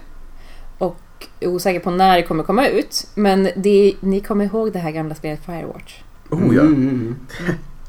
Och 0.79 0.97
är 1.41 1.49
osäker 1.49 1.81
på 1.81 1.91
när 1.91 2.17
det 2.17 2.23
kommer 2.23 2.43
komma 2.45 2.69
ut. 2.69 3.07
Men 3.15 3.49
det, 3.57 3.95
ni 4.01 4.21
kommer 4.21 4.45
ihåg 4.45 4.73
det 4.73 4.79
här 4.79 4.91
gamla 4.91 5.15
spelet 5.15 5.41
Firewatch? 5.47 6.01
Oh 6.31 6.55
ja. 6.55 6.61
Mm, 6.61 6.75
mm, 6.75 7.15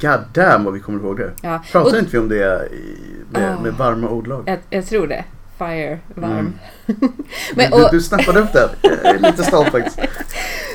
God 0.02 0.20
damn 0.34 0.64
vad 0.64 0.74
vi 0.74 0.80
kommer 0.80 1.00
ihåg 1.04 1.18
det. 1.18 1.32
Ja, 1.42 1.62
Pratade 1.72 2.00
inte 2.00 2.12
vi 2.12 2.18
om 2.18 2.30
det 2.30 2.70
i, 2.74 2.96
med, 3.30 3.56
Ah. 3.58 3.62
med 3.62 3.74
varma 3.74 4.08
ordlag? 4.10 4.44
jag, 4.48 4.60
jag 4.70 4.86
tror 4.86 5.08
det. 5.08 5.24
Fire, 5.58 6.00
varm. 6.16 6.32
Mm. 6.32 6.54
Men, 7.56 7.72
du, 7.72 7.84
och, 7.84 7.92
du 7.92 8.02
snappade 8.02 8.40
upp 8.40 8.54
den. 8.54 8.70
Jag 9.04 9.16
är 9.16 9.20
lite 9.20 9.44
stolt 9.44 9.70
faktiskt. 9.70 10.00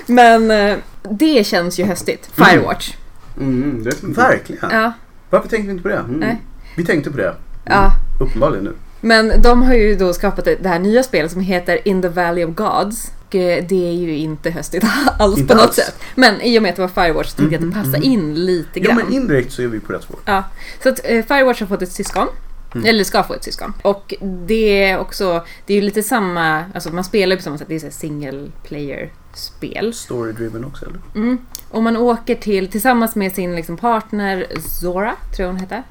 men 0.07 0.51
eh, 0.51 0.77
det 1.11 1.47
känns 1.47 1.79
ju 1.81 1.85
höstigt. 1.85 2.31
Firewatch. 2.35 2.95
mm, 3.41 3.63
mm. 4.03 4.13
Verkligen. 4.13 4.71
Ja, 4.71 4.93
Varför 5.31 5.49
tänkte 5.49 5.67
vi 5.67 5.71
inte 5.73 5.83
på 5.83 5.89
det? 5.89 5.95
Mm. 5.97 6.21
nej. 6.21 6.43
Vi 6.77 6.85
tänkte 6.85 7.11
på 7.11 7.17
det. 7.17 7.35
Ja. 7.65 7.93
Uppenbarligen 8.21 8.65
nu. 8.65 8.73
Men 9.01 9.43
de 9.43 9.63
har 9.63 9.75
ju 9.75 9.95
då 9.97 10.13
skapat 10.13 10.45
det 10.45 10.57
det 10.63 10.69
här 10.69 10.79
nya 10.79 11.03
spelet 11.03 11.33
som 11.33 11.41
heter 11.41 11.89
In 11.89 12.03
the 12.03 12.09
Valley 12.09 12.45
of 12.45 12.55
Gods. 12.55 13.13
Och 13.31 13.37
eh, 13.37 13.65
det 13.69 13.89
är 13.89 13.93
ju 13.93 14.17
inte 14.17 14.51
höstigt 14.51 14.85
alls 15.19 15.39
Inte 15.39 15.55
på 15.55 15.61
något 15.61 15.67
alls. 15.69 15.77
sätt. 15.77 16.01
Men 16.15 16.41
i 16.41 16.59
och 16.59 16.63
med 16.63 16.71
att 16.71 16.77
det 16.77 16.83
var 16.83 16.89
Firewatch 16.89 17.29
så 17.29 17.37
tänkte 17.37 17.55
jag 17.55 17.59
att 17.65 17.73
det 17.75 17.79
Mhm, 17.79 17.85
passade 17.85 17.99
mhm. 17.99 18.13
in 18.13 18.35
lite 18.47 18.71
Ja 18.81 18.85
grann. 18.85 18.97
men 18.97 19.13
indirekt 19.13 19.53
så 19.53 19.63
är 19.63 19.67
vi 19.67 19.81
på 19.81 19.93
rätt 19.93 20.03
spår. 20.03 20.19
Ja, 20.25 20.45
så 20.83 20.89
att 20.89 21.01
eh, 21.05 21.25
Firewatch 21.25 21.61
har 21.61 21.67
fått 21.67 21.83
ett 21.83 21.93
syskon. 21.93 22.27
Mm. 22.75 22.87
Eller 22.87 23.05
ska 23.05 23.23
få 23.23 23.35
ett 23.35 23.45
syskon. 23.45 23.73
Och 23.83 24.15
det 24.47 24.85
är 24.85 24.99
också, 24.99 25.45
det 25.67 25.73
är 25.73 25.77
ju 25.77 25.83
lite 25.83 26.03
samma, 26.03 26.65
alltså 26.75 26.91
man 26.91 27.05
spelar 27.05 27.31
ju 27.33 27.37
på 27.37 27.43
samma 27.43 27.59
sätt, 27.59 27.69
det 27.69 27.75
är 27.75 27.79
så 27.79 27.91
single 27.91 28.49
player-spel. 28.65 29.95
Story 29.95 30.33
driven 30.33 30.65
också 30.65 30.87
eller? 30.87 30.99
Mm. 31.15 31.39
Och 31.71 31.83
man 31.83 31.97
åker 31.97 32.35
till, 32.35 32.69
tillsammans 32.69 33.15
med 33.17 33.33
sin 33.33 33.57
liksom, 33.57 33.77
partner 33.77 34.47
Zora, 34.81 35.15
tror 35.37 35.47
jag 35.47 35.53
hon 35.53 35.61
hette. 35.61 35.83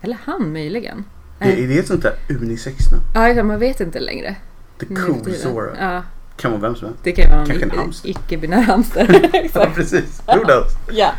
Eller 0.00 0.16
han 0.24 0.52
möjligen. 0.52 1.04
Det, 1.38 1.44
är 1.64 1.68
det 1.68 1.78
ett 1.78 1.86
sånt 1.86 2.02
där 2.02 2.14
unisex-namn? 2.40 3.02
Ja, 3.14 3.28
jag- 3.28 3.46
man 3.46 3.58
vet 3.58 3.80
inte 3.80 4.00
längre. 4.00 4.36
The 4.80 4.86
nu 4.88 5.00
cool. 5.00 5.34
Zora. 5.34 5.70
Ja, 5.80 6.02
Kan 6.40 6.50
vara 6.50 6.60
vem 6.60 6.76
som 6.76 6.88
helst. 6.88 7.00
det 7.04 7.12
kan 7.12 7.30
vara 7.30 7.46
Kanske 7.46 7.64
en 7.64 7.70
en 7.70 7.78
hamster. 7.78 8.08
icke-binär 8.10 8.60
hamster. 8.62 9.20
Ja 9.32 9.38
Exakt. 9.40 9.74
precis. 9.74 10.22
Jodas. 10.36 10.72
Ja. 10.92 11.10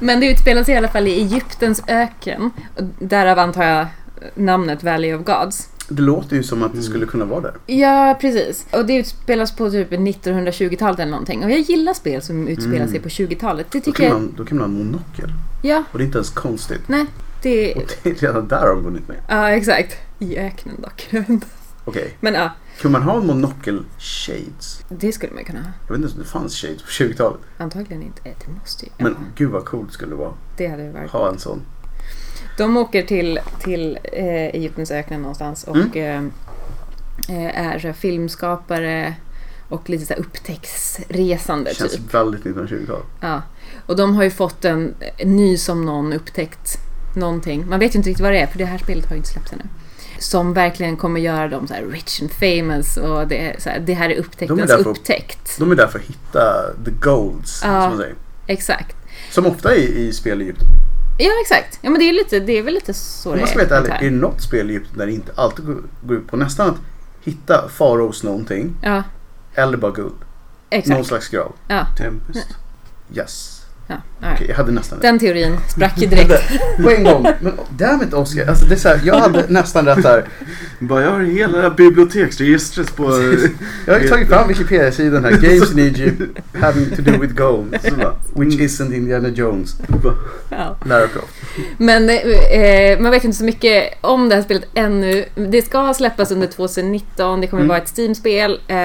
Men 0.00 0.20
det 0.20 0.26
utspelar 0.30 0.64
sig 0.64 0.74
i 0.74 0.76
alla 0.76 0.88
fall 0.88 1.06
i 1.08 1.10
Egyptens 1.20 1.82
öken. 1.86 2.50
Därav 2.98 3.38
antar 3.38 3.64
jag 3.64 3.86
namnet 4.34 4.82
Valley 4.84 5.14
of 5.14 5.24
Gods. 5.24 5.68
Det 5.88 6.02
låter 6.02 6.36
ju 6.36 6.42
som 6.42 6.62
att 6.62 6.72
det 6.72 6.78
Mm. 6.78 6.90
skulle 6.90 7.06
kunna 7.06 7.24
vara 7.24 7.40
där. 7.40 7.54
Ja, 7.66 8.18
precis. 8.20 8.66
Och 8.72 8.86
det 8.86 8.94
utspelas 8.96 9.56
på 9.56 9.70
typ 9.70 9.90
1920-talet 9.90 11.00
eller 11.00 11.10
någonting. 11.10 11.44
Och 11.44 11.50
jag 11.50 11.60
gillar 11.60 11.92
spel 11.94 12.22
som 12.22 12.48
utspelar 12.48 12.76
Mm. 12.76 12.88
sig 12.90 13.00
på 13.00 13.08
20-talet. 13.08 13.66
Det 13.70 13.78
Då 13.78 13.84
tycker 13.84 13.98
kan, 13.98 14.06
jag... 14.06 14.14
man, 14.14 14.34
då 14.36 14.44
kan 14.44 14.58
man 14.58 14.70
ha 14.70 14.78
en 14.80 14.86
monokel. 14.86 15.32
Ja, 15.62 15.82
Och 15.92 15.98
det 15.98 16.04
är 16.04 16.06
inte 16.06 16.18
ens 16.18 16.30
konstigt. 16.30 16.80
nej. 16.86 17.06
Det... 17.42 17.74
Och 17.74 17.82
det 18.02 18.10
är 18.10 18.14
redan 18.14 18.48
där 18.48 18.56
har 18.60 18.66
de 18.68 18.82
vunnit 18.84 19.08
med. 19.08 19.16
Ja, 19.28 19.50
exakt. 19.50 19.96
I 20.18 20.38
öknen 20.38 20.74
dock. 20.80 21.08
Okej. 21.84 22.16
Men 22.20 22.34
ja, 22.34 22.50
Kan 22.80 22.92
man 22.92 23.02
ha 23.02 23.16
en 23.20 23.26
monokel 23.26 23.84
shades? 23.98 24.84
det 24.88 25.12
skulle 25.12 25.32
man 25.32 25.44
kunna 25.44 25.60
ha. 25.60 25.68
Jag 25.88 25.94
vet 25.94 25.96
inte 25.96 26.02
ens 26.04 26.14
om 26.14 26.22
det 26.22 26.28
fanns 26.28 26.56
shades 26.56 26.82
på 26.82 26.88
20-talet. 26.88 27.40
Antagligen 27.58 28.02
inte. 28.02 28.20
Eh, 28.28 28.34
Det 28.46 28.52
måste 28.60 28.84
ju... 28.86 28.90
Men 28.98 29.16
gud 29.36 29.50
vad 29.50 29.64
coolt 29.64 29.92
skulle 29.92 30.10
det 30.12 30.16
vara. 30.16 30.32
det 30.56 30.66
hade 30.68 30.82
ju 30.84 30.90
varit... 30.90 31.10
Ha 31.10 31.28
en 31.28 31.38
sån. 31.38 31.60
De 32.58 32.76
åker 32.76 33.02
till, 33.02 33.40
till 33.60 33.98
eh, 34.12 34.24
Egyptens 34.24 34.90
öken 34.90 35.22
någonstans 35.22 35.64
och 35.64 35.96
Mm. 35.96 36.32
eh, 37.28 37.36
eh, 37.36 37.66
är 37.86 37.92
filmskapare 37.92 39.14
och 39.68 39.90
lite 39.90 40.06
så 40.06 40.12
här 40.14 40.20
upptäcktsresande 40.20 41.74
Känns 41.74 41.92
typ. 41.92 42.14
väldigt 42.14 42.44
1920-tal. 42.44 43.02
Ja. 43.20 43.42
Och 43.86 43.96
de 43.96 44.14
har 44.14 44.24
ju 44.24 44.30
fått 44.30 44.64
en, 44.64 44.94
en 45.16 45.36
ny 45.36 45.56
som 45.56 45.84
någon 45.84 46.12
upptäckt 46.12 46.78
någonting. 47.16 47.68
Man 47.68 47.80
vet 47.80 47.94
ju 47.94 47.96
inte 47.96 48.08
riktigt 48.10 48.22
vad 48.22 48.32
det 48.32 48.38
är 48.40 48.46
för 48.46 48.58
det 48.58 48.64
här 48.64 48.78
spelet 48.78 49.04
har 49.06 49.12
ju 49.12 49.16
inte 49.16 49.28
släppts 49.28 49.52
ännu. 49.52 49.64
Som 50.20 50.52
verkligen 50.54 50.96
kommer 50.96 51.20
göra 51.20 51.48
dem 51.48 51.66
så 51.66 51.74
här 51.74 51.82
rich 51.82 52.22
and 52.22 52.30
famous 52.32 52.96
och 52.96 53.28
det, 53.28 53.46
är 53.50 53.60
så 53.60 53.68
här, 53.70 53.80
det 53.80 53.94
här 53.94 54.04
är 54.10 54.14
De 54.14 54.14
är 54.14 54.20
upptäcktens 54.20 54.68
där 54.70 54.82
för- 54.82 54.90
upptäckt. 54.90 55.58
De 55.58 55.70
är 55.72 55.76
där 55.76 55.86
för 55.86 55.98
att 55.98 56.04
hitta 56.04 56.62
the 56.84 56.90
golds, 56.90 57.60
Ja. 57.64 57.68
som 57.68 57.88
man 57.90 57.98
säger. 57.98 58.14
Exakt. 58.46 58.96
Som 59.30 59.46
ofta 59.46 59.74
är 59.74 59.78
i 59.78 60.12
spel 60.12 60.42
i 60.42 60.44
Egypten. 60.44 60.66
Ja 61.18 61.30
exakt. 61.42 61.78
Ja 61.82 61.90
men 61.90 61.98
det 62.00 62.08
är, 62.08 62.12
lite, 62.12 62.40
det 62.40 62.58
är 62.58 62.62
väl 62.62 62.74
lite 62.74 62.94
så 62.94 63.28
Om 63.30 63.34
det 63.36 63.40
man 63.40 63.48
ska 63.48 63.58
vara 63.58 63.64
helt 63.68 63.72
antar 63.80 63.94
ärlig, 63.94 64.06
jag. 64.06 64.12
är 64.12 64.16
det 64.16 64.20
något 64.22 64.42
spel 64.42 64.70
i 64.70 64.74
Egypten 64.74 64.98
där 64.98 65.06
det 65.06 65.12
inte 65.12 65.32
alltid 65.34 65.64
går- 66.02 66.16
ut 66.16 66.28
på 66.28 66.36
nästan 66.36 66.68
att 66.70 66.76
hitta 67.24 67.68
faraos 67.68 68.22
någonting, 68.22 68.76
Ja, 68.82 69.02
eller 69.54 69.76
bara 69.76 69.92
guld. 69.92 70.12
Någon 70.12 70.78
exakt. 70.80 71.06
slags 71.06 71.28
grav. 71.28 71.52
Ja, 71.68 71.86
Tempest. 71.98 72.48
Yes. 73.14 73.59
Ja. 73.90 73.96
Okej, 74.34 74.46
jag 74.48 74.56
hade 74.56 74.72
nästan 74.72 74.96
rätt. 74.98 75.02
Den 75.02 75.18
teorin 75.18 75.56
sprack 75.68 75.98
ju 75.98 76.06
direkt. 76.06 76.42
På 76.82 76.90
en 76.90 77.04
gång. 77.04 77.26
Men 77.40 77.52
damn 77.70 78.02
it 78.02 78.14
Oscar. 78.14 78.46
Alltså, 78.48 78.64
det 78.66 78.74
är 78.74 78.78
så 78.78 78.88
här, 78.88 79.00
jag 79.04 79.14
hade 79.14 79.44
nästan 79.48 79.86
rätt 79.86 80.02
där. 80.02 80.24
Bara 80.78 81.02
jag 81.02 81.10
har 81.10 81.20
hela 81.20 81.56
det 81.56 81.62
här 81.62 81.70
biblioteksregistret 81.70 82.96
på... 82.96 83.04
Jag 83.86 83.94
har 83.94 84.00
ju 84.00 84.08
tagit 84.08 84.28
fram 84.28 84.48
Wikipedia-sidan 84.48 85.24
här. 85.24 85.30
Games 85.30 85.72
in 85.72 85.78
Egypt 85.78 86.22
having 86.60 86.96
to 86.96 87.02
do 87.02 87.20
with 87.20 87.34
gold. 87.34 87.70
Bara, 87.98 88.14
Which 88.34 88.54
isn't 88.60 88.94
Indiana 88.94 89.28
Jones. 89.28 89.76
Ja. 90.50 90.76
Lara 90.86 91.06
Croft. 91.08 91.34
Men 91.78 92.10
eh, 92.10 92.98
man 93.00 93.10
vet 93.10 93.24
inte 93.24 93.36
så 93.36 93.44
mycket 93.44 93.94
om 94.00 94.28
det 94.28 94.34
här 94.34 94.42
spelet 94.42 94.64
ännu. 94.74 95.24
Det 95.34 95.62
ska 95.62 95.94
släppas 95.94 96.30
under 96.30 96.46
2019, 96.46 97.40
det 97.40 97.46
kommer 97.46 97.60
Mm. 97.62 97.68
vara 97.68 97.78
ett 97.78 97.98
Steam-spel. 97.98 98.60
Eh, 98.68 98.76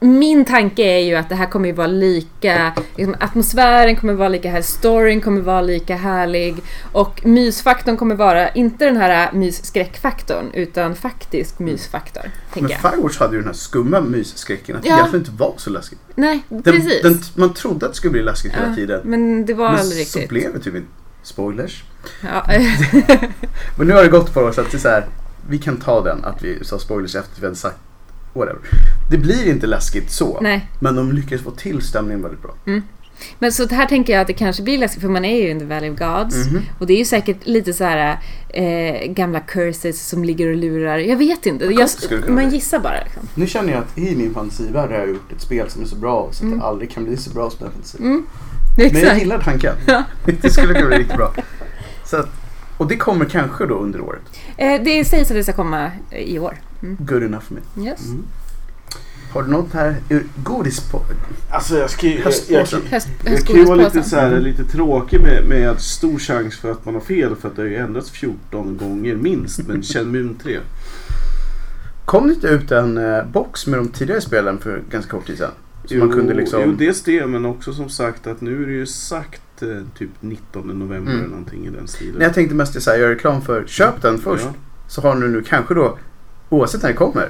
min 0.00 0.44
tanke 0.44 0.82
är 0.82 0.98
ju 0.98 1.14
att 1.14 1.28
det 1.28 1.34
här 1.34 1.46
kommer 1.46 1.66
ju 1.66 1.72
vara 1.74 1.86
lika, 1.86 2.72
liksom, 2.96 3.16
atmosfären 3.20 3.96
kommer 3.96 4.12
vara 4.12 4.28
lika 4.28 4.50
här, 4.50 4.62
storyn 4.62 5.20
kommer 5.20 5.40
vara 5.40 5.60
lika 5.60 5.96
härlig 5.96 6.56
och 6.92 7.26
mysfaktorn 7.26 7.96
kommer 7.96 8.14
vara, 8.14 8.48
inte 8.48 8.84
den 8.84 8.96
här 8.96 9.30
mys-skräckfaktorn, 9.32 10.50
utan 10.54 10.94
faktisk 10.94 11.58
mysfaktor, 11.58 12.22
Men 12.54 12.68
jag. 12.70 12.80
Firewatch 12.80 13.18
hade 13.18 13.32
ju 13.32 13.38
den 13.38 13.46
här 13.48 13.54
skumma 13.54 14.00
mysskräcken. 14.00 14.76
Att 14.76 14.82
det 14.82 14.88
Ja. 14.88 14.94
egentligen 14.94 15.26
inte 15.26 15.42
var 15.42 15.54
så 15.56 15.70
läskigt. 15.70 15.98
Nej, 16.14 16.40
Den, 16.48 16.62
precis. 16.62 17.02
den, 17.02 17.20
man 17.34 17.54
trodde 17.54 17.86
att 17.86 17.92
det 17.92 17.96
skulle 17.96 18.12
bli 18.12 18.22
läskigt 18.22 18.52
hela 18.54 18.68
Ja, 18.68 18.74
tiden. 18.74 19.00
Men 19.04 19.46
det 19.46 19.54
var 19.54 19.70
Men 19.70 19.80
aldrig 19.80 20.06
så 20.06 20.18
riktigt. 20.18 20.28
blev 20.30 20.52
det 20.52 20.60
typ 20.60 20.74
inte. 20.76 20.88
Spoilers. 21.22 21.84
Ja, 22.22 22.44
Men 23.76 23.86
nu 23.86 23.92
har 23.94 24.02
det 24.02 24.08
gått 24.08 24.36
år 24.36 24.52
så 24.52 24.60
att 24.60 24.70
det 24.70 24.76
är 24.76 24.80
så 24.80 24.88
här, 24.88 25.06
vi 25.48 25.58
kan 25.58 25.76
ta 25.76 26.00
den 26.04 26.24
att 26.24 26.42
vi 26.42 26.64
sa 26.64 26.78
spoilers 26.78 27.14
efter 27.14 27.32
att 27.32 27.38
vi 27.42 27.46
hade 27.46 27.56
sagt 27.56 27.78
whatever. 28.34 28.60
Det 29.10 29.18
blir 29.18 29.48
inte 29.50 29.66
läskigt 29.66 30.10
så. 30.10 30.38
nej. 30.40 30.68
Men 30.80 30.94
de 30.96 31.12
lyckas 31.12 31.40
få 31.40 31.50
till 31.50 31.82
stämningen 31.82 32.22
väldigt 32.22 32.42
bra. 32.42 32.54
Men 33.38 33.52
så 33.52 33.68
här 33.68 33.86
tänker 33.86 34.12
jag 34.12 34.20
att 34.20 34.26
det 34.26 34.32
kanske 34.32 34.62
blir 34.62 34.78
läskigt, 34.78 35.02
för 35.02 35.08
man 35.08 35.24
är 35.24 35.42
ju 35.42 35.50
in 35.50 35.58
the 35.58 35.64
Valley 35.64 35.90
of 35.90 35.98
Gods. 35.98 36.46
Mhm. 36.50 36.62
Och 36.78 36.86
det 36.86 36.92
är 36.92 36.98
ju 36.98 37.04
säkert 37.04 37.46
lite 37.46 37.72
så 37.72 37.84
här 37.84 38.18
eh, 38.48 39.06
gamla 39.12 39.40
curses 39.40 40.08
som 40.08 40.24
ligger 40.24 40.50
och 40.50 40.56
lurar. 40.56 40.98
Jag 40.98 41.16
vet 41.16 41.46
inte. 41.46 41.64
Jag, 41.64 41.88
man 42.28 42.50
gissar 42.50 42.78
bara. 42.78 43.04
Liksom. 43.04 43.22
Nu 43.34 43.46
känner 43.46 43.72
jag 43.72 43.78
att 43.82 43.98
i 43.98 44.16
min 44.16 44.34
fantasivärld 44.34 44.90
har 44.90 44.98
jag 44.98 45.08
gjort 45.08 45.32
ett 45.32 45.40
spel 45.40 45.70
som 45.70 45.82
är 45.82 45.86
så 45.86 45.96
bra 45.96 46.28
så 46.32 46.36
att 46.38 46.42
Mm. 46.42 46.58
det 46.58 46.64
aldrig 46.64 46.90
kan 46.90 47.04
bli 47.04 47.16
så 47.16 47.30
bra 47.30 47.50
som 47.50 47.58
den 47.60 47.70
fantasi. 47.72 47.98
Mm, 47.98 48.26
Men 48.76 49.00
jag 49.02 49.18
gillar 49.18 49.38
tanken. 49.42 49.74
Ja. 49.86 50.04
det 50.42 50.50
skulle 50.50 50.74
kunna 50.74 50.86
bli 50.86 50.98
riktigt 50.98 51.16
bra. 51.16 51.34
Så 52.04 52.16
att, 52.16 52.28
och 52.76 52.88
det 52.88 52.96
kommer 52.96 53.24
kanske 53.24 53.66
då 53.66 53.74
under 53.74 54.00
året. 54.00 54.22
Eh, 54.56 54.82
det 54.84 55.04
sägs 55.04 55.30
att 55.30 55.36
det 55.36 55.42
ska 55.42 55.52
komma 55.52 55.90
i 56.10 56.38
år. 56.38 56.58
Mm. 56.82 56.96
Good 57.00 57.22
enough 57.22 57.44
for 57.44 57.54
me. 57.54 57.86
Yes. 57.88 58.06
Mm. 58.06 58.24
Har 59.32 59.42
du 59.42 59.50
något 59.50 59.72
här 59.72 59.96
ur 60.08 60.24
godis 60.44 60.80
på? 60.80 61.02
Alltså 61.50 61.78
jag 61.78 61.90
ska 61.90 62.06
ju... 62.06 62.12
Jag, 62.12 62.20
jag, 62.48 62.58
Höstpåsen. 62.58 62.82
Höst, 62.90 63.08
jag 63.24 63.40
kan 63.40 63.56
ju 63.56 63.64
vara 63.64 63.76
lite, 63.76 64.02
så 64.02 64.16
här, 64.16 64.40
lite 64.40 64.64
tråkig 64.64 65.20
med, 65.20 65.44
med 65.48 65.80
stor 65.80 66.18
chans 66.18 66.56
för 66.56 66.70
att 66.70 66.84
man 66.84 66.94
har 66.94 67.00
fel 67.00 67.36
för 67.36 67.48
att 67.48 67.56
det 67.56 67.62
har 67.62 67.68
ju 67.68 67.76
ändrats 67.76 68.10
14 68.10 68.76
gånger 68.76 69.14
minst. 69.16 69.66
Men 69.66 69.82
Shenmue 69.82 70.34
3. 70.42 70.58
Kom 72.04 72.26
det 72.28 72.34
inte 72.34 72.48
ut 72.48 72.72
en 72.72 72.98
eh, 72.98 73.24
box 73.26 73.66
med 73.66 73.78
de 73.78 73.88
tidigare 73.88 74.20
spelen 74.20 74.58
för 74.58 74.82
ganska 74.90 75.10
kort 75.10 75.26
tid 75.26 75.38
sedan? 75.38 75.50
Så 75.84 75.94
man 75.94 76.12
kunde 76.12 76.34
liksom... 76.34 76.62
jo, 76.64 76.72
dels 76.72 77.02
det 77.02 77.26
men 77.26 77.46
också 77.46 77.72
som 77.72 77.88
sagt 77.88 78.26
att 78.26 78.40
nu 78.40 78.62
är 78.62 78.66
det 78.66 78.72
ju 78.72 78.86
sagt 78.86 79.62
eh, 79.62 79.68
typ 79.98 80.10
19 80.20 80.66
november 80.66 80.96
Mm. 81.12 81.18
eller 81.18 81.28
någonting 81.30 81.66
i 81.66 81.70
den 81.70 81.88
stilen. 81.88 82.14
Nej, 82.18 82.26
jag 82.26 82.34
tänkte 82.34 82.54
mest 82.54 82.82
så 82.82 82.90
här, 82.90 82.98
göra 82.98 83.10
reklam 83.10 83.42
för 83.42 83.64
köp 83.66 84.02
den 84.02 84.18
först. 84.18 84.44
Ja. 84.44 84.54
Så 84.88 85.00
har 85.00 85.14
ni 85.14 85.28
nu 85.28 85.42
kanske 85.42 85.74
då, 85.74 85.98
oavsett 86.48 86.82
när 86.82 86.88
det 86.90 86.94
kommer, 86.96 87.28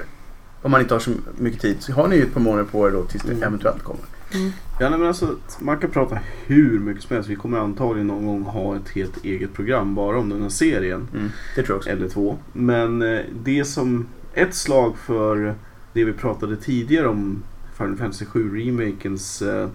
om 0.61 0.71
man 0.71 0.81
inte 0.81 0.93
har 0.93 0.99
så 0.99 1.11
mycket 1.37 1.61
tid, 1.61 1.75
så 1.79 1.93
har 1.93 2.07
ni 2.07 2.15
ju 2.15 2.23
ett 2.23 2.33
par 2.33 2.41
månader 2.41 2.63
på 2.65 2.87
er 2.87 2.91
då 2.91 3.03
tills 3.05 3.23
det 3.23 3.31
Mm. 3.31 3.43
eventuellt 3.43 3.83
kommer. 3.83 4.01
Mm. 4.33 4.51
Ja, 4.79 4.89
nej, 4.89 4.99
men 4.99 5.07
alltså, 5.07 5.35
man 5.59 5.77
kan 5.77 5.89
prata 5.89 6.19
hur 6.45 6.79
mycket 6.79 7.03
som 7.03 7.15
helst. 7.15 7.29
Vi 7.29 7.35
kommer 7.35 7.57
antagligen 7.59 8.07
någon 8.07 8.25
gång 8.25 8.43
ha 8.43 8.75
ett 8.75 8.89
helt 8.89 9.25
eget 9.25 9.53
program 9.53 9.95
bara 9.95 10.17
om 10.19 10.29
den 10.29 10.41
här 10.41 10.49
serien. 10.49 11.07
Det 11.55 11.63
tror 11.63 11.69
jag 11.69 11.77
också. 11.77 11.89
Eller 11.89 12.07
två. 12.09 12.37
Men 12.53 13.01
eh, 13.01 13.19
det 13.43 13.65
som 13.65 14.07
ett 14.33 14.55
slag 14.55 14.97
för 14.97 15.55
det 15.93 16.03
vi 16.03 16.13
pratade 16.13 16.55
tidigare 16.55 17.07
om 17.07 17.43
Final 17.77 17.97
Fantasy 17.97 18.25
7 18.25 18.57
remakens 18.59 19.41
eh, 19.41 19.69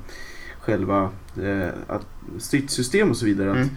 själva 0.61 1.11
eh, 1.43 1.69
att 1.87 2.07
stridssystem 2.39 3.11
och 3.11 3.17
så 3.17 3.25
vidare. 3.27 3.51
Mm. 3.51 3.63
Att 3.63 3.69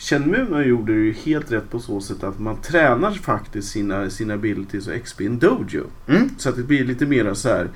Shenmue 0.00 0.64
gjorde 0.64 0.92
det 0.92 0.98
ju 0.98 1.12
helt 1.12 1.52
rätt 1.52 1.70
på 1.70 1.80
så 1.80 2.00
sätt 2.00 2.24
att 2.24 2.38
man 2.38 2.56
tränar 2.56 3.10
faktiskt 3.10 3.68
sina, 3.68 4.10
sina 4.10 4.34
abilities 4.34 4.86
och 4.86 5.02
XP 5.04 5.20
i 5.20 5.26
en 5.26 5.38
dojo. 5.38 5.84
Mm. 6.08 6.28
Så 6.38 6.48
att 6.48 6.56
det 6.56 6.62
blir 6.62 6.84
lite 6.84 7.06
mer 7.06 7.34
så 7.34 7.48
här, 7.48 7.68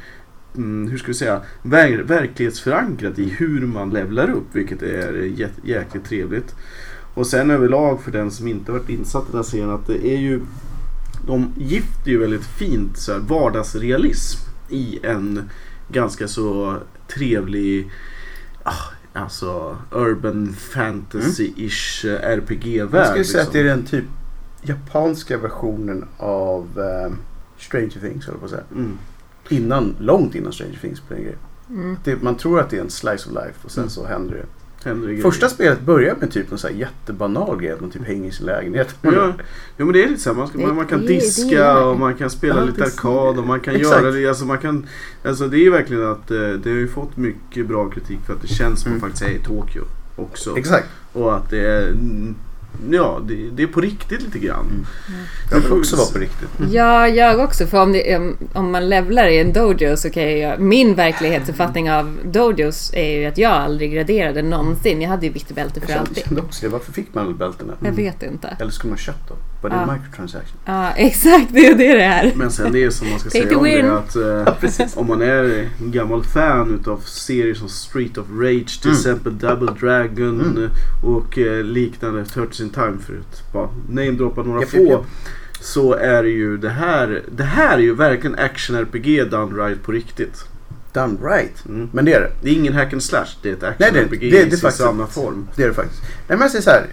mm, 0.56 0.88
hur 0.88 0.98
ska 0.98 1.06
vi 1.06 1.14
säga, 1.14 1.42
ver 1.62 1.98
verklighetsförankrat 1.98 3.18
i 3.18 3.24
hur 3.24 3.66
man 3.66 3.90
levlar 3.90 4.30
upp, 4.30 4.46
vilket 4.52 4.82
är 4.82 5.12
jä 5.22 5.48
jäkligt 5.64 6.04
trevligt. 6.04 6.54
Och 7.14 7.26
sen 7.26 7.50
överlag 7.50 8.02
för 8.02 8.10
den 8.10 8.30
som 8.30 8.48
inte 8.48 8.72
varit 8.72 8.88
insatt 8.88 9.22
i 9.22 9.26
den 9.26 9.36
här 9.36 9.42
serien 9.42 9.70
att 9.70 9.86
det 9.86 10.06
är 10.06 10.18
ju, 10.18 10.40
de 11.26 11.52
gifter 11.56 12.10
ju 12.10 12.18
väldigt 12.18 12.46
fint 12.46 12.98
så 12.98 13.12
här, 13.12 13.20
vardagsrealism 13.20 14.38
i 14.68 14.98
en 15.02 15.50
ganska 15.88 16.28
så 16.28 16.76
trevlig, 17.14 17.90
ah, 18.62 18.93
alltså 19.14 19.76
urban 19.90 20.56
fantasy-ish 20.58 22.04
eh, 22.08 22.38
RPG-värld. 22.38 23.00
Jag 23.00 23.06
skulle 23.06 23.24
säga 23.24 23.42
att 23.42 23.52
det 23.52 23.60
är 23.60 23.64
liksom. 23.64 23.80
den 23.80 23.86
typ 23.86 24.04
japanska 24.62 25.38
versionen 25.38 26.04
av 26.16 26.68
eh, 26.80 27.12
Stranger 27.58 28.00
Things, 28.00 28.26
höll 28.26 28.34
jag 28.34 28.38
på 28.40 28.44
att 28.44 28.50
säga. 28.50 28.62
Mm. 28.72 28.98
Innan, 29.48 29.96
långt 29.98 30.34
innan 30.34 30.52
Stranger 30.52 30.78
Things 30.80 31.00
på 31.00 31.14
den 31.14 31.22
grejen. 31.22 31.38
Mm. 31.70 31.96
Det, 32.04 32.22
man 32.22 32.36
tror 32.36 32.60
att 32.60 32.70
det 32.70 32.76
är 32.76 32.80
en 32.80 32.90
slice 32.90 33.28
of 33.28 33.34
life 33.34 33.58
och 33.64 33.70
sen 33.70 33.82
Mm. 33.82 33.90
så 33.90 34.06
händer 34.06 34.34
det. 34.34 34.46
Första 35.22 35.48
spelet 35.48 35.80
börjar 35.80 36.16
med 36.20 36.30
typ 36.30 36.50
någon 36.50 36.58
så 36.58 36.68
här 36.68 36.74
jättebanal 36.74 37.60
grej, 37.60 37.70
att 37.72 37.80
man 37.80 37.90
typ 37.90 38.06
hänger 38.06 38.28
i 38.28 38.32
sin 38.32 38.46
lägenhet. 38.46 38.94
Ja, 39.02 39.12
ja 39.76 39.84
men 39.84 39.92
det 39.92 40.04
är 40.04 40.08
lite 40.08 40.20
så 40.20 40.30
här, 40.30 40.36
man, 40.36 40.48
ska, 40.48 40.58
Det- 40.58 40.66
man, 40.66 40.76
man 40.76 40.86
kan 40.86 41.00
det- 41.00 41.06
diska 41.06 41.78
och 41.84 41.98
man 41.98 42.14
kan 42.14 42.30
spela 42.30 42.60
Ja, 42.60 42.64
lite 42.64 42.84
arkad 42.84 43.38
och 43.38 43.46
man 43.46 43.60
kan 43.60 43.76
Exakt. 43.76 44.02
göra 44.02 44.12
det. 44.12 44.26
Alltså, 44.28 44.44
man 44.44 44.58
kan, 44.58 44.86
alltså 45.24 45.48
det 45.48 45.56
är 45.56 45.64
ju 45.64 45.70
verkligen 45.70 46.06
att 46.10 46.30
eh, 46.30 46.36
det 46.38 46.70
har 46.70 46.76
ju 46.76 46.88
fått 46.88 47.16
mycket 47.16 47.66
bra 47.66 47.90
kritik 47.90 48.18
för 48.26 48.32
att 48.34 48.42
det 48.42 48.48
känns 48.48 48.80
som 48.80 48.88
Mm. 48.92 48.96
att 48.96 49.02
man 49.02 49.10
faktiskt 49.10 49.30
är 49.30 49.34
i 49.34 49.44
Tokyo 49.44 49.82
också. 50.16 50.58
Exakt. 50.58 50.86
Och 51.12 51.36
att 51.36 51.50
det 51.50 51.60
är, 51.66 51.94
ja 52.90 53.20
det, 53.28 53.50
det 53.50 53.62
är 53.62 53.66
på 53.66 53.80
riktigt 53.80 54.22
lite 54.22 54.38
grann. 54.38 54.66
Mm. 54.66 54.86
Vi 55.50 55.56
Jag 55.56 55.60
vill 55.60 55.72
också 55.72 55.96
vara 55.96 56.06
på 56.12 56.18
riktigt. 56.18 56.48
Ja, 56.72 57.08
jag 57.08 57.40
också. 57.40 57.66
För 57.66 57.82
om, 57.82 57.92
det, 57.92 58.16
om, 58.16 58.36
om 58.52 58.70
man 58.70 58.88
levlar 58.88 59.28
i 59.28 59.40
en 59.40 59.52
dojo 59.52 59.96
så 59.96 60.10
kan 60.10 60.38
jag. 60.38 60.60
Min 60.60 60.94
verklighetsuppfattning 60.94 61.90
av 61.90 62.18
dojos 62.24 62.90
är 62.94 63.18
ju 63.20 63.26
att 63.26 63.38
jag 63.38 63.52
aldrig 63.52 63.92
graderade 63.92 64.42
någonsin. 64.42 65.02
Jag 65.02 65.08
hade 65.08 65.26
ju 65.26 65.32
vitt 65.32 65.54
bälte 65.54 65.80
Jag 65.80 65.82
för 65.82 65.88
kände, 65.92 66.08
alltid. 66.08 66.24
kände 66.24 66.40
också 66.40 66.66
det. 66.66 66.72
Varför 66.72 66.92
fick 66.92 67.14
man 67.14 67.36
bältena? 67.36 67.72
Jag 67.84 67.92
vet 67.92 68.22
inte. 68.22 68.56
Eller 68.60 68.70
skulle 68.70 68.90
man 68.90 68.98
köpt 68.98 69.28
dem? 69.28 69.36
Det 69.68 69.74
Ja. 69.76 69.82
en 69.82 69.98
microtransaction? 70.00 70.56
Ja, 70.64 70.90
exakt. 70.90 71.46
Det 71.52 71.66
är 71.66 71.74
det 71.74 71.92
det 71.94 72.02
är. 72.02 72.32
Men 72.36 72.50
sen 72.50 72.72
det 72.72 72.84
är 72.84 72.90
som 72.90 73.10
man 73.10 73.18
ska 73.18 73.30
säga 73.30 73.58
om 73.58 73.64
det 73.64 73.98
att 73.98 74.16
eh, 74.80 74.86
om 74.98 75.06
man 75.06 75.22
är 75.22 75.68
en 75.80 75.90
gammal 75.92 76.24
fan 76.24 76.74
utav 76.80 76.98
serier 77.04 77.54
som 77.54 77.68
Street 77.68 78.18
of 78.18 78.26
Rage 78.30 78.80
till 78.80 78.90
Mm. 78.90 78.98
exempel 78.98 79.38
Double 79.38 79.72
Dragon 79.80 80.40
Mm. 80.40 80.64
eh, 80.64 80.70
och 81.04 81.38
eh, 81.38 81.62
liknande 81.64 82.24
Turtles 82.24 82.60
in 82.60 82.70
Time 82.70 82.96
förut. 83.06 83.42
Bara 83.52 83.68
namedroppa 83.88 84.42
några 84.42 84.60
Japp, 84.60 84.70
få. 84.70 84.76
japp, 84.76 84.88
japp. 84.90 85.04
Så 85.60 85.94
är 85.94 86.22
det 86.22 86.30
ju 86.30 86.56
det 86.56 86.68
här. 86.70 87.22
Det 87.36 87.44
här 87.44 87.74
är 87.78 87.82
ju 87.82 87.94
verkligen 87.94 88.36
action-RPG 88.38 89.24
done 89.30 89.64
right 89.64 89.82
på 89.82 89.92
riktigt. 89.92 90.44
Done 90.92 91.16
right. 91.22 91.64
Mm. 91.68 91.88
Men 91.92 92.04
det 92.04 92.12
är 92.12 92.20
det. 92.20 92.30
Det 92.42 92.50
är 92.50 92.54
ingen 92.54 92.72
hack 92.74 92.92
and 92.92 93.02
slash. 93.02 93.26
Det 93.42 93.48
är 93.48 93.52
ett 93.52 93.62
action-RPG 93.62 94.22
i 94.22 94.30
sin 94.30 94.50
faktiskt 94.50 94.76
sanna 94.84 95.06
form. 95.06 95.48
Det 95.56 95.62
är 95.62 95.68
det 95.68 95.74
faktiskt. 95.74 96.02
Nej 96.02 96.12
men 96.28 96.40
jag 96.40 96.50
säger 96.50 96.62
så 96.62 96.70
här. 96.70 96.86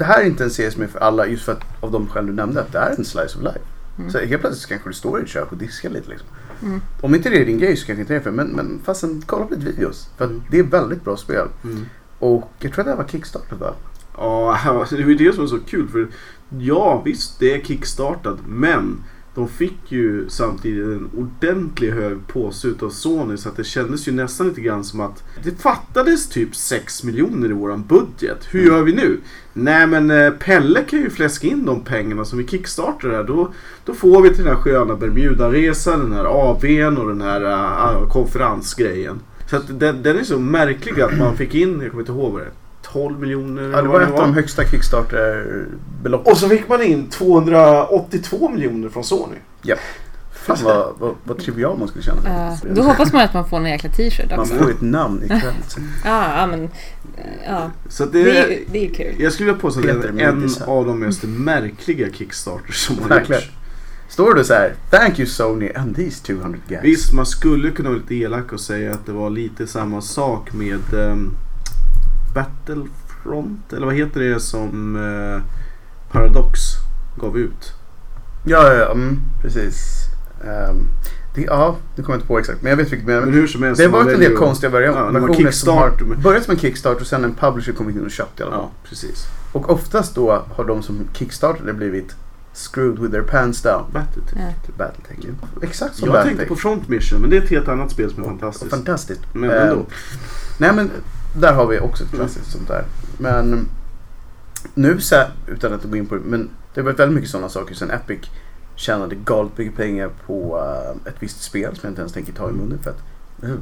Det 0.00 0.04
här 0.06 0.22
är 0.22 0.26
inte 0.26 0.44
en 0.44 0.50
serie 0.50 0.70
som 0.70 0.82
är 0.82 0.86
för 0.86 0.98
alla 0.98 1.26
just 1.26 1.44
för 1.44 1.52
att 1.52 1.64
av 1.80 1.90
de 1.90 2.08
skäl 2.08 2.26
du 2.26 2.32
nämnde 2.32 2.60
att 2.60 2.72
det 2.72 2.78
är 2.78 2.90
en 2.98 3.04
slice 3.04 3.38
of 3.38 3.42
life. 3.44 3.60
Mm. 3.98 4.10
Så 4.10 4.18
helt 4.18 4.40
plötsligt 4.40 4.68
kanske 4.68 4.88
du 4.88 4.94
står 4.94 5.20
i 5.20 5.22
ett 5.22 5.28
kök 5.28 5.52
och 5.52 5.58
diskar 5.58 5.90
lite 5.90 6.10
liksom. 6.10 6.28
Mm. 6.62 6.80
Om 7.00 7.14
inte 7.14 7.30
det 7.30 7.36
är 7.36 7.44
din 7.44 7.58
grej 7.58 7.76
så 7.76 7.86
kanske 7.86 8.00
inte 8.00 8.12
det 8.12 8.18
är 8.18 8.22
för 8.22 8.30
men, 8.30 8.46
men 8.46 8.80
fastän 8.84 9.22
kolla 9.26 9.44
på 9.46 9.54
lite 9.54 9.66
videos. 9.66 10.08
För 10.16 10.24
Mm. 10.24 10.42
det 10.50 10.58
är 10.58 10.62
väldigt 10.62 11.04
bra 11.04 11.16
spel. 11.16 11.48
Mm. 11.64 11.86
Och 12.18 12.50
jag 12.58 12.72
tror 12.72 12.80
att 12.80 12.86
det 12.86 12.90
här 12.90 12.98
var 13.02 13.08
kickstartat 13.08 13.58
va? 13.60 13.74
Ja, 14.16 14.58
det 14.90 15.04
var 15.04 15.14
det 15.18 15.32
som 15.34 15.40
var 15.44 15.48
så 15.48 15.58
kul. 15.60 15.88
För 15.88 16.08
ja, 16.58 17.02
visst 17.04 17.38
det 17.38 17.54
är 17.54 17.60
kickstartat. 17.60 18.38
Men 18.46 19.04
de 19.34 19.48
fick 19.48 19.78
ju 19.88 20.28
samtidigt 20.28 20.84
en 20.84 21.10
ordentlig 21.16 21.90
hög 21.90 22.26
påse 22.26 22.68
utav 22.68 22.90
Sony. 22.90 23.36
Så 23.36 23.48
att 23.48 23.56
det 23.56 23.64
kändes 23.64 24.08
ju 24.08 24.12
nästan 24.12 24.48
lite 24.48 24.60
grann 24.60 24.84
som 24.84 25.00
att 25.00 25.24
det 25.44 25.62
fattades 25.62 26.28
typ 26.28 26.56
6 26.56 27.04
miljoner 27.04 27.50
i 27.50 27.52
våran 27.52 27.84
budget. 27.88 28.46
Hur 28.50 28.60
Mm. 28.60 28.72
gör 28.74 28.82
vi 28.82 28.92
nu? 28.92 29.20
Nej 29.52 29.86
men 29.86 30.10
eh, 30.10 30.30
Pelle 30.30 30.82
kan 30.82 30.98
ju 30.98 31.10
fläska 31.10 31.46
in 31.46 31.64
de 31.66 31.80
pengarna 31.80 32.24
som 32.24 32.38
vi 32.38 32.46
kickstartar 32.46 33.10
här. 33.10 33.24
Då, 33.24 33.52
då 33.84 33.94
får 33.94 34.22
vi 34.22 34.28
till 34.28 34.44
den 34.44 34.56
här 34.56 34.62
sköna 34.62 34.94
Bermuda-resan, 34.96 36.00
den 36.00 36.12
här 36.12 36.24
AWn 36.24 36.98
och 36.98 37.08
den 37.08 37.20
här 37.20 37.40
uh, 38.02 38.08
konferensgrejen. 38.08 39.20
Så 39.50 39.56
att 39.56 39.80
den, 39.80 40.02
den 40.02 40.18
är 40.18 40.24
så 40.24 40.38
märklig 40.38 41.00
att 41.02 41.18
man 41.18 41.36
fick 41.36 41.54
in, 41.54 41.80
jag 41.80 41.90
kommer 41.90 42.02
inte 42.02 42.12
ihåg 42.12 42.32
vad 42.32 42.40
det 42.42 42.46
är, 42.46 42.52
12 42.92 43.20
miljoner. 43.20 43.62
Ja, 43.70 43.82
det 43.82 43.88
var 43.88 44.00
ett 44.00 44.10
av 44.12 44.20
de 44.20 44.34
högsta 44.34 44.64
Kickstarter-beloppen. 44.64 46.32
och 46.32 46.38
så 46.38 46.48
fick 46.48 46.68
man 46.68 46.82
in 46.82 47.08
282 47.10 48.48
miljoner 48.48 48.88
från 48.88 49.04
Sony. 49.04 49.36
Fan 50.32 50.56
vad, 50.64 50.94
vad, 50.98 51.14
vad 51.24 51.38
trivial 51.38 51.78
man 51.78 51.88
skulle 51.88 52.04
känna. 52.04 52.20
Ja, 52.24 52.70
då 52.74 52.82
hoppas 52.82 53.12
man 53.12 53.22
att 53.22 53.34
man 53.34 53.48
får 53.48 53.56
en 53.56 53.66
jäkla 53.66 53.90
t-shirt 53.90 54.30
Man 54.30 54.38
också. 54.40 54.54
får 54.54 54.66
ju 54.66 54.72
ett 54.74 54.80
namn 54.80 55.22
ikväll. 55.24 55.54
Ja, 56.04 56.40
ja, 56.40 56.46
men... 56.46 56.68
Ja, 57.46 57.70
Så 57.88 58.04
det, 58.04 58.22
det 58.22 58.38
är, 58.38 58.58
det 58.72 58.86
är 58.86 58.94
kul. 58.94 59.14
jag 59.18 59.32
skulle 59.32 59.46
vilja 59.46 59.60
påstå 59.60 59.80
att 59.80 59.86
det 60.02 60.08
är 60.08 60.28
en 60.28 60.48
av 60.66 60.86
de 60.86 60.98
mest 61.00 61.22
märkliga 61.22 62.06
Kickstarters 62.12 62.76
som 62.76 62.98
har 63.08 63.20
gjorts. 63.20 63.50
Står 64.08 64.34
det 64.34 64.44
så 64.44 64.54
här. 64.54 64.74
Thank 64.90 65.18
you 65.18 65.26
Sony 65.28 65.70
and 65.74 65.96
these 65.96 66.24
200 66.24 66.58
guys. 66.68 66.80
Visst, 66.84 67.12
man 67.12 67.26
skulle 67.26 67.70
kunna 67.70 67.88
vara 67.88 67.98
lite 67.98 68.14
elak 68.14 68.52
och 68.52 68.60
säga 68.60 68.92
att 68.92 69.06
det 69.06 69.12
var 69.12 69.30
lite 69.30 69.66
samma 69.66 70.00
sak 70.00 70.52
med 70.52 70.94
um, 70.94 71.36
Battlefront, 72.34 73.72
eller 73.72 73.86
vad 73.86 73.94
heter 73.94 74.20
det 74.20 74.40
som 74.40 74.96
eh, 74.96 75.42
Paradox 76.12 76.60
gav 77.20 77.38
ut? 77.38 77.72
Ja, 78.44 78.66
ja, 78.66 78.74
ja 78.74 78.92
mm, 78.92 79.18
precis. 79.42 80.04
Ehm, 80.44 80.76
det, 81.34 81.42
ja, 81.42 81.76
det 81.96 82.02
kommer 82.02 82.14
jag 82.14 82.18
inte 82.18 82.26
på 82.28 82.38
exakt. 82.38 82.62
Men 82.62 82.70
jag 82.70 82.76
vet 82.76 82.92
vilket 82.92 83.06
menar. 83.08 83.20
Men 83.20 83.34
hur 83.34 83.46
som 83.46 83.62
helst. 83.62 83.78
Det 83.80 83.84
har 83.86 83.92
varit 84.04 84.14
en 84.14 84.20
del 84.20 84.36
konstiga 84.36 84.70
variant- 84.72 84.96
Ja, 84.96 85.20
versioner 85.20 85.50
som 85.50 85.76
har 85.78 86.16
börjat 86.22 86.44
som 86.44 86.54
en 86.54 86.58
kickstart 86.60 87.00
och 87.00 87.06
sen 87.06 87.24
en 87.24 87.34
publisher 87.34 87.72
kommit 87.72 87.96
in 87.96 88.04
och 88.04 88.10
köpt 88.10 88.40
i 88.40 88.42
alla 88.42 88.52
fall. 88.52 88.60
Ja, 88.60 88.88
precis. 88.88 89.26
Och 89.52 89.70
oftast 89.70 90.14
då 90.14 90.42
har 90.56 90.64
de 90.64 90.82
som 90.82 91.08
kickstartade 91.12 91.72
blivit 91.72 92.14
screwed 92.54 92.98
with 92.98 93.12
their 93.12 93.22
pants 93.22 93.62
down. 93.62 93.84
Battletech. 93.92 94.38
Ja. 94.38 94.72
Battletech. 94.78 95.18
Exakt 95.62 95.96
som 95.96 96.08
Jag 96.08 96.14
tänkte 96.14 96.28
Battletech. 96.30 96.48
på 96.48 96.56
Front 96.56 96.88
Mission, 96.88 97.20
men 97.20 97.30
det 97.30 97.36
är 97.36 97.42
ett 97.42 97.50
helt 97.50 97.68
annat 97.68 97.90
spel 97.90 98.10
som 98.10 98.22
är 98.22 98.26
fantastiskt. 98.26 98.70
Fantastiskt. 98.70 99.20
Men 99.32 99.50
ändå. 99.50 99.86
Nej 100.58 100.72
men 100.74 100.90
där 101.34 101.52
har 101.54 101.66
vi 101.66 101.80
också 101.80 102.04
ett 102.04 102.10
klassiskt 102.10 102.50
sånt 102.50 102.68
där. 102.68 102.84
Men 103.18 103.68
nu 104.74 105.00
så 105.00 105.14
här, 105.14 105.30
utan 105.46 105.72
att 105.72 105.84
gå 105.84 105.96
in 105.96 106.06
på 106.06 106.14
det, 106.14 106.20
men 106.24 106.50
det 106.74 106.80
har 106.80 106.84
varit 106.84 106.98
väldigt 106.98 107.14
mycket 107.14 107.30
sådana 107.30 107.48
saker 107.48 107.74
sen 107.74 107.90
Epic 107.90 108.20
tjänade 108.74 109.14
galet 109.14 109.58
mycket 109.58 109.76
pengar 109.76 110.10
på 110.26 110.58
eh, 110.58 111.12
ett 111.12 111.16
visst 111.18 111.42
spel 111.42 111.76
som 111.76 111.80
jag 111.82 111.90
inte 111.90 112.00
ens 112.00 112.12
tänker 112.12 112.32
ta 112.32 112.50
i 112.50 112.52
munnen 112.52 112.78
för 112.78 112.90
att 112.90 113.02
uh, 113.44 113.56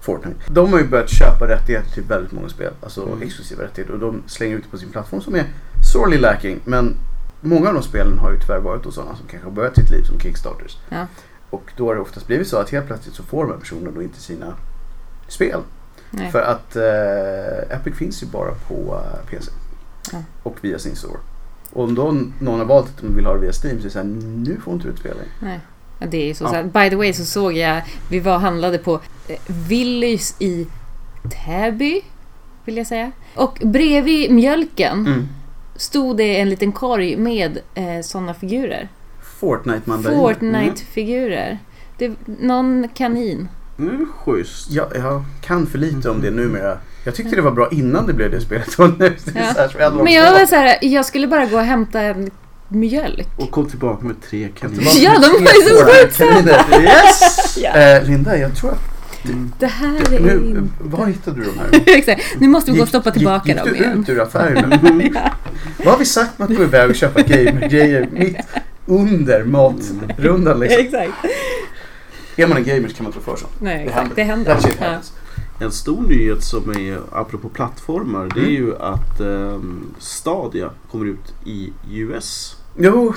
Fortnite. 0.00 0.40
De 0.48 0.72
har 0.72 0.78
ju 0.78 0.88
börjat 0.88 1.10
köpa 1.10 1.48
rättigheter 1.48 1.90
till 1.90 2.02
väldigt 2.02 2.32
många 2.32 2.48
spel, 2.48 2.72
alltså 2.82 3.06
Mm. 3.06 3.22
exklusiva 3.22 3.64
rättigheter 3.64 3.94
och 3.94 4.00
de 4.00 4.22
slänger 4.26 4.56
ut 4.56 4.64
det 4.64 4.70
på 4.70 4.78
sin 4.78 4.88
plattform 4.90 5.20
som 5.20 5.34
är 5.34 5.44
sorely 5.92 6.18
lacking. 6.18 6.60
Men 6.64 6.96
många 7.40 7.68
av 7.68 7.74
de 7.74 7.82
spelen 7.82 8.18
har 8.18 8.30
ju 8.32 8.40
tyvärr 8.40 8.58
varit 8.58 8.84
hos 8.84 8.94
sådana 8.94 9.16
som 9.16 9.26
kanske 9.26 9.48
har 9.48 9.54
börjat 9.54 9.76
sitt 9.76 9.90
liv 9.90 10.02
som 10.02 10.20
kickstarters. 10.20 10.78
Ja. 10.88 11.06
Och 11.50 11.72
då 11.76 11.86
har 11.86 11.94
det 11.94 12.00
oftast 12.00 12.26
blivit 12.26 12.48
så 12.48 12.56
att 12.56 12.70
helt 12.70 12.86
plötsligt 12.86 13.14
så 13.14 13.22
får 13.22 13.44
de 13.44 13.52
här 13.52 13.58
personerna 13.58 13.90
då 13.94 14.02
inte 14.02 14.20
sina 14.20 14.54
spel. 15.28 15.60
Nej. 16.10 16.30
För 16.30 16.42
att 16.42 16.76
eh, 16.76 17.76
Epic 17.76 17.96
finns 17.96 18.22
ju 18.22 18.26
bara 18.26 18.50
på 18.68 18.74
eh, 19.04 19.30
PC. 19.30 19.50
Ja. 20.12 20.18
Och 20.42 20.56
via 20.60 20.78
sin 20.78 20.96
store. 20.96 21.18
Och 21.72 21.84
om 21.84 21.94
då 21.94 22.16
någon 22.38 22.58
har 22.58 22.66
valt 22.66 22.86
att 22.88 23.00
de 23.02 23.16
vill 23.16 23.26
ha 23.26 23.32
det 23.34 23.40
via 23.40 23.52
Steam 23.52 23.76
så 23.76 23.80
är 23.80 23.84
det 23.84 23.90
såhär, 23.90 24.04
nu 24.44 24.60
får 24.64 24.74
inte 24.74 24.86
du 24.86 24.92
ett 24.92 24.98
spel 24.98 25.12
längre. 25.16 25.30
Nej. 25.40 25.60
Ja, 25.98 26.06
det 26.06 26.30
är 26.30 26.34
så 26.34 26.44
Ja. 26.44 26.50
sant. 26.50 26.72
By 26.72 26.90
the 26.90 26.96
way 26.96 27.12
så 27.12 27.24
såg 27.24 27.52
jag, 27.52 27.82
vi 28.10 28.20
var 28.20 28.38
handlade 28.38 28.78
på 28.78 29.00
eh, 29.28 29.36
Willys 29.46 30.34
i 30.38 30.66
Täby, 31.44 32.00
vill 32.64 32.76
jag 32.76 32.86
säga. 32.86 33.12
Och 33.34 33.58
bredvid 33.64 34.30
mjölken 34.30 35.06
Mm. 35.06 35.28
stod 35.76 36.16
det 36.16 36.40
en 36.40 36.48
liten 36.50 36.72
korg 36.72 37.16
med 37.16 37.58
eh, 37.74 38.00
sådana 38.02 38.34
figurer. 38.34 38.88
Fortnite-mandariner. 39.40 40.18
Fortnite-figurer. 40.18 41.58
Det, 41.98 42.12
någon 42.26 42.88
kanin. 42.94 43.48
Nu 43.80 44.06
schysst. 44.24 44.70
Ja, 44.70 44.88
jag 44.94 45.24
kan 45.40 45.66
för 45.66 45.78
lite 45.78 46.10
om 46.10 46.20
det 46.20 46.30
numera. 46.30 46.78
Jag 47.04 47.14
tyckte 47.14 47.36
det 47.36 47.42
var 47.42 47.50
bra 47.50 47.68
innan 47.70 48.06
det 48.06 48.12
blev 48.12 48.30
det 48.30 48.40
spelet. 48.40 48.74
Och 48.78 48.98
nu, 48.98 49.16
Ja. 49.34 49.52
så 49.54 49.60
här, 49.60 49.68
så 49.68 49.78
jag 49.78 49.94
Men 50.04 50.12
jag 50.12 50.32
var 50.32 50.46
så 50.46 50.54
här, 50.54 50.78
jag 50.80 51.06
skulle 51.06 51.26
bara 51.26 51.46
gå 51.46 51.56
och 51.56 51.64
hämta 51.64 52.00
en 52.00 52.30
mjölk. 52.68 53.28
Och 53.36 53.50
kom 53.50 53.66
tillbaka 53.68 54.06
med 54.06 54.16
tre 54.30 54.48
kaniner. 54.58 54.82
Ja, 55.00 55.12
de 55.12 55.44
var 55.44 55.52
ju 55.52 55.68
så 55.78 55.84
sjukt 55.84 56.18
kaniner. 56.18 56.82
Yes! 56.82 57.56
Ja. 57.62 57.70
Eh, 57.70 58.04
Linda, 58.04 58.38
jag 58.38 58.56
tror 58.56 58.70
att... 58.70 58.78
Mm. 59.24 59.52
Det 59.58 59.66
här 59.66 60.14
är 60.14 60.20
Nu, 60.20 60.34
inte... 60.34 60.62
var 60.78 61.06
hittade 61.06 61.40
du 61.40 61.46
de 61.46 61.58
här? 61.58 61.82
Exakt. 61.98 62.22
Nu 62.38 62.48
måste 62.48 62.70
vi 62.70 62.76
gå 62.76 62.82
och 62.82 62.88
stoppa 62.88 63.10
tillbaka 63.10 63.48
gick, 63.48 63.56
dem 63.58 63.68
gick 63.68 63.78
du 63.78 63.84
igen. 63.84 64.00
ut 64.00 64.08
ur 64.08 64.20
affären? 64.22 65.10
Ja. 65.14 65.20
Vad 65.78 65.86
har 65.86 65.98
vi 65.98 66.04
sagt 66.04 66.38
med 66.38 66.50
att 66.50 66.56
gå 66.56 66.62
iväg 66.62 66.90
och 66.90 66.96
köpa 66.96 67.22
gamer-grejer 67.22 68.08
mitt 68.12 68.36
under 68.86 69.44
matrundan 69.44 70.60
liksom? 70.60 70.80
Exakt. 70.80 71.12
Är 72.42 72.46
man 72.48 72.56
en 72.56 72.64
gamer 72.64 72.88
kan 72.88 73.04
man 73.04 73.12
tro 73.12 73.22
för 73.22 73.36
sig. 73.36 73.48
Nej, 73.58 73.78
Det 73.78 73.84
exakt. 73.90 74.10
Det 74.16 74.22
händer. 74.22 74.54
That 74.54 74.62
shit 74.62 74.76
Ja. 74.80 74.86
happens. 74.86 75.12
En 75.60 75.70
stor 75.72 76.02
nyhet 76.02 76.44
som 76.44 76.70
är, 76.70 76.98
apropå 77.12 77.48
plattformar, 77.48 78.28
det 78.34 78.40
är 78.40 78.44
Mm. 78.44 78.54
ju 78.54 78.76
att 78.78 79.20
ehm, 79.20 79.94
Stadia 79.98 80.70
kommer 80.90 81.06
ut 81.06 81.34
i 81.44 81.72
US. 81.90 82.56
Jo, 82.78 83.14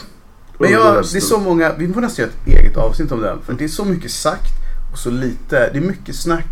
men 0.57 0.71
jag, 0.71 0.95
det 0.95 1.17
är 1.17 1.19
så 1.19 1.39
många, 1.39 1.73
vi 1.77 1.93
får 1.93 2.01
nästan 2.01 2.23
göra 2.25 2.33
ett 2.33 2.47
eget 2.59 2.77
avsnitt 2.77 3.11
om 3.11 3.21
den. 3.21 3.41
För 3.45 3.53
det 3.53 3.63
är 3.63 3.67
så 3.67 3.85
mycket 3.85 4.11
sagt 4.11 4.51
och 4.91 4.97
så 4.97 5.09
lite, 5.09 5.69
det 5.73 5.77
är 5.77 5.81
mycket 5.81 6.15
snack. 6.15 6.45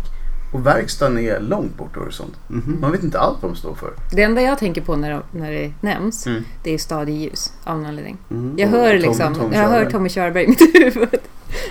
Och 0.52 0.66
verkstaden 0.66 1.18
är 1.18 1.40
långt 1.40 1.76
bort 1.76 1.96
horisont. 1.96 2.34
Mhm. 2.48 2.78
Man 2.80 2.92
vet 2.92 3.02
inte 3.02 3.18
allt 3.20 3.38
vad 3.42 3.50
de 3.52 3.56
står 3.56 3.74
för. 3.74 3.92
Det 4.12 4.22
enda 4.22 4.42
jag 4.42 4.58
tänker 4.58 4.80
på 4.82 4.96
när, 4.96 5.22
när 5.32 5.52
det 5.52 5.72
nämns, 5.80 6.26
Mm. 6.26 6.44
det 6.62 6.74
är 6.74 6.78
stadig 6.78 7.14
ljus 7.16 7.52
av 7.64 7.76
någon 7.76 7.86
anledning. 7.86 8.16
Mhm. 8.28 8.54
Jag 8.56 8.66
Och 8.72 8.78
hör 8.78 8.90
Tom- 8.90 9.08
liksom, 9.10 9.34
Tom 9.34 9.52
jag 9.52 9.68
hör. 9.68 9.90
Tommy 9.90 10.08
Körberg 10.08 10.44
i 10.44 10.48
mitt 10.48 10.60
huvud. 10.74 11.08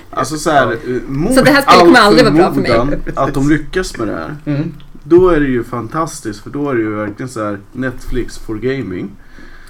Alltså 0.09 0.37
så 0.37 0.49
här, 0.51 0.71
eh, 0.71 1.01
mot 1.07 1.33
Så 1.35 1.41
det 1.43 1.51
här 1.51 1.61
spelet 1.61 1.79
kommer 1.79 1.99
aldrig 1.99 2.25
vara 2.25 2.35
bra 2.35 2.53
för 2.53 2.61
mig. 2.61 2.99
att 3.15 3.33
de 3.33 3.49
lyckas 3.49 3.97
med 3.97 4.07
det 4.07 4.13
här. 4.13 4.35
Mm. 4.45 4.73
Då 5.03 5.29
är 5.29 5.39
det 5.39 5.47
ju 5.47 5.63
fantastiskt 5.63 6.43
för 6.43 6.49
då 6.49 6.69
är 6.69 6.75
det 6.75 6.81
ju 6.81 6.95
verkligen 6.95 7.29
så 7.29 7.43
här 7.43 7.59
Netflix 7.71 8.37
for 8.37 8.55
gaming. 8.55 9.11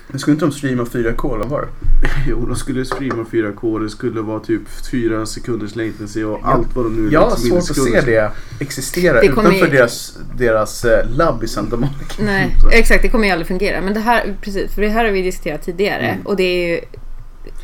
Men 0.07 0.19
skulle 0.19 0.33
inte 0.33 0.45
de 0.45 0.51
streama 0.51 0.83
4K 0.83 1.35
eller 1.35 1.45
var? 1.45 1.67
Jo, 2.27 2.45
de 2.45 2.55
skulle 2.55 2.85
streama 2.85 3.23
4K. 3.31 3.79
Det 3.83 3.89
skulle 3.89 4.21
vara 4.21 4.39
typ 4.39 4.61
4 4.91 5.25
sekunders 5.25 5.75
latency 5.75 6.23
och 6.23 6.39
allt 6.43 6.75
vad 6.75 6.85
de 6.85 6.95
nu 6.95 7.11
Jag 7.11 7.19
har 7.21 7.29
liksom 7.29 7.61
svårt 7.61 7.69
att 7.87 7.93
se 8.05 8.11
det 8.11 8.31
existera 8.59 9.21
Det 9.21 9.25
utanför 9.27 9.51
ju- 9.51 9.67
deras, 9.67 10.17
deras 10.37 10.85
eh, 10.85 11.09
labb 11.09 11.43
i 11.43 11.47
Santa 11.47 11.75
Monica. 11.77 12.05
Nej, 12.19 12.55
exakt. 12.71 13.01
Det 13.01 13.09
kommer 13.09 13.25
ju 13.25 13.31
aldrig 13.31 13.47
fungera. 13.47 13.81
Men 13.81 13.93
det 13.93 13.99
här, 13.99 14.35
precis, 14.41 14.73
för 14.75 14.81
det 14.81 14.89
här 14.89 15.05
har 15.05 15.11
vi 15.11 15.21
diskuterat 15.21 15.61
tidigare. 15.65 16.07
Mm. 16.07 16.25
Och 16.25 16.35
det 16.35 16.43
är 16.43 16.67
ju 16.69 16.81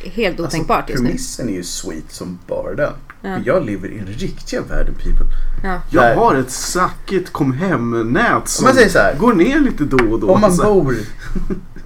helt 0.04 0.40
otänkbart 0.40 0.90
just 0.90 1.02
nu. 1.02 1.08
Premissen 1.08 1.48
är 1.48 1.52
ju 1.52 1.64
sweet 1.64 2.12
som 2.12 2.38
bara 2.46 2.74
den. 2.74 2.92
Ja. 3.22 3.38
Jag 3.44 3.66
lever 3.66 3.88
i 3.88 3.98
den 3.98 4.06
riktiga 4.06 4.62
världen 4.62 4.94
people. 4.94 5.26
Ja. 5.64 5.80
Jag 5.90 6.16
har 6.16 6.34
ett 6.34 6.50
sackigt 6.50 7.32
kom 7.32 7.52
hem-nät 7.52 8.48
som 8.48 8.64
man 8.64 8.74
säger 8.74 8.88
så 8.88 8.98
här. 8.98 9.16
går 9.18 9.34
ner 9.34 9.60
lite 9.60 9.84
då 9.84 10.12
och 10.12 10.20
då. 10.20 10.30
Om 10.30 10.40
man 10.40 10.56
bor 10.56 10.96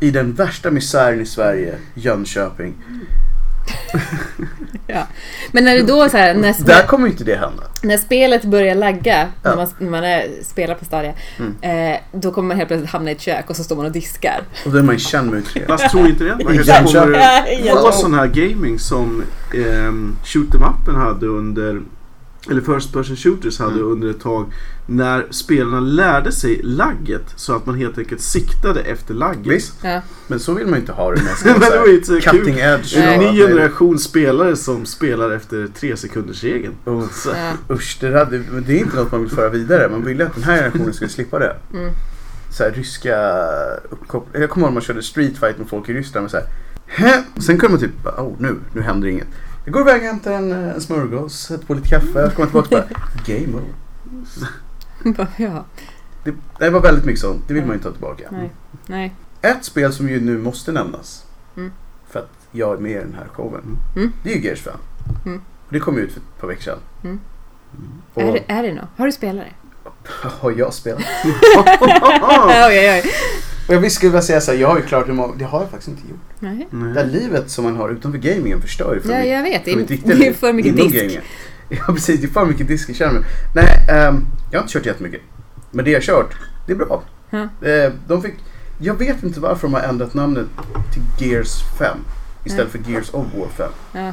i 0.01 0.11
den 0.11 0.33
värsta 0.33 0.71
misären 0.71 1.21
i 1.21 1.27
Sverige, 1.27 1.75
Jönköping. 1.95 2.75
Men 5.53 5.65
när 5.65 5.75
det 5.75 5.83
då 5.83 6.09
så 6.09 6.17
här, 6.17 6.35
när, 6.35 6.67
Där 6.67 6.87
kommer 6.87 7.07
inte 7.09 7.25
det 7.25 7.35
hända. 7.37 7.63
när 7.83 7.97
spelet 7.97 8.45
börjar 8.45 8.75
lagga, 8.75 9.29
när 9.43 9.51
Ja. 9.51 9.57
man, 9.57 9.69
när 9.79 9.91
man 9.91 10.05
är, 10.05 10.27
spelar 10.45 10.75
på 10.75 10.85
Stadia, 10.85 11.13
Mm. 11.39 11.93
eh, 11.93 11.99
då 12.13 12.31
kommer 12.33 12.49
man 12.49 12.57
helt 12.57 12.69
plötsligt 12.69 12.91
hamna 12.91 13.11
i 13.11 13.15
ett 13.15 13.21
kök 13.21 13.51
och 13.51 13.57
så 13.57 13.65
står 13.65 13.77
man 13.77 13.87
och 13.87 13.93
diskar. 13.93 14.41
Och 14.67 14.73
då 14.73 14.79
är 14.79 14.83
man 14.83 14.95
ju 14.95 14.99
känd 15.01 15.31
med 15.31 15.43
det. 15.55 15.67
Fast 15.67 15.91
tror 15.91 16.09
inte 16.09 16.25
det. 16.25 16.45
Man 16.45 16.59
kanske 16.65 16.99
kommer 16.99 17.19
Ja, 17.19 17.45
ja. 17.65 17.77
få 17.81 17.93
sån 17.93 18.15
här 18.15 18.27
gaming 18.27 18.79
som 18.79 19.23
um, 19.55 20.17
shoot 20.25 20.55
em 20.55 20.63
upen 20.63 20.95
hade 20.95 21.27
under 21.27 21.83
eller 22.51 22.61
First 22.61 22.93
Person 22.93 23.17
Shooters 23.17 23.59
hade 23.59 23.73
Mm. 23.73 23.87
under 23.93 24.11
ett 24.11 24.21
tag 24.21 24.53
när 24.87 25.27
spelarna 25.31 25.81
lärde 25.81 26.33
sig 26.33 26.61
lagget 26.63 27.23
så 27.37 27.57
att 27.57 27.67
man 27.67 27.75
helt 27.75 27.99
enkelt 27.99 28.21
siktade 28.21 28.81
efter 28.81 29.15
lagget. 29.15 29.47
Visst, 29.47 29.75
Ja. 29.83 30.01
men 30.27 30.41
så 30.41 30.55
vill 30.55 30.67
man 30.67 30.75
ju 30.75 30.81
inte 30.81 30.93
ha 30.93 31.11
det. 31.11 31.23
Med 31.23 31.33
Men 31.45 31.61
det 31.71 31.79
var 31.79 31.87
ju 31.87 31.95
inte 31.95 32.07
så 32.07 32.21
cutting 32.21 32.55
kul. 32.55 32.59
edge. 32.63 32.97
En 32.97 33.21
ny 33.21 33.37
generation 33.47 33.99
spelare 33.99 34.57
som 34.57 34.87
spelar 34.87 35.31
efter 35.31 35.69
tre 35.81 35.97
sekunders 35.97 36.45
regeln. 36.45 36.75
Oh, 36.85 37.05
Ja. 37.27 37.75
usch, 37.75 37.99
det, 38.01 38.09
där, 38.11 38.27
det, 38.67 38.73
är 38.73 38.79
inte 38.79 38.97
något 38.97 39.13
man 39.13 39.21
vill 39.21 39.31
föra 39.31 39.49
vidare. 39.49 39.89
Man 39.89 40.05
ville 40.05 40.27
att 40.27 40.35
den 40.35 40.45
här 40.45 40.57
generationen 40.57 40.93
skulle 40.95 41.11
slippa 41.11 41.39
det. 41.39 41.57
Mm. 41.75 41.91
Så 42.51 42.63
här, 42.65 42.71
ryska 42.71 43.17
uppkopplingar. 43.91 44.41
Jag 44.41 44.51
kommer 44.51 44.67
ihåg 44.67 44.71
när 44.71 44.75
man 44.75 44.83
körde 44.83 45.03
street 45.03 45.39
fight 45.39 45.59
med 45.59 45.69
folk 45.69 45.89
i 45.89 45.93
Ryssland. 45.93 46.25
Och 46.25 46.31
så 46.31 46.37
här, 46.37 46.47
Hä? 46.87 47.23
Sen 47.41 47.59
kunde 47.59 47.69
man 47.73 47.81
typ, 47.81 48.07
oh 48.19 48.35
nu, 48.39 48.57
nu 48.73 48.81
händer 48.83 49.09
inget. 49.09 49.29
Jag 49.65 49.73
går 49.73 49.83
iväg 49.83 50.01
och 50.01 50.07
hämtar 50.07 50.33
en, 50.33 50.53
eh, 50.53 50.75
en 50.75 50.81
smörgås, 50.81 51.39
sätter 51.39 51.67
på 51.67 51.75
lite 51.75 51.89
kaffe, 51.89 52.21
jag 52.21 52.35
kommer 52.35 52.47
tillbaka 52.47 52.77
och 52.79 52.89
bara, 52.89 53.01
game 53.27 53.55
over. 53.59 55.29
ja. 55.37 55.65
Det, 56.25 56.35
det 56.59 56.71
var 56.71 56.81
väldigt 56.81 57.05
mycket 57.05 57.21
sånt, 57.21 57.49
det 57.49 57.55
vill 57.55 57.63
man 57.63 57.71
ju 57.71 57.75
inte 57.77 57.89
ha 57.89 57.93
tillbaka. 57.93 58.25
Nej. 58.31 58.53
Nej. 58.87 59.15
Ett 59.43 59.65
spel 59.65 59.93
som 59.93 60.09
ju 60.09 60.21
nu 60.21 60.39
måste 60.39 60.73
nämnas, 60.73 61.27
Mm. 61.57 61.73
för 62.11 62.21
att 62.21 62.31
jag 62.53 62.75
är 62.77 62.79
med 62.79 62.91
i 62.93 62.95
den 62.95 63.15
här 63.15 63.29
showen, 63.33 63.79
Mm. 63.97 64.13
det 64.23 64.33
är 64.33 64.37
ju 64.37 64.43
Gears 64.45 64.61
5. 64.63 64.75
Mm. 65.27 65.39
Och 65.67 65.73
det 65.73 65.81
kom 65.81 65.97
ju 65.97 66.01
ut 66.03 66.13
för 66.13 66.21
ett 66.21 66.41
par 66.41 66.49
veckor 66.49 66.63
sedan. 66.63 66.79
Mm. 67.05 67.21
Och 68.15 68.23
Är, 68.23 68.33
det, 68.33 68.45
är 68.53 68.63
det 68.63 68.73
något? 68.75 68.89
Har 68.97 69.07
du 69.07 69.13
spelat 69.13 69.45
det? 69.45 69.89
har 70.29 70.51
jag 70.51 70.75
spelat? 70.75 71.03
oj, 71.81 72.65
oj, 72.69 72.91
oj. 72.91 73.03
Och 73.79 73.85
jag 73.85 73.93
skulle 73.93 74.11
vilja 74.11 74.23
säga 74.23 74.41
så 74.41 74.51
här, 74.53 74.59
jag 74.59 74.69
har 74.69 74.77
ju 74.77 74.83
klart 74.83 75.09
hur 75.09 75.13
många, 75.13 75.35
det 75.39 75.45
har 75.45 75.61
jag 75.61 75.71
faktiskt 75.71 75.89
inte 75.89 76.03
gjort. 76.11 76.21
Nej. 76.41 76.69
Det 76.71 77.01
här 77.01 77.07
livet 77.07 77.51
som 77.51 77.65
man 77.65 77.77
har 77.77 77.89
utanför 77.91 78.19
gamingen 78.19 78.61
förstör 78.63 78.95
ju 78.95 79.01
för 79.01 79.09
Ja, 79.11 79.19
mycket. 79.19 79.33
jag 79.33 79.43
vet. 79.43 79.65
Det 79.65 79.71
för 79.73 79.79
mitt 79.79 79.91
är, 79.91 79.95
riktiga 79.95 80.15
det 80.15 80.23
är 80.23 80.27
liv 80.27 80.33
för 80.33 80.53
mycket 80.53 80.73
inom 80.75 80.89
disk. 80.89 80.97
gamingen. 81.03 81.23
Ja 81.69 81.95
precis, 81.95 82.21
det 82.21 82.27
är 82.27 82.29
för 82.29 82.47
mycket 82.47 82.69
disk 82.69 82.91
i 82.91 82.95
skärmen. 82.95 83.25
Nej, 83.55 83.87
ehm, 83.91 84.27
jag 84.51 84.59
har 84.59 84.63
inte 84.63 84.73
kört 84.73 84.87
jättemycket. 84.87 85.21
Men 85.71 85.85
det 85.85 85.91
jag 85.91 85.99
har 86.01 86.03
kört, 86.03 86.35
det 86.67 86.73
är 86.73 86.77
bra. 86.77 87.03
Ja. 87.31 87.69
Eh, 87.69 87.93
de 88.09 88.23
fick, 88.23 88.35
jag 88.79 88.95
vet 88.95 89.23
inte 89.23 89.41
varför 89.41 89.63
de 89.69 89.75
har 89.75 89.81
ändrat 89.81 90.15
namnet 90.15 90.47
till 90.93 91.03
Gears 91.29 91.63
5 91.79 91.99
istället 92.45 92.71
för 92.73 92.79
Gears 92.91 93.11
of 93.15 93.27
War 93.39 93.49
5. 93.57 93.71
Ja. 93.93 94.13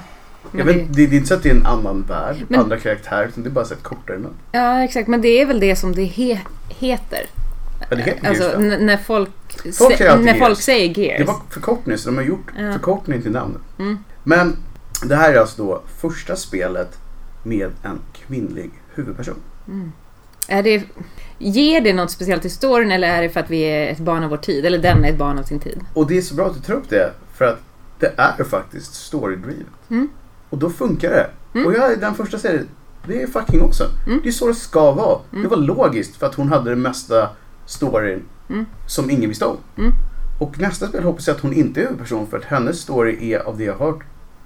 Jag 0.51 0.65
vet, 0.65 0.75
det, 0.75 0.83
det, 0.93 1.07
det 1.07 1.15
är 1.15 1.17
inte 1.17 1.27
så 1.27 1.33
att 1.33 1.43
det 1.43 1.49
är 1.49 1.55
en 1.55 1.65
annan 1.65 2.05
värld, 2.07 2.35
Men- 2.47 2.59
andra 2.59 2.77
karaktärer, 2.77 3.27
utan 3.27 3.43
det 3.43 3.49
är 3.49 3.51
bara 3.51 3.65
så 3.65 3.73
ett 3.73 3.83
kortare 3.83 4.17
namn. 4.17 4.33
ja, 4.51 4.83
exakt. 4.83 5.07
Men 5.07 5.21
det 5.21 5.41
är 5.41 5.45
väl 5.45 5.59
det 5.59 5.75
som 5.75 5.95
det 5.95 6.03
he, 6.03 6.39
heter. 6.69 7.19
Ja, 7.89 7.95
det 7.95 8.01
heter 8.03 8.27
Alltså 8.29 8.43
Gears 8.43 8.53
5. 8.55 8.71
n- 8.71 8.85
när 8.85 8.97
folk, 8.97 9.29
Folk 9.63 9.93
sä- 9.93 9.97
säger 9.97 10.17
när 10.17 10.33
folk 10.33 10.41
Gears. 10.49 10.57
säger 10.57 10.93
Det 10.93 11.01
Gears. 11.01 11.27
var 11.27 11.35
förkortning, 11.49 11.97
så 11.97 12.09
de 12.09 12.15
har 12.17 12.23
gjort 12.23 12.51
Ja. 12.59 12.71
förkortning 12.73 13.21
till 13.21 13.31
namnet. 13.31 13.61
Mm. 13.79 13.97
Men 14.23 14.55
det 15.05 15.15
här 15.15 15.33
är 15.33 15.39
alltså 15.39 15.63
då 15.63 15.81
första 16.01 16.35
spelet 16.35 16.97
med 17.43 17.71
en 17.83 17.99
kvinnlig 18.13 18.71
huvudperson. 18.95 19.35
Mm. 19.67 19.91
Är 20.47 20.63
det, 20.63 20.83
ger 21.37 21.81
det 21.81 21.93
något 21.93 22.11
speciellt 22.11 22.45
i 22.45 22.49
storyn 22.49 22.91
eller 22.91 23.07
är 23.07 23.21
det 23.21 23.29
för 23.29 23.39
att 23.39 23.49
vi 23.49 23.61
är 23.61 23.91
ett 23.91 23.99
barn 23.99 24.23
av 24.23 24.29
vår 24.29 24.37
tid? 24.37 24.65
Eller 24.65 24.77
den 24.77 25.05
är 25.05 25.09
ett 25.09 25.17
barn 25.17 25.39
av 25.39 25.43
sin 25.43 25.59
tid? 25.59 25.79
Och 25.93 26.07
det 26.07 26.17
är 26.17 26.21
så 26.21 26.35
bra 26.35 26.45
att 26.47 26.53
du 26.53 26.59
tar 26.59 26.73
upp 26.73 26.89
det, 26.89 27.13
för 27.33 27.45
att 27.45 27.59
det 27.99 28.13
är 28.17 28.43
faktiskt 28.43 28.93
story-drivet. 28.95 29.89
Mm. 29.89 30.09
Och 30.49 30.57
då 30.57 30.69
funkar 30.69 31.09
det. 31.09 31.29
Mm. 31.53 31.67
Och 31.67 31.73
jag 31.73 31.91
är 31.91 31.97
den 31.97 32.13
första 32.15 32.37
säger 32.37 32.63
det 33.07 33.21
är 33.21 33.27
fucking 33.27 33.61
också. 33.61 33.83
Mm. 34.07 34.19
Det 34.23 34.29
är 34.29 34.33
så 34.33 34.47
det 34.47 34.53
ska 34.55 34.91
vara. 34.91 35.19
Mm. 35.31 35.43
Det 35.43 35.49
var 35.49 35.57
logiskt 35.57 36.15
för 36.15 36.27
att 36.27 36.35
hon 36.35 36.49
hade 36.49 36.69
den 36.69 36.81
mesta 36.81 37.29
storyn 37.69 38.23
Mm. 38.49 38.65
som 38.87 39.09
ingen 39.09 39.29
visste 39.29 39.45
om. 39.45 39.57
Mm. 39.77 39.91
Och 40.39 40.59
nästa 40.59 40.87
spel 40.87 41.03
hoppas 41.03 41.27
jag 41.27 41.35
att 41.35 41.41
hon 41.41 41.53
inte 41.53 41.79
är 41.81 41.83
huvudperson 41.83 42.27
för 42.27 42.37
att 42.37 42.43
hennes 42.43 42.79
story 42.79 43.33
är 43.33 43.39
av 43.39 43.57
det 43.57 43.63
jag 43.63 43.75
har 43.75 43.85
hört. 43.85 43.99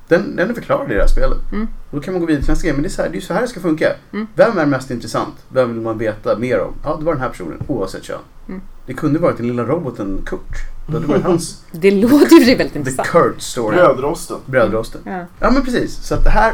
Den, 0.07 0.35
den 0.35 0.49
är 0.49 0.53
förklarad 0.53 0.91
i 0.91 0.93
det 0.93 0.99
här 0.99 1.07
spelet. 1.07 1.37
Mm. 1.51 1.67
Och 1.89 1.95
då 1.95 2.01
kan 2.01 2.13
man 2.13 2.21
gå 2.21 2.25
vidare 2.27 2.43
till 2.43 2.51
nästa 2.51 2.63
grej. 2.63 2.73
Men 2.73 2.83
det 2.83 2.87
är, 2.87 2.89
så 2.89 3.01
här, 3.01 3.09
det 3.09 3.17
är 3.17 3.21
så 3.21 3.33
här 3.33 3.41
det 3.41 3.47
ska 3.47 3.59
funka. 3.59 3.91
Mm. 4.13 4.27
Vem 4.35 4.57
är 4.57 4.65
mest 4.65 4.91
intressant? 4.91 5.33
Vem 5.49 5.73
vill 5.73 5.81
man 5.81 5.97
veta 5.97 6.37
mer 6.37 6.59
om? 6.59 6.73
Ja, 6.83 6.95
det 6.99 7.05
var 7.05 7.13
den 7.13 7.21
här 7.21 7.29
personen 7.29 7.57
oavsett 7.67 8.03
kön. 8.03 8.19
Mm. 8.47 8.61
Det 8.85 8.93
kunde 8.93 9.19
varit 9.19 9.37
den 9.37 9.47
lilla 9.47 9.63
roboten 9.63 10.21
Kurt. 10.25 10.39
Det 10.87 10.93
hade 10.93 11.07
varit 11.07 11.23
hans 11.23 11.63
Det 11.71 11.91
låter 11.91 12.35
ju 12.35 12.45
väldigt 12.55 12.73
The 12.73 12.79
intressant. 12.79 13.07
Kurt 13.07 13.41
story. 13.41 13.75
Brödrosten. 13.75 14.37
Brödrosten. 14.45 15.01
Ja. 15.05 15.25
Ja 15.39 15.51
men 15.51 15.63
precis. 15.65 15.95
Så 15.95 16.15
att 16.15 16.23
det 16.23 16.29
här 16.29 16.53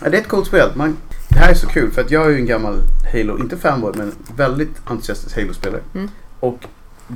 det 0.00 0.06
är 0.16 0.20
ett 0.20 0.28
coolt 0.28 0.46
spel. 0.46 0.70
Man, 0.74 0.96
det 1.32 1.38
här 1.38 1.50
är 1.50 1.54
så 1.54 1.66
kul 1.66 1.90
för 1.90 2.00
att 2.00 2.10
jag 2.10 2.26
är 2.26 2.30
ju 2.30 2.36
en 2.36 2.46
gammal 2.46 2.80
Halo, 3.12 3.38
inte 3.38 3.56
fanboy 3.56 3.92
men 3.96 4.12
väldigt 4.36 4.80
entusiastisk 4.84 5.36
Halo-spelare. 5.36 5.80
Mm. 5.94 6.08
Och 6.40 6.66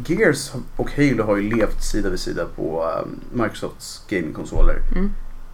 Gears 0.07 0.53
och 0.77 0.91
Halo 0.97 1.25
har 1.25 1.37
ju 1.37 1.57
levt 1.57 1.85
sida 1.85 2.11
vid 2.11 2.21
sida 2.21 2.45
på 2.57 2.85
um, 3.03 3.21
Microsofts 3.43 4.05
gamingkonsoler. 4.09 4.79
Mm. 4.93 5.11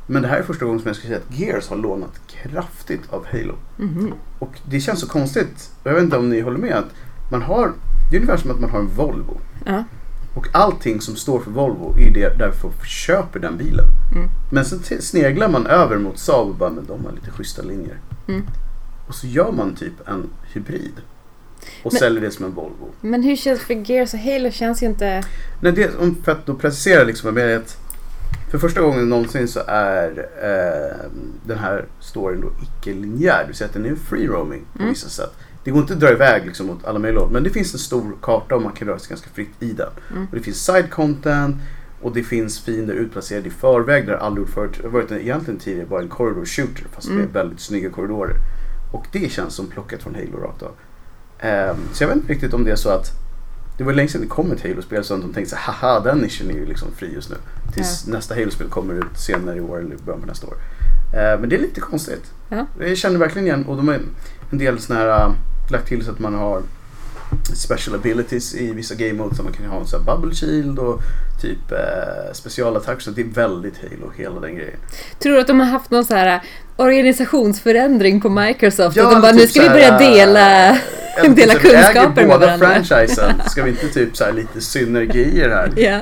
Men 0.06 0.22
det 0.22 0.28
här 0.28 0.38
är 0.38 0.42
första 0.42 0.64
gången 0.64 0.80
som 0.80 0.88
jag 0.88 0.96
ska 0.96 1.06
säga 1.06 1.18
att 1.18 1.38
Gears 1.38 1.68
har 1.68 1.76
lånat 1.76 2.20
kraftigt 2.26 3.02
av 3.10 3.26
Halo. 3.32 3.54
Mhm. 3.76 4.12
Och 4.38 4.60
det 4.64 4.80
känns 4.80 5.00
så 5.00 5.08
konstigt. 5.08 5.70
Jag 5.84 5.94
vet 5.94 6.02
inte 6.02 6.16
om 6.16 6.28
ni 6.30 6.40
håller 6.40 6.58
med. 6.58 6.74
att 6.74 6.90
man 7.30 7.42
har, 7.42 7.72
Det 8.10 8.16
är 8.16 8.20
ungefär 8.20 8.36
som 8.42 8.50
att 8.50 8.60
man 8.60 8.70
har 8.70 8.78
en 8.78 8.88
Volvo. 8.88 9.40
Ja. 9.64 9.84
Och 10.34 10.46
allting 10.52 11.00
som 11.00 11.16
står 11.16 11.40
för 11.40 11.50
Volvo 11.50 11.94
är 11.98 12.10
det 12.10 12.38
därför 12.38 12.60
folk 12.60 12.84
köper 12.84 13.40
den 13.40 13.56
bilen. 13.56 13.84
Mm. 14.14 14.28
Men 14.52 14.64
sen 14.64 15.02
sneglar 15.02 15.48
man 15.48 15.66
över 15.66 15.98
mot 15.98 16.18
Saab 16.18 16.48
och 16.48 16.54
bara, 16.54 16.70
men 16.70 16.86
de 16.86 17.04
har 17.04 17.12
lite 17.12 17.30
schyssta 17.30 17.62
linjer. 17.62 17.98
Mm. 18.28 18.42
Och 19.08 19.14
så 19.14 19.26
gör 19.26 19.52
man 19.52 19.74
typ 19.74 20.08
en 20.08 20.30
hybrid. 20.54 20.92
Och 21.82 21.92
Men- 21.92 21.98
säljer 22.00 22.20
det 22.20 22.30
som 22.30 22.44
en 22.44 22.54
Volvo. 22.54 22.90
Men 23.00 23.22
hur 23.22 23.36
känns 23.36 23.60
för 23.60 23.90
Gears 23.90 24.14
och 24.14 24.20
Halo 24.20 24.50
känns 24.50 24.82
ju 24.82 24.86
inte... 24.86 25.22
Nej, 25.60 25.72
det, 25.72 25.90
för 26.24 26.32
att 26.32 26.46
då 26.46 26.54
precisera 26.54 27.04
liksom 27.04 27.34
med 27.34 27.56
att 27.56 27.76
för 28.50 28.58
första 28.58 28.80
gången 28.80 29.08
någonsin 29.08 29.48
så 29.48 29.60
är 29.66 30.08
eh, 30.42 31.10
den 31.46 31.58
här 31.58 31.84
storyn 32.00 32.40
då 32.40 32.50
icke-linjär. 32.62 33.38
Det 33.40 33.46
vill 33.46 33.56
säga 33.56 33.68
att 33.68 33.74
den 33.74 33.86
är 33.86 33.94
free 33.94 34.26
roaming 34.26 34.64
på 34.72 34.78
Mm. 34.78 34.92
vissa 34.92 35.08
sätt. 35.08 35.32
Det 35.64 35.70
går 35.70 35.80
inte 35.80 35.92
att 35.94 36.00
dra 36.00 36.10
iväg 36.12 36.46
liksom 36.46 36.66
mot 36.66 36.84
alla 36.84 36.98
möjliga 36.98 37.20
håll. 37.22 37.30
Men 37.32 37.42
det 37.42 37.50
finns 37.50 37.72
en 37.72 37.78
stor 37.78 38.16
karta 38.22 38.54
och 38.56 38.62
man 38.62 38.72
kan 38.72 38.88
röra 38.88 38.98
sig 38.98 39.08
ganska 39.08 39.30
fritt 39.30 39.50
i 39.60 39.72
den. 39.72 39.88
Mm. 40.10 40.26
Och 40.30 40.36
det 40.36 40.42
finns 40.42 40.64
side 40.64 40.90
content 40.90 41.56
och 42.02 42.12
det 42.14 42.22
finns 42.22 42.60
fiender 42.60 42.94
utplacerade 42.94 43.46
i 43.48 43.50
förväg. 43.50 44.08
Har 44.08 44.14
aldrig 44.14 44.48
förut. 44.48 44.72
Det 44.76 44.82
har 44.82 44.92
varit 44.92 45.10
en, 45.10 45.20
egentligen 45.20 45.60
tidigare 45.60 45.86
bara 45.86 46.02
en 46.02 46.08
corridor 46.08 46.44
shooter 46.44 46.84
fast 46.92 47.08
Mm. 47.08 47.20
med 47.20 47.32
väldigt 47.32 47.60
snygga 47.60 47.90
korridorer. 47.90 48.34
Och 48.92 49.06
det 49.12 49.32
känns 49.32 49.54
som 49.54 49.66
plockat 49.66 50.02
från 50.02 50.14
Halo 50.14 50.36
rakt 50.46 50.62
av. 50.62 50.72
Ehm, 51.38 51.76
så 51.92 52.02
jag 52.02 52.08
vet 52.08 52.16
inte 52.16 52.32
riktigt 52.32 52.54
om 52.54 52.64
det 52.64 52.70
är 52.70 52.76
så 52.76 52.88
att 52.88 53.10
det 53.78 53.84
var 53.84 53.92
länge 53.92 54.08
sedan 54.08 54.20
det 54.20 54.26
kom 54.26 54.52
ett 54.52 54.62
Halo-spel 54.62 55.04
så 55.04 55.14
att 55.14 55.20
de 55.20 55.32
tänkte 55.32 55.50
så 55.50 55.56
haha 55.60 56.00
den 56.00 56.18
nischen 56.18 56.50
är 56.50 56.54
ju 56.54 56.66
liksom 56.66 56.88
fri 56.96 57.14
just 57.14 57.30
nu. 57.30 57.36
Tills 57.74 58.06
nästa 58.06 58.34
Halo-spel 58.34 58.68
kommer 58.68 58.94
ut 58.94 59.18
senare 59.18 59.56
i 59.56 59.60
år 59.60 59.78
eller 59.78 59.96
början 59.96 60.20
på 60.20 60.26
nästa 60.26 60.46
år. 60.46 60.54
Eh, 61.14 61.40
men 61.40 61.48
det 61.48 61.56
är 61.56 61.60
lite 61.60 61.80
konstigt. 61.80 62.32
Ja. 62.48 62.66
Jag 62.80 62.96
känner 62.96 63.18
verkligen 63.18 63.46
igen, 63.46 63.64
och 63.66 63.76
de 63.76 63.88
har 63.88 64.00
en 64.50 64.58
del 64.58 64.78
sådana 64.78 65.04
här, 65.04 65.26
uh, 65.28 65.34
lagt 65.70 65.88
till 65.88 66.04
så 66.04 66.10
att 66.10 66.18
man 66.18 66.34
har 66.34 66.62
special 67.54 67.94
abilities 67.94 68.54
i 68.54 68.72
vissa 68.72 68.94
game 68.94 69.12
modes. 69.12 69.40
Man 69.42 69.52
kan 69.52 69.66
ha 69.66 69.80
en 69.80 69.86
sån 69.86 70.04
här 70.04 70.16
bubble 70.16 70.34
shield 70.34 70.78
och 70.78 71.00
typ 71.42 71.72
eh, 71.72 72.32
specialattack. 72.32 73.00
Så 73.00 73.10
det 73.10 73.20
är 73.20 73.24
väldigt 73.26 73.74
Halo 73.82 74.12
hela 74.16 74.40
den 74.40 74.56
grejen. 74.56 74.76
Tror 75.18 75.32
du 75.34 75.40
att 75.40 75.46
de 75.46 75.60
har 75.60 75.66
haft 75.66 75.90
någon 75.90 76.04
så 76.04 76.14
här 76.14 76.40
organisationsförändring 76.76 78.20
på 78.20 78.28
Microsoft? 78.28 78.96
Ja, 78.96 79.04
att 79.06 79.12
de 79.12 79.20
bara, 79.20 79.32
typ 79.32 79.40
nu 79.40 79.46
ska 79.46 79.62
vi 79.62 79.68
börja 79.68 79.98
dela... 79.98 80.68
eh, 80.70 80.76
dela 81.34 81.52
typ 81.54 81.62
så 81.62 81.76
här, 81.76 81.92
vi 81.92 81.98
kunskaper 81.98 82.00
äger 82.00 82.10
med 82.16 82.26
båda 82.28 82.46
varandra. 82.46 82.66
franchisen. 82.84 83.42
Ska 83.48 83.62
vi 83.62 83.70
inte 83.70 83.88
typ 83.88 84.16
så 84.16 84.24
här 84.24 84.32
lite 84.32 84.60
synergier 84.60 85.48
här? 85.48 85.72
Ja. 85.76 86.00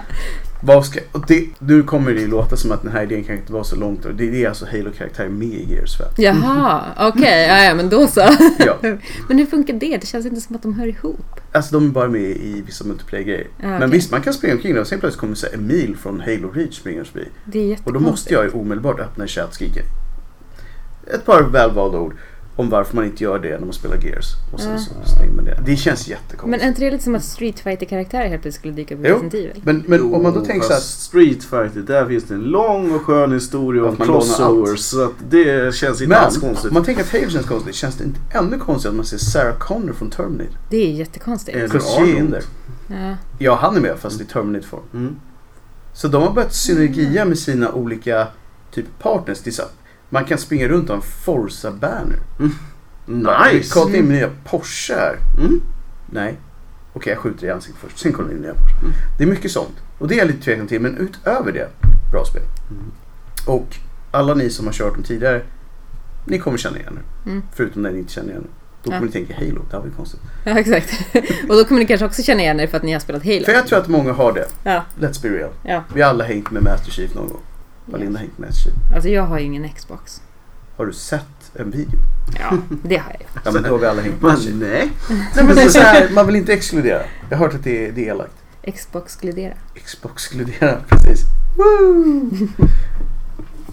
Vad 0.63 0.87
ska, 0.87 1.01
det, 1.29 1.47
nu 1.59 1.83
kommer 1.83 2.15
det 2.15 2.21
ju 2.21 2.29
låta 2.29 2.57
som 2.57 2.73
att 2.73 2.83
den 2.83 2.93
här 2.93 3.03
idén 3.03 3.25
kanske 3.25 3.41
inte 3.41 3.53
var 3.53 3.63
så 3.65 3.77
långt. 3.77 4.07
Det 4.15 4.45
är 4.45 4.49
alltså 4.49 4.67
Halo-karaktärer 4.67 5.29
med 5.29 5.49
i 5.49 5.75
Gears 5.75 5.97
för. 5.97 6.07
Jaha, 6.17 6.85
okej, 6.99 7.47
ja, 7.49 7.65
ja, 7.65 7.75
men 7.75 7.89
då 7.89 8.07
så. 8.07 8.21
Ja. 8.59 8.77
Men 9.29 9.39
hur 9.39 9.47
funkar 9.47 9.75
det? 9.75 9.97
Det 9.97 10.07
känns 10.07 10.27
inte 10.27 10.41
som 10.41 10.57
att 10.57 10.63
de 10.63 10.75
hör 10.75 10.87
ihop. 10.87 11.41
Alltså 11.53 11.75
de 11.75 11.87
är 11.87 11.91
bara 11.91 12.09
med 12.09 12.21
i 12.23 12.63
vissa 12.67 12.85
multiplayer-grejer. 12.85 13.47
Ja, 13.57 13.67
Men 13.69 13.77
okej. 13.77 13.91
visst, 13.91 14.11
man 14.11 14.21
kan 14.21 14.35
springa 14.35 14.55
omkring 14.55 14.75
där 14.75 14.81
och 14.81 14.87
sen 14.87 15.01
plötsligt 15.01 15.21
kommer 15.21 15.35
så 15.35 15.47
här 15.47 15.55
Emil 15.55 15.97
från 15.97 16.21
Halo 16.21 16.51
Reach 16.51 16.77
springer 16.77 17.05
förbi. 17.05 17.29
Det 17.45 17.73
är 17.73 17.79
Och 17.85 17.93
då 17.93 18.01
måste 18.01 18.35
jag 18.35 18.45
ju 18.45 18.51
omedelbart 18.51 19.01
öppna 19.01 19.25
en 19.25 19.29
chatt 19.29 19.49
och 19.49 19.55
skrika 19.55 19.81
ett 21.15 21.25
par 21.27 21.43
välvalda 21.43 21.99
ord 21.99 22.17
om 22.61 22.71
varför 22.71 22.97
man 22.97 23.05
inte 23.05 23.25
gör 23.25 23.39
det 23.39 23.59
när 23.59 23.65
man 23.65 23.73
spelar 23.73 23.97
Gears. 24.05 24.27
Och 24.53 24.61
sen 24.61 24.73
Ja. 24.73 24.79
så 25.05 25.11
stänger 25.15 25.33
man 25.33 25.45
det. 25.45 25.63
Det 25.67 25.77
känns 25.77 26.09
jättekonstigt. 26.09 26.51
Men 26.51 26.61
är 26.61 26.69
inte 26.69 26.81
det 26.81 26.91
lite 26.91 27.05
som 27.05 27.15
att 27.15 27.25
Street 27.25 27.61
fighter 27.61 27.87
karaktärer 27.87 28.29
helt 28.29 28.43
plötsligt 28.43 28.55
skulle 28.61 28.75
dyka 28.75 28.95
upp 28.95 29.01
i 29.05 29.09
Jo. 29.09 29.15
Resident 29.15 29.35
Evil? 29.35 29.63
Men, 29.65 29.85
men 29.87 30.15
om 30.15 30.23
man 30.23 30.33
då 30.33 30.41
Jo, 30.41 30.45
tänker 30.45 30.67
så 30.67 30.73
att 30.73 30.83
Street 30.83 31.45
Fighter, 31.45 31.81
där 31.87 32.07
finns 32.07 32.25
det 32.25 32.35
en 32.35 32.41
lång 32.43 32.93
och 32.95 33.03
skön 33.03 33.33
historia 33.33 33.85
om 33.85 33.97
crossovers. 33.97 34.81
Så 34.81 35.05
att 35.05 35.13
det 35.31 35.75
känns 35.75 36.03
inte 36.03 36.17
alls 36.17 36.35
Men 36.35 36.49
konstigt. 36.49 36.71
om 36.71 36.75
man 36.75 36.85
tänker 36.85 37.03
att 37.03 37.13
Halo 37.13 37.29
känns 37.31 37.47
konstigt, 37.47 37.75
känns 37.75 37.95
det 37.97 38.05
inte 38.05 38.21
ännu 38.31 38.59
konstigt 38.59 38.89
att 38.91 38.97
man 38.97 39.05
ser 39.07 39.19
Sarah 39.19 39.59
Connor 39.59 39.93
från 39.93 40.11
Terminator? 40.11 40.59
Det 40.71 40.77
är 40.77 40.91
jättekonstigt. 40.93 41.57
Eller 41.57 41.99
Arnold. 42.01 42.37
Ja. 42.89 43.17
Ja, 43.39 43.55
han 43.63 43.77
är 43.77 43.81
med 43.81 43.99
fast 43.99 44.21
i 44.21 44.25
Terminator-form. 44.25 44.83
Mm. 44.95 45.17
Så 45.95 46.09
de 46.09 46.23
har 46.23 46.33
börjat 46.33 46.55
synergia 46.55 47.25
med 47.25 47.39
sina 47.39 47.73
olika 47.73 48.27
typ 48.75 48.87
partners. 48.99 49.39
Det 49.45 49.51
är 49.51 49.53
så 49.53 49.63
att 49.63 49.75
man 50.11 50.25
kan 50.25 50.39
springa 50.39 50.69
runt 50.69 50.91
och 50.91 50.97
ha 50.97 51.03
en 51.03 51.09
Forza-banner. 51.25 52.19
Nice! 53.07 53.71
Kolla 53.75 53.97
in 53.97 54.09
min 54.09 54.17
nya 54.17 54.31
Porsche 54.45 54.95
här. 54.95 55.17
Mm. 55.39 55.61
Nej. 56.11 56.37
Okej, 56.93 57.13
jag 57.13 57.19
skjuter 57.19 57.47
i 57.47 57.51
ansiktet 57.51 57.81
först. 57.83 57.99
Sen 57.99 58.13
kollar 58.13 58.29
in 58.31 58.35
min 58.35 58.43
nya 58.43 58.55
Porsche. 58.55 58.79
Mm. 58.83 58.93
Det 59.19 59.25
är 59.25 59.29
mycket 59.29 59.51
sånt. 59.51 59.75
Och 59.99 60.09
det 60.09 60.15
är 60.15 60.19
jag 60.19 60.27
lite 60.27 60.43
tveksam 60.45 60.67
till. 60.67 60.81
Men 60.81 60.97
utöver 60.97 61.53
det, 61.53 61.69
bra 62.13 62.25
spel. 62.25 62.43
Mm. 62.71 62.91
Och 63.47 63.77
alla 64.11 64.35
ni 64.35 64.51
som 64.51 64.67
har 64.67 64.73
kört 64.73 64.95
dem 64.95 65.03
tidigare, 65.03 65.43
ni 66.25 66.39
kommer 66.39 66.59
känna 66.59 66.79
igen 66.79 66.99
det. 67.25 67.31
Mm. 67.31 67.43
Förutom 67.55 67.83
när 67.83 67.91
ni 67.91 67.99
inte 67.99 68.13
känner 68.13 68.29
igen 68.31 68.43
det. 68.43 68.49
Då 68.83 68.91
Ja. 68.91 68.95
kommer 68.99 69.07
ni 69.07 69.13
tänka 69.13 69.35
Halo, 69.35 69.63
det 69.71 69.73
här 69.73 69.79
var 69.79 69.87
ju 69.87 69.93
konstigt. 69.93 70.21
ja, 70.45 70.59
exakt. 70.59 70.93
och 71.49 71.57
då 71.57 71.65
kommer 71.65 71.81
ni 71.81 71.87
kanske 71.87 72.07
också 72.07 72.23
känna 72.23 72.41
igen 72.43 72.61
er 72.61 72.67
för 72.67 72.77
att 72.77 72.83
ni 72.83 72.93
har 72.93 73.01
spelat 73.01 73.25
Halo. 73.25 73.45
För 73.45 73.53
jag 73.53 73.67
tror 73.67 73.79
att 73.79 73.89
många 73.89 74.13
har 74.13 74.33
det. 74.33 74.47
Ja, 74.65 74.85
Let's 75.01 75.23
be 75.23 75.29
real. 75.29 75.51
ja. 75.65 75.85
Vi 75.95 76.03
har 76.03 76.11
alla 76.11 76.25
hängt 76.25 76.51
med 76.51 76.63
Master 76.63 76.91
Chief 76.91 77.15
någon 77.15 77.29
gång. 77.29 77.41
Valinda 77.93 78.19
har 78.19 78.21
hängt 78.25 78.39
med 78.39 78.55
Chief. 78.55 78.75
Alltså 78.95 79.09
jag 79.09 79.23
har 79.23 79.39
ju 79.39 79.45
ingen 79.45 79.69
Xbox. 79.69 80.23
Har 80.77 80.87
du 80.87 80.93
sett 80.93 81.51
en 81.55 81.71
video? 81.71 81.99
Ja, 82.39 82.59
det 82.83 82.97
har 82.97 83.11
jag 83.11 83.21
ju. 83.21 83.27
Ja 83.45 83.51
men 83.53 83.63
då 83.63 83.69
har 83.69 83.79
vi 83.79 83.87
alla 83.87 84.03
hängt 84.03 84.23
med 84.23 84.39
nej. 84.55 84.93
Nej 85.37 85.45
men 85.45 85.57
det 85.57 85.63
är 85.63 85.69
så 85.69 85.79
här, 85.81 86.11
man 86.11 86.27
vill 86.27 86.37
inte 86.37 86.53
exkludera. 86.53 87.03
Jag 87.31 87.37
har 87.39 87.47
hört 87.47 87.55
att 87.55 87.65
det 87.65 87.87
är, 87.89 87.93
det 87.93 88.09
är 88.09 88.11
elakt. 88.15 88.35
Xbox 88.77 89.17
glidera. 89.17 89.55
Xbox-exkludera, 89.85 90.81
precis. 90.89 91.21
Woo! 91.57 92.31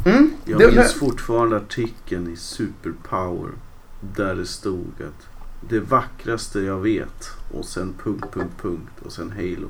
Mm, 0.05 0.32
Jag 0.45 0.59
det, 0.59 0.72
minns 0.72 0.93
fortfarande 0.93 1.57
artikeln 1.57 2.34
i 2.34 2.36
Superpower. 2.38 3.51
Där 4.15 4.36
det 4.36 4.45
stod 4.45 4.88
att 4.99 5.28
det 5.70 5.80
vackraste 5.80 6.59
jag 6.59 6.78
vet 6.80 7.30
och 7.53 7.65
sen 7.65 7.93
punkt, 8.03 8.26
punkt, 8.34 8.53
punkt 8.61 8.91
och 9.05 9.11
sen 9.11 9.32
Halo. 9.32 9.68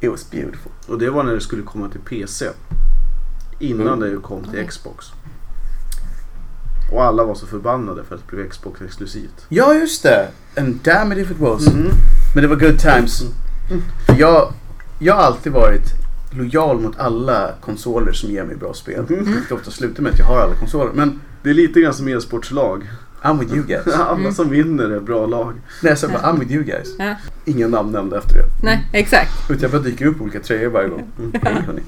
it 0.00 0.10
was 0.10 0.30
beautiful. 0.30 0.72
Och 0.88 0.98
det 0.98 1.10
var 1.10 1.22
när 1.24 1.34
det 1.34 1.40
skulle 1.40 1.62
komma 1.62 1.88
till 1.88 2.00
PC. 2.00 2.46
Innan 3.58 3.86
Mm. 4.02 4.14
det 4.14 4.20
kom 4.22 4.40
till 4.42 4.50
Okej. 4.50 4.66
Xbox. 4.66 5.06
Och 6.92 7.04
alla 7.04 7.24
var 7.24 7.34
så 7.34 7.46
förbannade 7.46 8.04
för 8.04 8.14
att 8.14 8.20
det 8.30 8.36
blev 8.36 8.48
Xbox 8.48 8.80
exklusivt. 8.82 9.46
Ja 9.48 9.74
just 9.74 10.02
det. 10.02 10.28
And 10.56 10.74
damn 10.82 11.12
it 11.12 11.18
if 11.18 11.30
it 11.30 11.38
was. 11.38 11.66
Mm. 11.66 11.88
Men 12.34 12.42
det 12.42 12.48
var 12.48 12.56
good 12.56 12.78
times. 12.78 13.22
För 14.06 14.14
jag, 14.18 14.52
jag 14.98 15.14
har 15.14 15.22
alltid 15.22 15.52
varit 15.52 15.82
lojal 16.30 16.80
mot 16.80 16.98
alla 16.98 17.50
konsoler 17.60 18.12
som 18.12 18.30
ger 18.30 18.44
mig 18.44 18.56
bra 18.56 18.74
spel. 18.74 19.04
Mm. 19.08 19.24
Vilket 19.24 19.52
ofta 19.52 19.70
slutar 19.70 20.02
med 20.02 20.12
att 20.12 20.18
jag 20.18 20.26
har 20.26 20.40
alla 20.40 20.54
konsoler. 20.54 20.92
Men 20.94 21.20
Det 21.42 21.50
är 21.50 21.54
lite 21.54 21.80
grann 21.80 21.94
som 21.94 22.08
e-sportslag. 22.08 22.90
I'm 23.26 23.38
with 23.38 23.52
you 23.54 23.66
guys. 23.66 23.86
Alla 24.08 24.32
som 24.32 24.50
vinner 24.50 24.90
är 24.90 25.00
bra 25.00 25.26
lag. 25.26 25.52
Nej, 25.82 25.90
jag 25.90 25.98
sa 25.98 26.08
bara 26.08 26.22
I'm 26.22 26.38
with 26.40 26.52
you 26.52 26.64
guys. 26.64 26.88
Ja. 26.98 27.14
Inga 27.44 27.68
namn 27.68 27.92
nämnda 27.92 28.18
efter 28.18 28.34
det. 28.34 28.44
Nej, 28.62 28.86
exakt. 28.92 29.30
Utan 29.50 29.62
jag 29.62 29.70
bara 29.70 29.82
dyker 29.82 30.06
upp 30.06 30.20
olika 30.20 30.40
tröjor 30.40 30.70
varje 30.70 30.88
gång. 30.88 31.04
Mm. 31.18 31.32
Hej 31.42 31.54
hörni. 31.66 31.82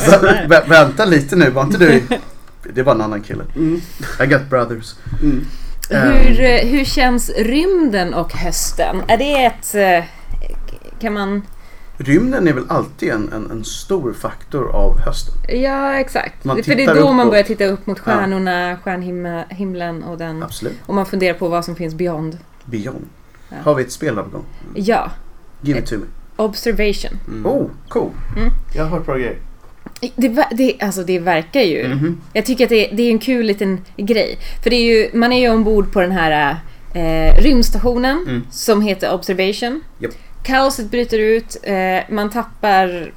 Så, 0.00 0.10
vä- 0.48 0.68
vänta 0.68 1.04
lite 1.04 1.36
nu, 1.36 1.50
var 1.50 1.62
inte 1.62 1.78
du... 1.78 2.02
Det 2.74 2.82
var 2.82 2.94
en 2.94 3.00
annan 3.00 3.22
kille. 3.22 3.44
Mm. 3.56 3.80
I 4.20 4.26
got 4.26 4.50
brothers. 4.50 4.94
Mm. 5.22 5.44
Hur, 5.90 6.40
eh, 6.40 6.68
hur 6.68 6.84
känns 6.84 7.30
rymden 7.30 8.14
och 8.14 8.32
hösten? 8.34 9.02
Är 9.08 9.16
det 9.16 9.44
ett... 9.44 9.74
eh, 9.74 10.04
Kan 11.00 11.12
man... 11.12 11.42
Rymden 12.04 12.48
är 12.48 12.52
väl 12.52 12.64
alltid 12.68 13.10
en, 13.10 13.32
en, 13.32 13.50
en 13.50 13.64
stor 13.64 14.12
faktor 14.12 14.70
av 14.76 14.98
hösten. 15.00 15.34
Ja, 15.62 15.94
exakt. 15.94 16.44
Man 16.44 16.62
För 16.62 16.74
det 16.74 16.84
är 16.84 16.94
då 16.94 17.12
man 17.12 17.28
börjar 17.30 17.42
titta 17.42 17.64
upp 17.64 17.86
mot 17.86 17.98
stjärnorna, 17.98 18.76
stjärnhimlen 18.84 20.02
och 20.02 20.18
den... 20.18 20.42
Absolut. 20.42 20.76
Och 20.86 20.94
man 20.94 21.06
funderar 21.06 21.38
på 21.38 21.48
vad 21.48 21.64
som 21.64 21.76
finns 21.76 21.94
beyond. 21.94 22.38
Beyond. 22.64 23.04
Ja. 23.48 23.56
Har 23.64 23.74
vi 23.74 23.82
ett 23.82 23.92
spel 23.92 24.14
på 24.16 24.22
gång? 24.22 24.44
Ja, 24.74 25.10
Give 25.60 25.78
it 25.78 25.86
to 25.86 25.94
me. 25.94 26.04
observation. 26.36 27.18
Mm. 27.28 27.46
Oh, 27.46 27.66
cool. 27.88 28.10
Mm. 28.36 28.50
Jag 28.74 28.82
har 28.84 28.90
hört 28.90 29.06
bra 29.06 29.14
grejer. 29.16 29.36
Det, 30.16 30.46
det, 30.52 30.76
alltså 30.80 31.04
det 31.04 31.18
verkar 31.18 31.60
ju. 31.60 31.88
Mhm. 31.88 32.20
Jag 32.32 32.46
tycker 32.46 32.64
att 32.64 32.70
det, 32.70 32.86
det 32.92 33.02
är 33.02 33.10
en 33.10 33.18
kul 33.18 33.46
liten 33.46 33.80
grej. 33.96 34.38
För 34.62 34.70
det 34.70 34.76
är 34.76 34.84
ju, 34.84 35.10
man 35.18 35.32
är 35.32 35.40
ju 35.40 35.50
ombord 35.50 35.92
på 35.92 36.00
den 36.00 36.12
här 36.12 36.56
eh, 36.94 37.42
rymdstationen 37.42 38.24
Mm. 38.28 38.42
som 38.50 38.80
heter 38.82 39.14
Observation. 39.14 39.80
Japp. 39.98 40.12
Kaoset 40.42 40.90
bryter 40.90 41.18
ut, 41.18 41.56
eh, 41.62 41.98
man 42.08 42.30
tappar 42.30 43.12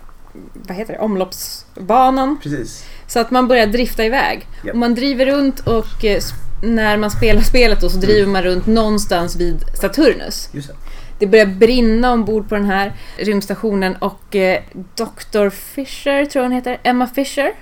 vad 0.53 0.77
heter 0.77 0.93
det, 0.93 0.99
omloppsbanan. 0.99 2.37
Precis. 2.43 2.85
Så 3.07 3.19
att 3.19 3.31
man 3.31 3.47
börjar 3.47 3.67
drifta 3.67 4.05
iväg. 4.05 4.47
Japp. 4.63 4.73
Och 4.73 4.79
man 4.79 4.95
driver 4.95 5.25
runt 5.25 5.59
och 5.59 6.05
eh, 6.05 6.21
när 6.63 6.97
man 6.97 7.11
spelar 7.11 7.41
spelet 7.51 7.81
då 7.81 7.89
så 7.89 7.97
driver 7.97 8.31
man 8.31 8.43
runt 8.43 8.67
någonstans 8.67 9.35
vid 9.35 9.65
Saturnus. 9.81 10.49
Just 10.51 10.67
det. 10.67 10.75
Det 11.19 11.27
börjar 11.27 11.45
brinna 11.45 12.11
ombord 12.11 12.49
på 12.49 12.55
den 12.55 12.65
här 12.65 12.93
rymdstationen 13.17 13.95
och 13.95 14.35
eh, 14.35 14.61
Dr. 14.95 15.49
Fisher, 15.49 16.25
tror 16.25 16.43
jag 16.43 16.49
hon 16.49 16.51
heter, 16.51 16.79
Emma 16.83 17.07
Fisher, 17.07 17.53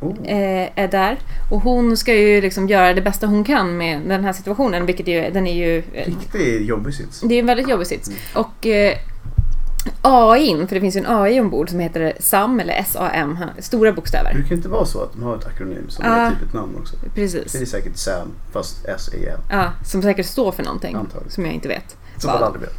Oh. 0.00 0.16
eh, 0.28 0.68
är 0.74 0.88
där. 0.88 1.18
Och 1.50 1.60
hon 1.60 1.96
ska 1.96 2.14
ju 2.14 2.40
liksom 2.40 2.68
göra 2.68 2.94
det 2.94 3.02
bästa 3.02 3.26
hon 3.26 3.44
kan 3.44 3.76
med 3.76 4.00
den 4.06 4.24
här 4.24 4.32
situationen, 4.32 4.86
vilket 4.86 5.08
ju, 5.08 5.30
den 5.30 5.46
är 5.46 5.54
ju... 5.54 5.78
Eh, 5.92 6.06
Riktigt 6.06 6.62
jobbig 6.68 6.94
sits. 6.94 7.20
det 7.20 7.34
är 7.34 7.38
en 7.40 7.46
väldigt 7.46 7.68
jobbig 7.68 7.86
sits. 7.86 8.10
Och 8.34 8.66
eh, 8.66 8.96
AIn, 10.02 10.68
för 10.68 10.74
det 10.74 10.80
finns 10.80 10.96
ju 10.96 11.00
en 11.00 11.06
AI 11.22 11.40
ombord 11.40 11.70
som 11.70 11.80
heter 11.80 12.12
SAM, 12.20 12.60
eller 12.60 12.82
SAM, 12.82 13.38
stora 13.58 13.90
Det 13.90 13.96
bokstäver. 13.96 14.34
brukar 14.34 14.56
inte 14.56 14.68
vara 14.68 14.84
så 14.84 15.02
att 15.02 15.12
de 15.12 15.22
har 15.22 15.36
ett 15.36 15.46
akronym 15.46 15.84
som 15.88 16.04
Ah. 16.04 16.08
är 16.16 16.30
typ 16.30 16.42
ett 16.48 16.54
namn 16.54 16.76
också. 16.80 16.96
Det 17.04 17.10
Precis. 17.20 17.54
är 17.54 17.64
säkert 17.66 17.96
Sam, 17.96 18.28
fast 18.52 18.84
S-E-M. 18.84 19.40
Ja, 19.50 19.72
som 19.84 20.02
säkert 20.02 20.26
står 20.26 20.52
för 20.52 20.62
någonting. 20.62 20.94
Antagligen. 20.94 21.30
Som 21.30 21.44
jag 21.44 21.54
inte 21.54 21.68
vet. 21.68 21.96
Som 22.20 22.30
man 22.32 22.42
aldrig 22.42 22.62
vet. 22.62 22.74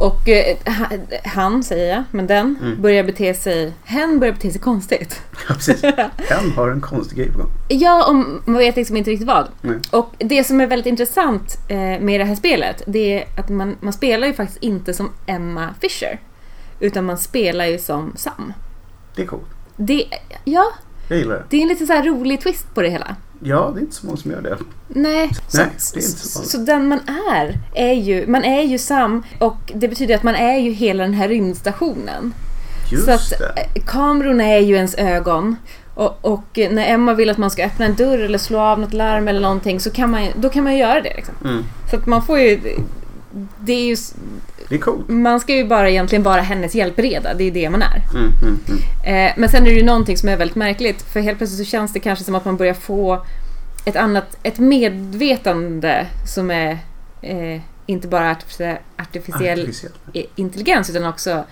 Och 0.00 0.28
eh, 0.28 0.56
ha- 0.66 0.96
han, 1.24 1.62
säger 1.62 1.94
jag, 1.94 2.04
men 2.10 2.26
den 2.26 2.56
Mm. 2.62 2.82
börjar 2.82 3.04
bete 3.04 3.34
sig... 3.34 3.72
Hen 3.84 4.20
börjar 4.20 4.32
bete 4.34 4.50
sig 4.50 4.60
konstigt. 4.60 5.20
Ja, 5.48 5.54
precis. 5.54 5.82
Hen 6.28 6.50
har 6.56 6.68
en 6.68 6.80
konstig 6.80 7.18
grej 7.18 7.32
på 7.32 7.38
gång. 7.38 7.50
Ja, 7.68 8.08
och 8.08 8.14
man 8.48 8.58
vet 8.58 8.76
liksom 8.76 8.96
inte 8.96 9.10
riktigt 9.10 9.28
vad. 9.28 9.48
Nej. 9.60 9.78
Och 9.90 10.14
det 10.18 10.44
som 10.44 10.60
är 10.60 10.66
väldigt 10.66 10.86
intressant 10.86 11.58
eh, 11.68 11.76
med 11.78 12.20
det 12.20 12.24
här 12.24 12.34
spelet, 12.34 12.82
det 12.86 13.18
är 13.22 13.24
att 13.38 13.48
man, 13.48 13.76
man 13.80 13.92
spelar 13.92 14.26
ju 14.26 14.32
faktiskt 14.32 14.62
inte 14.62 14.94
som 14.94 15.10
Emma 15.26 15.74
Fisher. 15.80 16.20
Utan 16.80 17.04
man 17.04 17.18
spelar 17.18 17.66
ju 17.66 17.78
som 17.78 18.12
Sam. 18.16 18.52
Det 19.16 19.22
är 19.22 19.26
coolt. 19.26 19.42
Det, 19.76 20.04
ja, 20.44 20.64
Jag 21.08 21.18
gillar 21.18 21.34
det. 21.34 21.44
det 21.50 21.56
är 21.56 21.62
en 21.62 21.68
lite 21.68 21.86
så 21.86 21.92
här 21.92 22.02
rolig 22.02 22.40
twist 22.40 22.74
på 22.74 22.82
det 22.82 22.88
hela. 22.90 23.16
Ja, 23.44 23.70
det 23.74 23.80
är 23.80 23.82
inte 23.82 23.94
så 23.94 24.06
många 24.06 24.16
som 24.16 24.30
gör 24.30 24.40
det. 24.40 24.58
Nej, 24.88 25.30
så, 25.48 25.58
Nej, 25.58 25.66
det 25.94 26.00
är 26.00 26.04
inte 26.04 26.28
så 26.28 26.42
så, 26.42 26.58
den 26.58 26.88
man 26.88 27.00
är, 27.30 27.58
är 27.74 27.92
ju, 27.92 28.26
man 28.26 28.44
är 28.44 28.62
ju 28.62 28.78
Sam 28.78 29.22
och 29.38 29.72
det 29.74 29.88
betyder 29.88 30.14
att 30.14 30.22
man 30.22 30.34
är 30.34 30.58
ju 30.58 30.70
hela 30.70 31.02
den 31.02 31.14
här 31.14 31.28
rymdstationen. 31.28 32.34
Just 32.92 33.04
så 33.04 33.10
att 33.10 33.30
det. 33.38 33.60
eh, 33.60 33.84
kamerorna 33.86 34.44
är 34.44 34.58
ju 34.58 34.74
ens 34.74 34.94
ögon. 34.94 35.56
Och, 35.94 36.18
och 36.20 36.58
när 36.70 36.86
Emma 36.86 37.14
vill 37.14 37.30
att 37.30 37.38
man 37.38 37.50
ska 37.50 37.64
öppna 37.64 37.86
en 37.86 37.94
dörr 37.94 38.18
eller 38.18 38.38
slå 38.38 38.58
av 38.60 38.80
något 38.80 38.92
larm 38.92 39.28
eller 39.28 39.40
någonting 39.40 39.80
så 39.80 39.90
kan 39.90 40.10
man, 40.10 40.28
då 40.36 40.48
kan 40.48 40.64
man 40.64 40.72
ju 40.72 40.78
göra 40.78 41.00
det. 41.00 41.14
Liksom. 41.16 41.34
Mm. 41.44 41.64
Så 41.90 41.96
att 41.96 42.06
man 42.06 42.22
får 42.22 42.38
ju... 42.38 42.60
Det 43.60 43.72
är 43.72 43.84
ju... 43.84 43.96
Det 44.68 44.74
är 44.74 44.78
coolt. 44.78 45.08
Man 45.08 45.40
ska 45.40 45.54
ju 45.54 45.64
bara 45.64 45.90
egentligen 45.90 46.22
vara 46.22 46.40
hennes 46.40 46.74
hjälpreda, 46.74 47.34
det 47.34 47.44
är 47.44 47.50
det 47.50 47.70
man 47.70 47.82
är. 47.82 48.02
Mm, 48.14 48.32
mm, 48.42 48.58
mm. 48.68 49.26
Eh, 49.28 49.32
men 49.36 49.48
sen 49.48 49.62
är 49.62 49.70
det 49.70 49.76
ju 49.76 49.84
någonting 49.84 50.16
som 50.16 50.28
är 50.28 50.36
väldigt 50.36 50.56
märkligt 50.56 51.02
för 51.02 51.20
helt 51.20 51.38
plötsligt 51.38 51.66
så 51.66 51.70
känns 51.70 51.92
det 51.92 52.00
kanske 52.00 52.24
som 52.24 52.34
att 52.34 52.44
man 52.44 52.56
börjar 52.56 52.74
få 52.74 53.24
ett 53.84 53.96
annat, 53.96 54.36
ett 54.42 54.58
medvetande 54.58 56.06
som 56.26 56.50
är 56.50 56.78
eh, 57.22 57.60
inte 57.86 58.08
bara 58.08 58.34
artifici- 58.34 58.78
artificiell 58.98 59.60
Artificiellt. 59.62 59.94
i- 60.12 60.26
intelligens 60.36 60.90
utan 60.90 61.04
också 61.06 61.44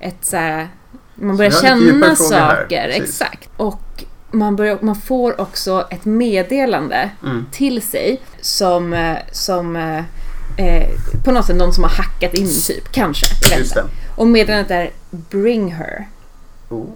ett 0.00 0.24
så 0.24 0.36
här, 0.36 0.68
man 1.14 1.36
börjar 1.36 1.50
Så 1.50 1.66
känna 1.66 2.16
saker. 2.16 2.88
Exakt. 2.88 3.48
Och 3.56 4.04
man, 4.30 4.56
börjar, 4.56 4.78
man 4.80 4.96
får 4.96 5.40
också 5.40 5.86
ett 5.90 6.04
meddelande 6.04 7.10
Mm. 7.24 7.46
till 7.52 7.82
sig 7.82 8.20
som, 8.40 8.92
eh, 8.92 9.16
som 9.32 9.76
eh, 10.58 10.88
på 11.24 11.32
något 11.32 11.46
sätt 11.46 11.56
någon 11.56 11.72
som 11.72 11.84
har 11.84 11.90
hackat 11.90 12.34
in 12.34 12.48
typ, 12.66 12.92
kanske. 12.92 13.26
Jag 13.42 13.58
vet 13.58 13.66
inte. 13.66 13.84
Och 14.16 14.26
meddelandet 14.26 14.70
är 14.70 14.90
Bring 15.10 15.72
her. 15.74 16.08
Oh, 16.68 16.86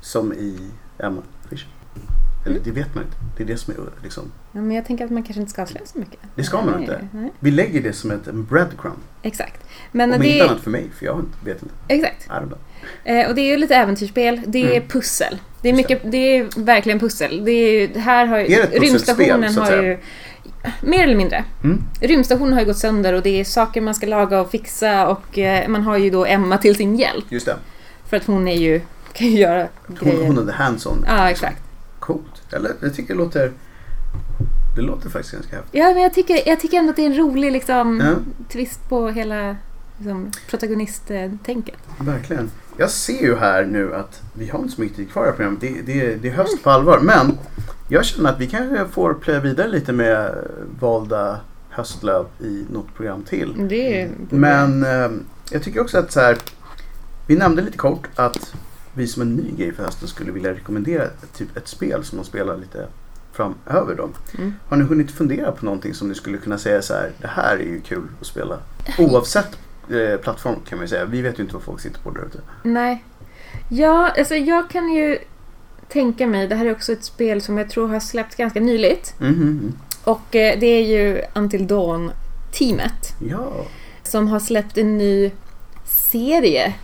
som 0.00 0.32
i 0.32 0.58
Emma 0.98 1.22
Fischer. 1.50 1.66
Eller 2.46 2.60
det 2.64 2.70
vet 2.70 2.94
man 2.94 3.04
inte. 3.04 3.16
Det 3.36 3.42
är 3.42 3.46
det 3.46 3.56
som 3.56 3.74
är 3.74 3.78
liksom. 4.02 4.32
Ja, 4.52 4.60
men 4.60 4.76
jag 4.76 4.86
tänker 4.86 5.04
att 5.04 5.10
man 5.10 5.22
kanske 5.22 5.40
inte 5.40 5.52
ska 5.52 5.62
avslöja 5.62 5.86
så 5.86 5.98
mycket. 5.98 6.18
Det 6.34 6.44
ska 6.44 6.56
man 6.56 6.70
Nej, 6.72 6.80
inte. 6.80 7.08
Nej. 7.12 7.32
Vi 7.40 7.50
lägger 7.50 7.82
det 7.82 7.92
som 7.92 8.10
ett 8.10 8.26
en 8.26 8.44
breadcrumb. 8.44 8.98
Exakt. 9.22 9.64
Men 9.92 10.12
Om 10.12 10.20
det 10.20 10.28
inte 10.28 10.48
annat 10.50 10.60
för 10.62 10.70
mig, 10.70 10.90
för 10.98 11.06
jag 11.06 11.24
vet 11.44 11.62
inte. 11.62 11.74
exakt. 11.88 12.28
Eh, 13.04 13.28
och 13.28 13.34
det 13.34 13.40
är 13.40 13.50
ju 13.50 13.56
lite 13.56 13.74
äventyrsspel. 13.76 14.40
Det 14.46 14.62
är 14.64 14.76
Mm. 14.76 14.88
pussel. 14.88 15.38
Det 15.62 15.68
är, 15.68 15.72
mycket, 15.72 16.00
det 16.12 16.16
är 16.38 16.64
verkligen 16.64 16.98
pussel. 17.00 17.44
Det 17.44 17.50
är, 17.52 17.72
ju- 17.80 17.98
här 18.00 18.26
har, 18.26 18.38
Är 18.38 18.48
det 18.48 18.54
ett 18.62 18.82
rymdstationen 18.82 19.54
har 19.56 19.82
ju... 19.82 19.98
Mer 20.80 21.02
eller 21.04 21.16
mindre. 21.16 21.44
Mm. 21.64 21.82
Rymdstationen 22.00 22.52
har 22.52 22.60
ju 22.60 22.66
gått 22.66 22.78
sönder 22.78 23.12
och 23.12 23.22
det 23.22 23.40
är 23.40 23.44
saker 23.44 23.80
man 23.80 23.94
ska 23.94 24.06
laga 24.06 24.40
och 24.40 24.50
fixa 24.50 25.08
och 25.08 25.38
eh, 25.38 25.68
man 25.68 25.82
har 25.82 25.96
ju 25.96 26.10
då 26.10 26.26
Emma 26.26 26.58
till 26.58 26.76
sin 26.76 26.96
hjälp. 26.96 27.24
Just 27.28 27.46
det. 27.46 27.56
För 28.08 28.16
att 28.16 28.24
hon 28.26 28.48
är 28.48 28.56
ju, 28.56 28.80
kan 29.12 29.26
ju 29.26 29.38
göra 29.38 29.68
Hon, 29.86 29.96
grejer. 29.96 30.26
hon 30.26 30.36
hade 30.36 30.52
hands-on. 30.52 31.04
Ja, 31.06 31.30
exakt. 31.30 31.62
Coolt. 31.98 32.42
Eller 32.52 32.70
jag 32.80 32.94
tycker 32.94 33.14
det 33.14 33.18
låter... 33.18 33.52
Det 34.76 34.82
låter 34.82 35.10
faktiskt 35.10 35.34
ganska 35.34 35.56
häftigt. 35.56 35.74
Ja, 35.74 35.84
men 35.94 36.02
jag 36.02 36.14
tycker, 36.14 36.48
jag 36.48 36.60
tycker 36.60 36.76
ändå 36.78 36.90
att 36.90 36.96
det 36.96 37.02
är 37.02 37.06
en 37.06 37.16
rolig 37.16 37.52
liksom, 37.52 38.00
Ja. 38.04 38.14
twist 38.52 38.88
på 38.88 39.08
hela 39.08 39.56
liksom, 39.98 40.30
protagonisttänket. 40.50 41.76
Verkligen. 42.00 42.50
Jag 42.80 42.90
ser 42.90 43.22
ju 43.22 43.36
här 43.36 43.64
nu 43.64 43.94
att 43.94 44.22
vi 44.34 44.48
har 44.48 44.58
inte 44.58 44.74
så 44.74 44.80
mycket 44.80 44.96
tid 44.96 45.10
kvar 45.10 45.28
i 45.28 45.32
programmet. 45.32 45.60
Det, 45.60 45.82
det, 45.82 46.14
det 46.14 46.28
är 46.28 46.32
höst 46.32 46.62
på 46.62 46.70
allvar. 46.70 46.98
Men 47.02 47.38
jag 47.88 48.04
känner 48.04 48.30
att 48.30 48.40
vi 48.40 48.46
kanske 48.46 48.84
får 48.88 49.14
plöja 49.14 49.40
vidare 49.40 49.68
lite 49.68 49.92
med 49.92 50.34
valda 50.80 51.40
höstlöv 51.68 52.26
i 52.40 52.66
något 52.72 52.94
program 52.96 53.22
till. 53.22 53.68
Det 53.68 54.02
är 54.02 54.10
Men 54.30 54.82
eh, 54.82 55.10
jag 55.50 55.62
tycker 55.62 55.80
också 55.80 55.98
att 55.98 56.12
så 56.12 56.20
här, 56.20 56.38
vi 57.26 57.36
nämnde 57.36 57.62
lite 57.62 57.78
kort 57.78 58.08
att 58.14 58.54
vi 58.94 59.06
som 59.06 59.22
en 59.22 59.34
ny 59.34 59.50
grej 59.56 59.72
för 59.72 59.84
hösten 59.84 60.08
skulle 60.08 60.32
vilja 60.32 60.52
rekommendera 60.52 61.04
typ 61.36 61.56
ett 61.56 61.68
spel 61.68 62.04
som 62.04 62.16
man 62.16 62.24
spelar 62.24 62.56
lite 62.56 62.86
framöver 63.32 63.94
då. 63.94 64.08
Mm. 64.38 64.54
Har 64.68 64.76
ni 64.76 64.84
hunnit 64.84 65.10
fundera 65.10 65.52
på 65.52 65.64
någonting 65.64 65.94
som 65.94 66.08
ni 66.08 66.14
skulle 66.14 66.38
kunna 66.38 66.58
säga 66.58 66.82
så 66.82 66.94
här, 66.94 67.10
det 67.20 67.28
här 67.28 67.56
är 67.56 67.62
ju 67.62 67.80
kul 67.80 68.02
att 68.20 68.26
spela? 68.26 68.58
Oavsett 68.98 69.58
eh, 69.90 70.16
plattform 70.20 70.54
kan 70.68 70.78
man 70.78 70.84
ju 70.84 70.88
säga. 70.88 71.04
Vi 71.04 71.22
vet 71.22 71.38
ju 71.38 71.42
inte 71.42 71.54
vad 71.54 71.62
folk 71.62 71.80
sitter 71.80 72.00
på 72.00 72.10
där 72.10 72.26
ute. 72.26 72.38
Nej. 72.62 73.04
Ja, 73.70 74.08
alltså 74.18 74.34
jag 74.34 74.70
kan 74.70 74.88
ju 74.92 75.18
tänka 75.88 76.26
mig, 76.26 76.46
det 76.48 76.54
här 76.54 76.66
är 76.66 76.72
också 76.72 76.92
ett 76.92 77.04
spel 77.04 77.42
som 77.42 77.58
jag 77.58 77.70
tror 77.70 77.88
har 77.88 78.00
släppts 78.00 78.36
ganska 78.36 78.60
nyligt. 78.60 79.14
Mhm, 79.20 79.30
mhm. 79.32 79.72
Och 80.04 80.36
eh, 80.36 80.58
det 80.60 80.66
är 80.66 80.82
ju 80.86 81.22
Until 81.34 81.66
Dawn-teamet 81.66 83.14
Ja. 83.30 83.52
som 84.02 84.28
har 84.28 84.40
släppt 84.40 84.78
en 84.78 84.98
ny 84.98 85.30
serie, 85.84 86.74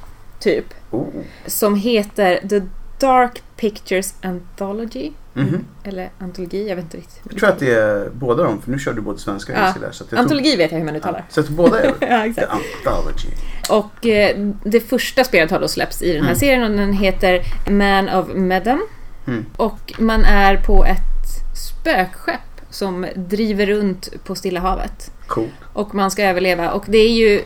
typ, 0.40 0.64
Oh. 0.90 1.06
som 1.46 1.74
heter 1.74 2.48
The 2.48 2.62
Dark 3.00 3.42
Pictures 3.56 4.14
Anthology. 4.22 5.10
Mhm. 5.34 5.64
Eller 5.84 6.10
antologi, 6.18 6.68
jag 6.68 6.76
vet 6.76 6.84
inte 6.84 6.96
riktigt. 6.96 7.20
Jag 7.30 7.38
tror 7.38 7.48
att 7.48 7.58
det 7.58 7.70
är 7.74 8.08
båda 8.12 8.42
dem, 8.42 8.62
för 8.62 8.70
nu 8.70 8.78
kör 8.78 8.92
du 8.92 9.00
både 9.00 9.18
svenska 9.18 9.52
och 9.52 9.58
Ja. 9.58 9.62
engelska 9.62 9.80
där. 9.80 9.92
Så 9.92 10.02
jag 10.02 10.08
tror, 10.10 10.18
Antologi 10.18 10.56
vet 10.56 10.72
jag 10.72 10.78
hur 10.78 10.84
man 10.84 10.96
uttalar. 10.96 11.18
ja, 11.28 11.34
så 11.34 11.40
att 11.40 11.48
båda 11.48 11.80
är 11.82 11.86
Ja, 12.00 12.26
exakt. 12.26 12.48
Anthology. 12.52 13.28
Och 13.70 14.06
eh, 14.06 14.36
det 14.64 14.80
första 14.80 15.24
spelet 15.24 15.50
har 15.50 15.60
då 15.60 15.68
släppts 15.68 16.02
i 16.02 16.12
den 16.12 16.22
här 16.22 16.28
Mm. 16.30 16.38
serien 16.40 16.62
och 16.62 16.70
den 16.70 16.92
heter 16.92 17.40
Man 17.70 18.08
of 18.08 18.26
Medan. 18.34 18.80
Mm. 19.26 19.46
Och 19.56 19.92
man 19.98 20.24
är 20.24 20.56
på 20.56 20.84
ett 20.84 21.56
spökskepp 21.56 22.40
som 22.70 23.06
driver 23.14 23.66
runt 23.66 24.24
på 24.24 24.34
Stilla 24.34 24.60
havet. 24.60 25.10
Cool. 25.26 25.48
Och 25.72 25.94
man 25.94 26.10
ska 26.10 26.22
överleva. 26.24 26.70
Och 26.72 26.84
det 26.88 26.98
är 26.98 27.12
ju 27.12 27.42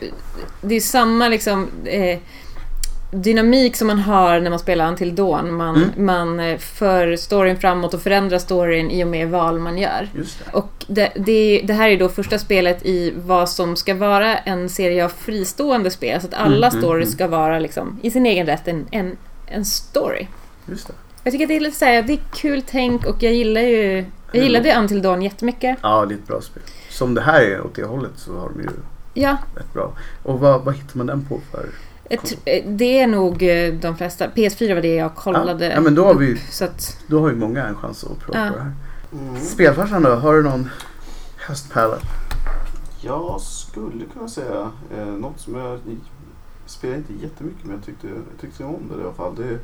det 0.61 0.75
är 0.75 0.79
samma 0.79 1.27
liksom 1.27 1.67
eh, 1.85 2.19
dynamik 3.11 3.75
som 3.75 3.87
man 3.87 3.99
har 3.99 4.39
när 4.39 4.49
man 4.49 4.59
spelar 4.59 4.87
Until 4.87 5.15
Dawn. 5.15 5.53
Man, 5.53 5.75
Mm. 5.75 6.05
man 6.05 6.39
eh, 6.39 6.57
för 6.57 7.15
storyn 7.15 7.57
framåt 7.57 7.93
och 7.93 8.01
förändrar 8.01 8.37
storyn 8.39 8.91
i 8.91 9.03
och 9.03 9.07
med 9.07 9.29
val 9.29 9.59
man 9.59 9.77
gör. 9.77 10.07
Det. 10.13 10.53
Och 10.53 10.85
det, 10.87 11.11
det, 11.15 11.61
det 11.63 11.73
här 11.73 11.89
är 11.89 11.97
då 11.99 12.09
första 12.09 12.39
spelet 12.39 12.85
i 12.85 13.13
vad 13.17 13.49
som 13.49 13.75
ska 13.75 13.93
vara 13.95 14.37
en 14.37 14.69
serie 14.69 15.05
av 15.05 15.09
fristående 15.09 15.91
spel. 15.91 16.21
Så 16.21 16.27
att 16.27 16.33
alla 16.33 16.67
Mm, 16.67 16.69
mm, 16.69 16.81
stories 16.81 17.07
mm. 17.07 17.15
ska 17.15 17.27
vara 17.27 17.59
liksom, 17.59 17.99
i 18.01 18.11
sin 18.11 18.25
egen 18.25 18.45
rätt 18.45 18.67
en, 18.67 18.85
en, 18.91 19.17
en 19.45 19.65
story. 19.65 20.27
Just 20.65 20.87
det. 20.87 20.93
Jag 21.23 21.31
tycker 21.31 21.45
att 21.45 21.49
det 21.49 21.55
är 21.55 21.59
lite 21.59 21.77
så 21.77 21.85
här, 21.85 22.01
det 22.03 22.13
är 22.13 22.19
kul 22.35 22.63
tänk 22.67 23.05
och 23.05 23.23
jag 23.23 23.33
gillar 23.33 23.61
ju 23.61 24.05
jag 24.31 24.43
gillade 24.43 24.75
Until 24.79 25.01
Dawn 25.01 25.21
jättemycket. 25.21 25.77
Ja, 25.81 26.05
det 26.05 26.13
är 26.13 26.17
ett 26.17 26.27
bra 26.27 26.41
spel. 26.41 26.63
Som 26.89 27.13
det 27.13 27.21
här 27.21 27.41
är 27.41 27.61
åt 27.65 27.75
det 27.75 27.83
hållet 27.85 28.11
så 28.15 28.37
har 28.39 28.49
de 28.49 28.61
ju 28.61 28.69
Ja, 29.13 29.37
rätt 29.55 29.73
bra. 29.73 29.91
Och 30.23 30.39
vad, 30.39 30.61
vad 30.65 30.75
hittar 30.75 30.97
man 30.97 31.07
den 31.07 31.25
på 31.25 31.39
för? 31.51 31.65
Tr- 32.17 32.37
eh, 32.45 32.63
det 32.67 32.99
är 32.99 33.07
nog 33.07 33.43
eh, 33.43 33.73
de 33.73 33.97
flesta. 33.97 34.27
PS4 34.27 34.75
var 34.75 34.81
det 34.81 34.95
jag 34.95 35.15
kollade. 35.15 35.65
Ja, 35.65 35.71
ja, 35.73 35.81
men 35.81 35.95
då 35.95 36.05
har 36.05 36.13
vi- 36.13 36.33
upp, 36.33 36.39
Så 36.49 36.65
att, 36.65 36.97
Då 37.07 37.19
har 37.21 37.29
ju 37.29 37.35
många 37.35 37.65
en 37.67 37.75
chans 37.75 38.03
att 38.03 38.19
prova 38.19 38.39
Ja. 38.45 38.51
på 38.51 38.57
det 38.57 38.63
här. 38.63 38.71
Mm. 39.29 39.41
Spelfarsan 39.41 40.03
då, 40.03 40.09
har 40.09 40.33
du 40.33 40.43
någon 40.43 40.69
höstpärla? 41.37 41.97
Jag 43.01 43.41
skulle 43.41 44.05
kunna 44.13 44.27
säga 44.29 44.71
eh, 44.97 45.05
något 45.05 45.39
som 45.39 45.55
jag 45.55 45.79
spelar 46.65 46.95
inte 46.95 47.13
jättemycket 47.13 47.63
men 47.65 47.75
jag 47.75 47.85
tyckte, 47.85 48.07
jag 48.07 48.41
tyckte 48.41 48.63
om 48.63 48.79
det 48.95 49.01
i 49.01 49.03
alla 49.03 49.13
fall. 49.13 49.35
Det 49.35 49.43
är 49.43 49.59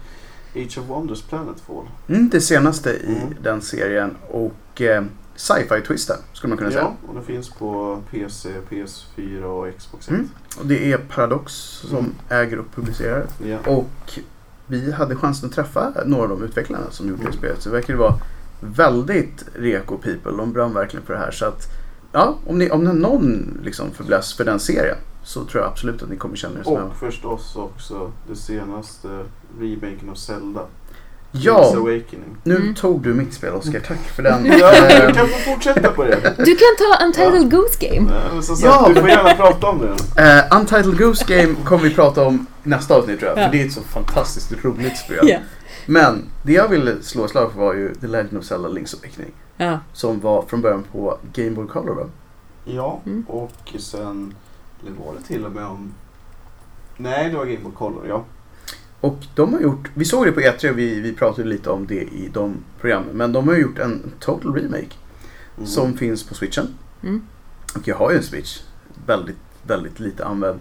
Age 0.66 0.78
of 0.78 0.89
Wonders 0.89 1.22
Planetfall. 1.22 1.86
Mm, 2.10 2.30
det 2.30 2.41
senaste 2.41 2.89
i 2.89 3.16
Mm. 3.22 3.34
den 3.43 3.62
serien 3.62 4.16
och 4.32 4.82
eh, 4.82 5.04
sci-fi 5.36 5.81
twisten 5.88 6.17
skulle 6.33 6.49
man 6.49 6.57
kunna 6.57 6.71
säga. 6.71 6.81
Ja, 6.83 6.95
och 7.09 7.15
det 7.15 7.21
finns 7.21 7.49
på 7.49 8.01
PC, 8.11 8.49
PS4 8.69 9.43
och 9.43 9.77
Xbox 9.77 10.07
1. 10.07 10.13
Mm. 10.13 10.29
Och 10.59 10.65
det 10.65 10.91
är 10.93 10.97
Paradox 10.97 11.53
som 11.89 11.97
Mm. 11.97 12.13
äger 12.29 12.59
och 12.59 12.65
publicerar. 12.75 13.25
Ja. 13.43 13.57
Och 13.67 14.19
vi 14.67 14.91
hade 14.91 15.15
chansen 15.15 15.49
att 15.49 15.55
träffa 15.55 15.93
några 16.05 16.23
av 16.23 16.29
de 16.29 16.43
utvecklarna 16.43 16.91
som 16.91 17.09
gjorde 17.09 17.23
det 17.25 17.33
spelet. 17.33 17.61
Så 17.61 17.69
det 17.69 17.75
verkar 17.75 17.95
vara 17.95 18.13
väldigt 18.59 19.45
reko 19.55 19.97
people. 19.97 20.31
De 20.31 20.53
brann 20.53 20.73
verkligen 20.73 21.05
för 21.05 21.13
det 21.13 21.19
här. 21.19 21.31
Så 21.31 21.45
att, 21.45 21.67
ja, 22.11 22.38
om 22.47 22.57
ni, 22.57 22.69
om 22.69 22.79
ni 22.81 22.88
har 22.88 22.93
någon 22.93 23.59
liksom 23.63 23.91
förbläss 23.91 24.33
för 24.33 24.45
den 24.45 24.59
serien 24.59 24.97
så 25.23 25.45
tror 25.45 25.63
jag 25.63 25.71
absolut 25.71 26.03
att 26.03 26.09
ni 26.09 26.15
kommer 26.17 26.36
känna 26.36 26.59
er 26.59 26.63
som 26.63 26.75
hemma. 26.75 26.88
Och 26.88 26.95
förstås 26.95 27.55
också 27.55 28.11
det 28.27 28.36
senaste 28.36 29.07
remaken 29.59 30.09
av 30.09 30.15
Zelda. 30.15 30.61
Ja, 31.41 31.73
Awakening. 31.77 32.38
nu 32.43 32.55
Mm. 32.55 32.75
tog 32.75 33.01
du 33.01 33.13
mitt 33.13 33.33
spel 33.33 33.53
Oskar. 33.53 33.79
Tack 33.79 33.97
för 34.15 34.23
den. 34.23 34.45
Ja, 34.59 34.71
du 35.07 35.13
kan 35.13 35.27
få 35.27 35.51
fortsätta 35.51 35.91
på 35.91 36.03
det. 36.03 36.33
du 36.38 36.55
kan 36.55 36.75
ta 36.77 37.05
Untitled 37.05 37.51
Goose 37.51 37.88
Game. 37.88 38.11
Eh, 38.15 38.41
Som 38.41 38.55
sagt, 38.55 38.65
Ja, 38.65 38.89
du 38.95 39.01
får 39.01 39.09
gärna 39.09 39.33
prata 39.36 39.67
om 39.67 39.79
det. 40.15 40.21
Eh, 40.51 40.57
Untitled 40.59 40.97
Goose 40.97 41.25
Game 41.27 41.55
kommer 41.65 41.83
vi 41.83 41.93
prata 41.95 42.25
om 42.27 42.45
nästa 42.63 42.95
avsnitt 42.95 43.19
tror 43.19 43.31
jag. 43.31 43.39
Ja. 43.39 43.45
För 43.45 43.51
det 43.51 43.61
är 43.61 43.65
ett 43.65 43.73
så 43.73 43.81
fantastiskt 43.81 44.53
roligt 44.65 44.97
spel. 44.97 45.19
Ja. 45.29 45.38
Men 45.86 46.23
det 46.43 46.53
jag 46.53 46.67
ville 46.67 47.01
slå 47.03 47.27
slag 47.27 47.51
för 47.51 47.59
var 47.59 47.73
ju 47.73 47.95
The 47.95 48.07
Legend 48.07 48.38
of 48.38 48.43
Zelda 48.45 48.69
Link's 48.69 48.95
Awakening. 48.99 49.31
Ja. 49.57 49.79
Som 49.93 50.19
var 50.19 50.41
från 50.41 50.61
början 50.61 50.83
på 50.91 51.17
Game 51.33 51.51
Boy 51.51 51.67
Color 51.67 51.95
va? 51.95 52.03
Ja, 52.65 52.99
Mm. 53.05 53.25
och 53.27 53.51
sen... 53.79 54.33
Eller 54.81 54.91
var 55.05 55.13
det 55.19 55.27
till 55.27 55.45
och 55.45 55.51
med 55.51 55.65
om... 55.65 55.93
Nej, 56.97 57.29
det 57.29 57.38
var 57.38 57.45
Game 57.45 57.59
Boy 57.63 57.71
Color, 57.77 58.05
ja. 58.07 58.23
Och 59.06 59.18
de 59.36 59.53
har 59.53 59.60
gjort, 59.62 59.89
vi 59.93 60.06
såg 60.06 60.26
det 60.26 60.32
på 60.32 60.39
E3 60.41 60.70
och 60.72 60.78
vi, 60.78 60.99
vi 60.99 61.14
pratade 61.14 61.47
lite 61.49 61.70
om 61.70 61.88
det 61.88 62.01
i 62.01 62.30
de 62.34 62.56
programmen. 62.82 63.10
Men 63.18 63.32
de 63.32 63.47
har 63.47 63.56
gjort 63.56 63.80
en 63.80 64.12
total 64.20 64.53
remake 64.56 64.93
Mm. 65.58 65.68
som 65.68 65.97
finns 65.97 66.24
på 66.24 66.36
switchen. 66.36 66.68
Mm. 67.03 67.22
Och 67.76 67.88
jag 67.88 67.95
har 67.95 68.12
ju 68.12 68.18
en 68.18 68.24
switch. 68.24 68.60
Väldigt, 69.06 69.38
väldigt 69.68 69.99
lite 69.99 70.26
använd. 70.26 70.60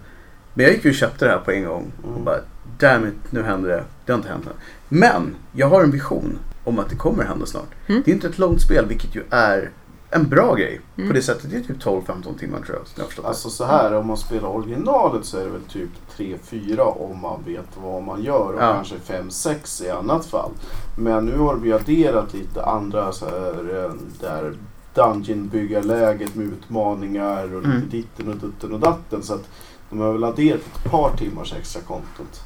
Men 0.53 0.65
jag 0.65 0.73
gick 0.73 0.85
ju 0.85 0.89
och 0.89 0.95
köpte 0.95 1.25
det 1.25 1.31
här 1.31 1.39
på 1.39 1.51
en 1.51 1.63
gång. 1.65 1.91
Och 2.03 2.09
Mm. 2.09 2.23
bara, 2.23 2.39
damn 2.79 3.07
it, 3.07 3.13
nu 3.29 3.41
händer 3.43 3.69
det. 3.69 3.83
Det 4.05 4.11
har 4.11 4.17
inte 4.17 4.29
hänt 4.29 4.45
än. 4.47 4.53
Men 4.89 5.35
jag 5.51 5.67
har 5.69 5.83
en 5.83 5.91
vision 5.91 6.39
om 6.63 6.79
att 6.79 6.89
det 6.89 6.95
kommer 6.95 7.23
hända 7.23 7.45
snart. 7.45 7.69
Mm. 7.87 8.01
Det 8.05 8.11
är 8.11 8.15
inte 8.15 8.27
ett 8.27 8.37
långt 8.39 8.61
spel, 8.61 8.85
vilket 8.87 9.15
ju 9.15 9.23
är 9.29 9.69
en 10.15 10.29
bra 10.29 10.55
grej. 10.55 10.81
Mm. 10.97 11.09
På 11.09 11.13
det 11.13 11.21
sättet. 11.21 11.49
Det 11.51 11.57
är 11.57 11.61
typ 11.61 11.83
12-15 11.83 12.37
timmar 12.39 12.59
tror 12.59 12.77
jag. 12.95 13.05
jag. 13.17 13.25
Alltså 13.25 13.49
så 13.49 13.65
här, 13.65 13.93
om 13.93 14.07
man 14.07 14.17
spelar 14.17 14.49
originalet 14.49 15.25
så 15.25 15.37
är 15.37 15.43
det 15.43 15.49
väl 15.49 15.61
typ 15.61 15.89
3-4 16.17 16.79
om 16.79 17.21
man 17.21 17.43
vet 17.45 17.67
vad 17.83 18.03
man 18.03 18.23
gör 18.23 18.53
och 18.53 18.61
Ja. 18.61 18.73
kanske 18.73 18.95
5-6 19.13 19.83
i 19.85 19.89
annat 19.89 20.25
fall. 20.25 20.51
Men 20.97 21.25
nu 21.25 21.37
har 21.37 21.55
vi 21.55 21.73
adderat 21.73 22.33
lite 22.33 22.65
andra 22.65 23.11
så 23.11 23.25
här, 23.25 23.85
eh, 23.85 23.91
där 24.21 24.53
Dungeon-byggarläget 24.93 26.35
med 26.35 26.45
utmaningar 26.47 27.43
och 27.55 27.61
lite 27.61 27.75
Mm. 27.75 27.89
ditten 27.89 28.27
och 28.29 28.35
dutten 28.37 28.73
och 28.73 28.79
datten. 28.79 29.23
Så 29.23 29.33
att 29.33 29.43
de 29.89 29.99
har 29.99 30.11
väl 30.13 30.23
adderat 30.23 30.59
ett 30.61 30.91
par 30.91 31.17
timmars 31.17 31.53
extra 31.53 31.81
kontot. 31.81 32.41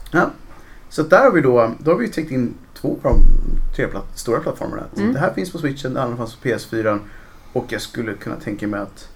Så 0.89 1.01
att 1.01 1.09
där 1.09 1.23
har 1.23 1.31
vi 1.31 1.41
då, 1.41 1.71
då 1.79 1.91
har 1.91 1.97
vi 1.97 2.07
täckt 2.07 2.31
in 2.31 2.53
två 2.81 2.87
av 3.03 3.13
de 3.13 3.19
tre 3.75 3.87
platt, 3.87 4.05
stora 4.19 4.39
plattformarna. 4.39 4.83
Så 4.93 4.99
Mm. 5.01 5.13
Det 5.13 5.19
här 5.19 5.33
finns 5.33 5.51
på 5.51 5.57
switchen, 5.57 5.93
det 5.93 6.01
andra 6.03 6.17
fanns 6.17 6.35
på 6.35 6.47
PS4 6.47 6.99
och 7.53 7.65
jag 7.69 7.81
skulle 7.81 8.13
kunna 8.13 8.35
tänka 8.35 8.67
mig 8.67 8.79
att 8.79 9.07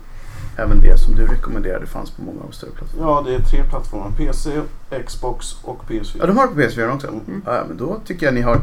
även 0.58 0.82
det 0.82 0.98
som 1.00 1.16
du 1.16 1.26
rekommenderade 1.28 1.86
fanns 1.86 2.12
på 2.12 2.22
många 2.22 2.40
av 2.42 2.46
de 2.50 2.56
större 2.56 2.72
plattformarna. 2.72 3.12
Ja, 3.12 3.24
det 3.30 3.36
är 3.36 3.40
tre 3.40 3.64
plattformar. 3.70 4.12
PC, 4.18 4.62
Xbox 5.06 5.56
och 5.64 5.84
PS4. 5.88 6.16
Ja, 6.20 6.26
de 6.26 6.38
har 6.38 6.48
det 6.48 6.54
på 6.54 6.60
PS4 6.60 6.96
också. 6.96 7.08
Mm. 7.08 7.42
Ja, 7.46 7.64
men 7.68 7.78
då 7.78 8.00
tycker 8.06 8.26
jag 8.26 8.34
ni 8.36 8.42
har 8.42 8.60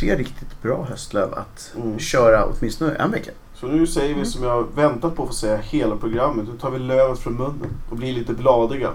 tre 0.00 0.16
riktigt 0.16 0.62
bra 0.62 0.86
höstlöv 0.90 1.34
att 1.34 1.72
Mm. 1.76 1.98
köra 1.98 2.44
åtminstone 2.46 2.94
en 2.94 3.10
vecka. 3.10 3.30
Så 3.54 3.66
nu 3.66 3.86
säger 3.86 4.08
vi 4.08 4.14
Mm. 4.14 4.24
som 4.26 4.42
jag 4.44 4.66
väntat 4.74 5.16
på 5.16 5.22
att 5.22 5.28
få 5.28 5.34
säga 5.34 5.56
hela 5.56 5.96
programmet. 5.96 6.44
Nu 6.52 6.58
tar 6.58 6.70
vi 6.70 6.78
lövet 6.78 7.18
från 7.18 7.34
munnen 7.34 7.70
och 7.90 7.96
blir 7.96 8.12
lite 8.12 8.32
bladiga. 8.32 8.90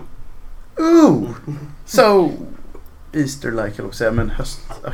Ooh! 0.77 1.29
So, 1.85 2.31
Easter-like 3.13 3.61
höll 3.61 3.71
jag 3.75 3.85
på 3.85 3.89
att 3.89 3.95
säga, 3.95 4.11
men 4.11 4.29
höst. 4.29 4.59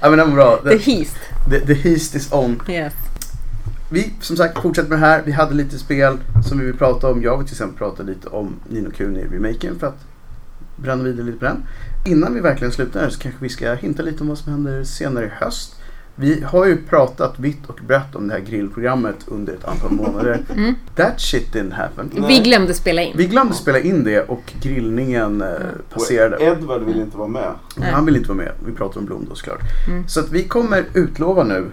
ja 0.00 0.10
men 0.10 0.18
den 0.18 0.28
var 0.28 0.34
bra. 0.34 0.56
The 0.56 0.78
The, 0.78 0.92
Heast. 0.92 1.16
the, 1.50 1.60
the 1.60 1.74
heast 1.74 2.14
is 2.14 2.32
on. 2.32 2.62
Yes. 2.68 2.92
Vi 3.94 4.12
som 4.20 4.36
sagt 4.36 4.62
fortsätter 4.62 4.88
med 4.88 4.98
det 4.98 5.06
här. 5.06 5.22
Vi 5.24 5.32
hade 5.32 5.54
lite 5.54 5.78
spel 5.78 6.18
som 6.48 6.58
vi 6.58 6.64
vill 6.64 6.76
prata 6.76 7.10
om. 7.10 7.22
Jag 7.22 7.38
vill 7.38 7.46
till 7.46 7.54
exempel 7.54 7.78
prata 7.78 8.02
lite 8.02 8.28
om 8.28 8.56
Nino 8.68 8.90
Kuni 8.90 9.24
remaken 9.24 9.78
för 9.78 9.86
att 9.86 10.04
bränna 10.76 11.04
vidare 11.04 11.26
lite 11.26 11.38
på 11.38 11.44
den. 11.44 11.66
Innan 12.06 12.34
vi 12.34 12.40
verkligen 12.40 12.72
slutar 12.72 13.00
här 13.00 13.08
så 13.08 13.18
kanske 13.18 13.40
vi 13.42 13.48
ska 13.48 13.74
hinta 13.74 14.02
lite 14.02 14.20
om 14.20 14.28
vad 14.28 14.38
som 14.38 14.52
händer 14.52 14.84
senare 14.84 15.24
i 15.24 15.28
höst. 15.28 15.76
Vi 16.16 16.42
har 16.42 16.66
ju 16.66 16.76
pratat 16.76 17.38
vitt 17.38 17.66
och 17.66 17.80
brett 17.86 18.16
om 18.16 18.28
det 18.28 18.34
här 18.34 18.40
grillprogrammet 18.40 19.16
under 19.26 19.52
ett 19.52 19.64
antal 19.64 19.90
månader. 19.90 20.40
Mm. 20.54 20.74
That 20.94 21.20
shit 21.20 21.54
didn't 21.54 21.72
happen. 21.72 22.10
Nej. 22.12 22.28
Vi 22.28 22.50
glömde 22.50 22.74
spela 22.74 23.02
in. 23.02 23.16
Vi 23.16 23.26
glömde 23.26 23.54
spela 23.54 23.78
in 23.78 24.04
det 24.04 24.20
och 24.20 24.52
grillningen 24.62 25.42
eh, 25.42 25.48
passerade. 25.90 26.36
Och 26.36 26.42
Edvard 26.42 26.82
vill 26.82 27.00
inte 27.00 27.16
vara 27.16 27.28
med. 27.28 27.50
Nej. 27.76 27.90
Han 27.92 28.06
vill 28.06 28.16
inte 28.16 28.28
vara 28.28 28.38
med. 28.38 28.52
Vi 28.66 28.72
pratar 28.72 29.00
om 29.00 29.06
Blom 29.06 29.26
då 29.28 29.34
såklart. 29.34 29.60
Mm. 29.88 30.08
Så 30.08 30.20
att 30.20 30.30
vi 30.30 30.44
kommer 30.44 30.84
utlova 30.94 31.44
nu, 31.44 31.70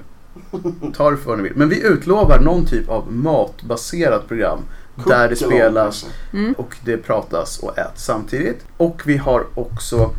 ta 0.94 1.12
det 1.12 1.18
för 1.18 1.26
vad 1.30 1.38
ni 1.38 1.44
vill, 1.44 1.56
men 1.56 1.70
vi 1.70 1.84
utlovar 1.88 2.40
någon 2.40 2.66
typ 2.66 2.90
av 2.90 3.12
matbaserat 3.14 4.28
program 4.28 4.60
där 5.08 5.30
det 5.30 5.36
spelas. 5.36 6.06
Mm. 6.34 6.54
och 6.54 6.76
det 6.86 6.98
pratas 6.98 7.60
och 7.60 7.78
äts 7.78 8.06
samtidigt. 8.06 8.66
Och 8.78 9.02
vi 9.06 9.18
har 9.18 9.46
också 9.56 10.12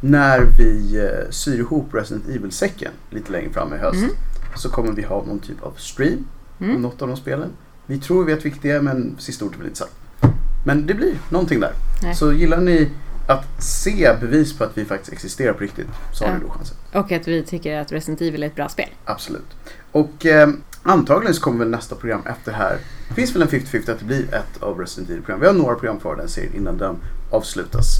när 0.00 0.40
vi 0.58 0.98
eh, 0.98 1.30
syr 1.30 1.58
ihop 1.58 1.88
Resident 1.94 2.28
Evil-säcken 2.28 2.90
lite 3.10 3.32
längre 3.32 3.50
fram 3.52 3.74
i 3.74 3.76
höst 3.76 3.98
Mm. 4.02 4.10
så 4.56 4.68
kommer 4.70 4.92
vi 4.92 5.02
ha 5.02 5.24
någon 5.24 5.38
typ 5.40 5.62
av 5.62 5.72
stream 5.76 6.26
om 6.58 6.64
Mm. 6.70 6.82
något 6.82 7.02
av 7.02 7.08
de 7.08 7.16
spelen. 7.16 7.48
Vi 7.86 7.98
tror 7.98 8.24
vi 8.24 8.34
vet 8.34 8.44
vilket 8.44 8.62
det 8.62 8.70
är 8.70 8.80
men 8.80 9.16
sista 9.18 9.44
ordet 9.44 9.54
är 9.54 9.58
väl 9.58 9.66
inte 9.68 9.78
sagt. 9.78 9.92
Men 10.64 10.86
det 10.86 10.94
blir 10.94 11.14
någonting 11.28 11.60
där. 11.60 11.72
Nej. 12.02 12.14
Så 12.14 12.32
gillar 12.32 12.60
ni 12.60 12.90
att 13.32 13.62
se 13.62 14.12
bevis 14.20 14.58
på 14.58 14.64
att 14.64 14.70
vi 14.78 14.84
faktiskt 14.84 15.12
existerar 15.12 15.52
på 15.52 15.58
riktigt 15.58 15.86
så 16.12 16.24
har 16.24 16.32
Ja. 16.32 16.38
ni 16.38 16.44
då 16.44 16.50
chansen. 16.50 16.76
Och 16.92 17.12
att 17.12 17.28
vi 17.28 17.42
tycker 17.42 17.80
att 17.80 17.92
Resident 17.92 18.20
Evil 18.20 18.42
är 18.42 18.46
ett 18.46 18.54
bra 18.54 18.68
spel. 18.68 18.88
Absolut. 19.04 19.46
Och 19.92 20.26
eh, 20.26 20.48
antagligen 20.82 21.34
så 21.34 21.40
kommer 21.42 21.58
väl 21.58 21.68
nästa 21.70 21.94
program 21.94 22.22
efter 22.26 22.50
det 22.52 22.56
här. 22.58 22.78
Det 23.08 23.14
finns 23.14 23.34
väl 23.34 23.42
en 23.42 23.48
50-50 23.48 23.90
att 23.92 23.98
det 23.98 24.04
blir 24.04 24.34
ett 24.34 24.62
av 24.62 24.78
Resident 24.78 25.10
Evil-program. 25.10 25.40
Vi 25.40 25.46
har 25.46 25.54
några 25.54 25.74
program 25.74 25.98
kvar 26.00 26.14
i 26.14 26.16
den 26.18 26.28
serien 26.28 26.54
innan 26.56 26.78
den 26.78 26.96
avslutas. 27.30 27.96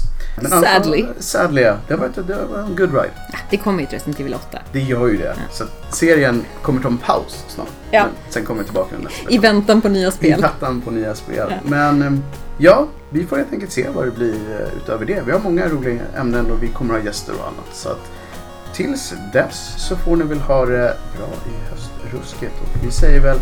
Sadly. 0.49 1.01
antal- 1.03 1.13
Sadly 1.19 1.61
ja. 1.61 1.77
Det 1.87 1.93
har 1.93 1.99
varit 2.01 2.15
det 2.27 2.45
var 2.51 2.59
en 2.59 2.75
good 2.75 2.89
ride. 2.93 3.11
Ja, 3.31 3.37
det 3.49 3.57
kommer 3.57 3.79
ju 3.79 3.85
ett 3.87 3.93
Resident 3.93 4.19
Evil 4.19 4.33
8. 4.33 4.59
Det 4.71 4.79
gör 4.81 5.07
ju 5.07 5.17
det. 5.17 5.35
Så 5.51 5.63
att 5.63 5.95
serien 5.95 6.45
kommer 6.61 6.81
ta 6.81 6.87
en 6.87 6.97
paus 6.97 7.45
snart. 7.47 7.67
Ja. 7.91 8.03
Men 8.03 8.11
sen 8.33 8.45
kommer 8.45 8.59
vi 8.59 8.65
tillbaka 8.65 8.95
nästa 9.03 9.29
I 9.31 9.37
väntan 9.37 9.81
på 9.81 9.89
nya 9.89 10.07
I 10.07 10.11
spel. 10.11 10.41
väntan 10.41 10.81
på 10.81 10.91
nya 10.91 11.15
spel. 11.15 11.47
Ja. 11.49 11.55
Men 11.69 12.01
eh, 12.01 12.11
ja, 12.57 12.87
vi 13.13 13.25
får 13.25 13.37
helt 13.37 13.53
enkelt 13.53 13.71
se 13.71 13.89
vad 13.89 14.05
det 14.05 14.11
blir 14.11 14.33
eh, 14.33 14.77
utöver 14.77 15.05
det. 15.05 15.23
Vi 15.25 15.31
har 15.31 15.39
många 15.39 15.69
roliga 15.69 16.01
ämnen 16.17 16.51
och 16.51 16.63
vi 16.63 16.67
kommer 16.67 16.93
ha 16.93 17.01
gäster 17.01 17.33
och 17.33 17.47
annat. 17.47 17.75
Så 17.75 17.89
att 17.89 18.11
tills 18.73 19.13
dess 19.33 19.73
så 19.77 19.95
får 19.95 20.15
ni 20.15 20.23
väl 20.23 20.39
ha 20.39 20.65
det 20.65 20.97
bra 21.17 21.27
i 21.45 21.69
höstrusket. 21.69 22.51
Och 22.61 22.85
vi 22.85 22.91
säger 22.91 23.21
väl 23.21 23.37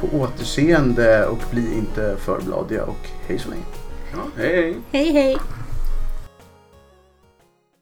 på 0.00 0.16
återseende 0.16 1.26
och 1.26 1.42
bli 1.50 1.78
inte 1.78 2.16
för 2.16 2.40
bladiga 2.40 2.84
och 2.84 3.08
hej 3.26 3.38
så 3.38 3.50
länge. 3.50 3.62
Ja, 4.12 4.42
hej. 4.42 4.76
Hej 4.92 5.12
hej! 5.12 5.36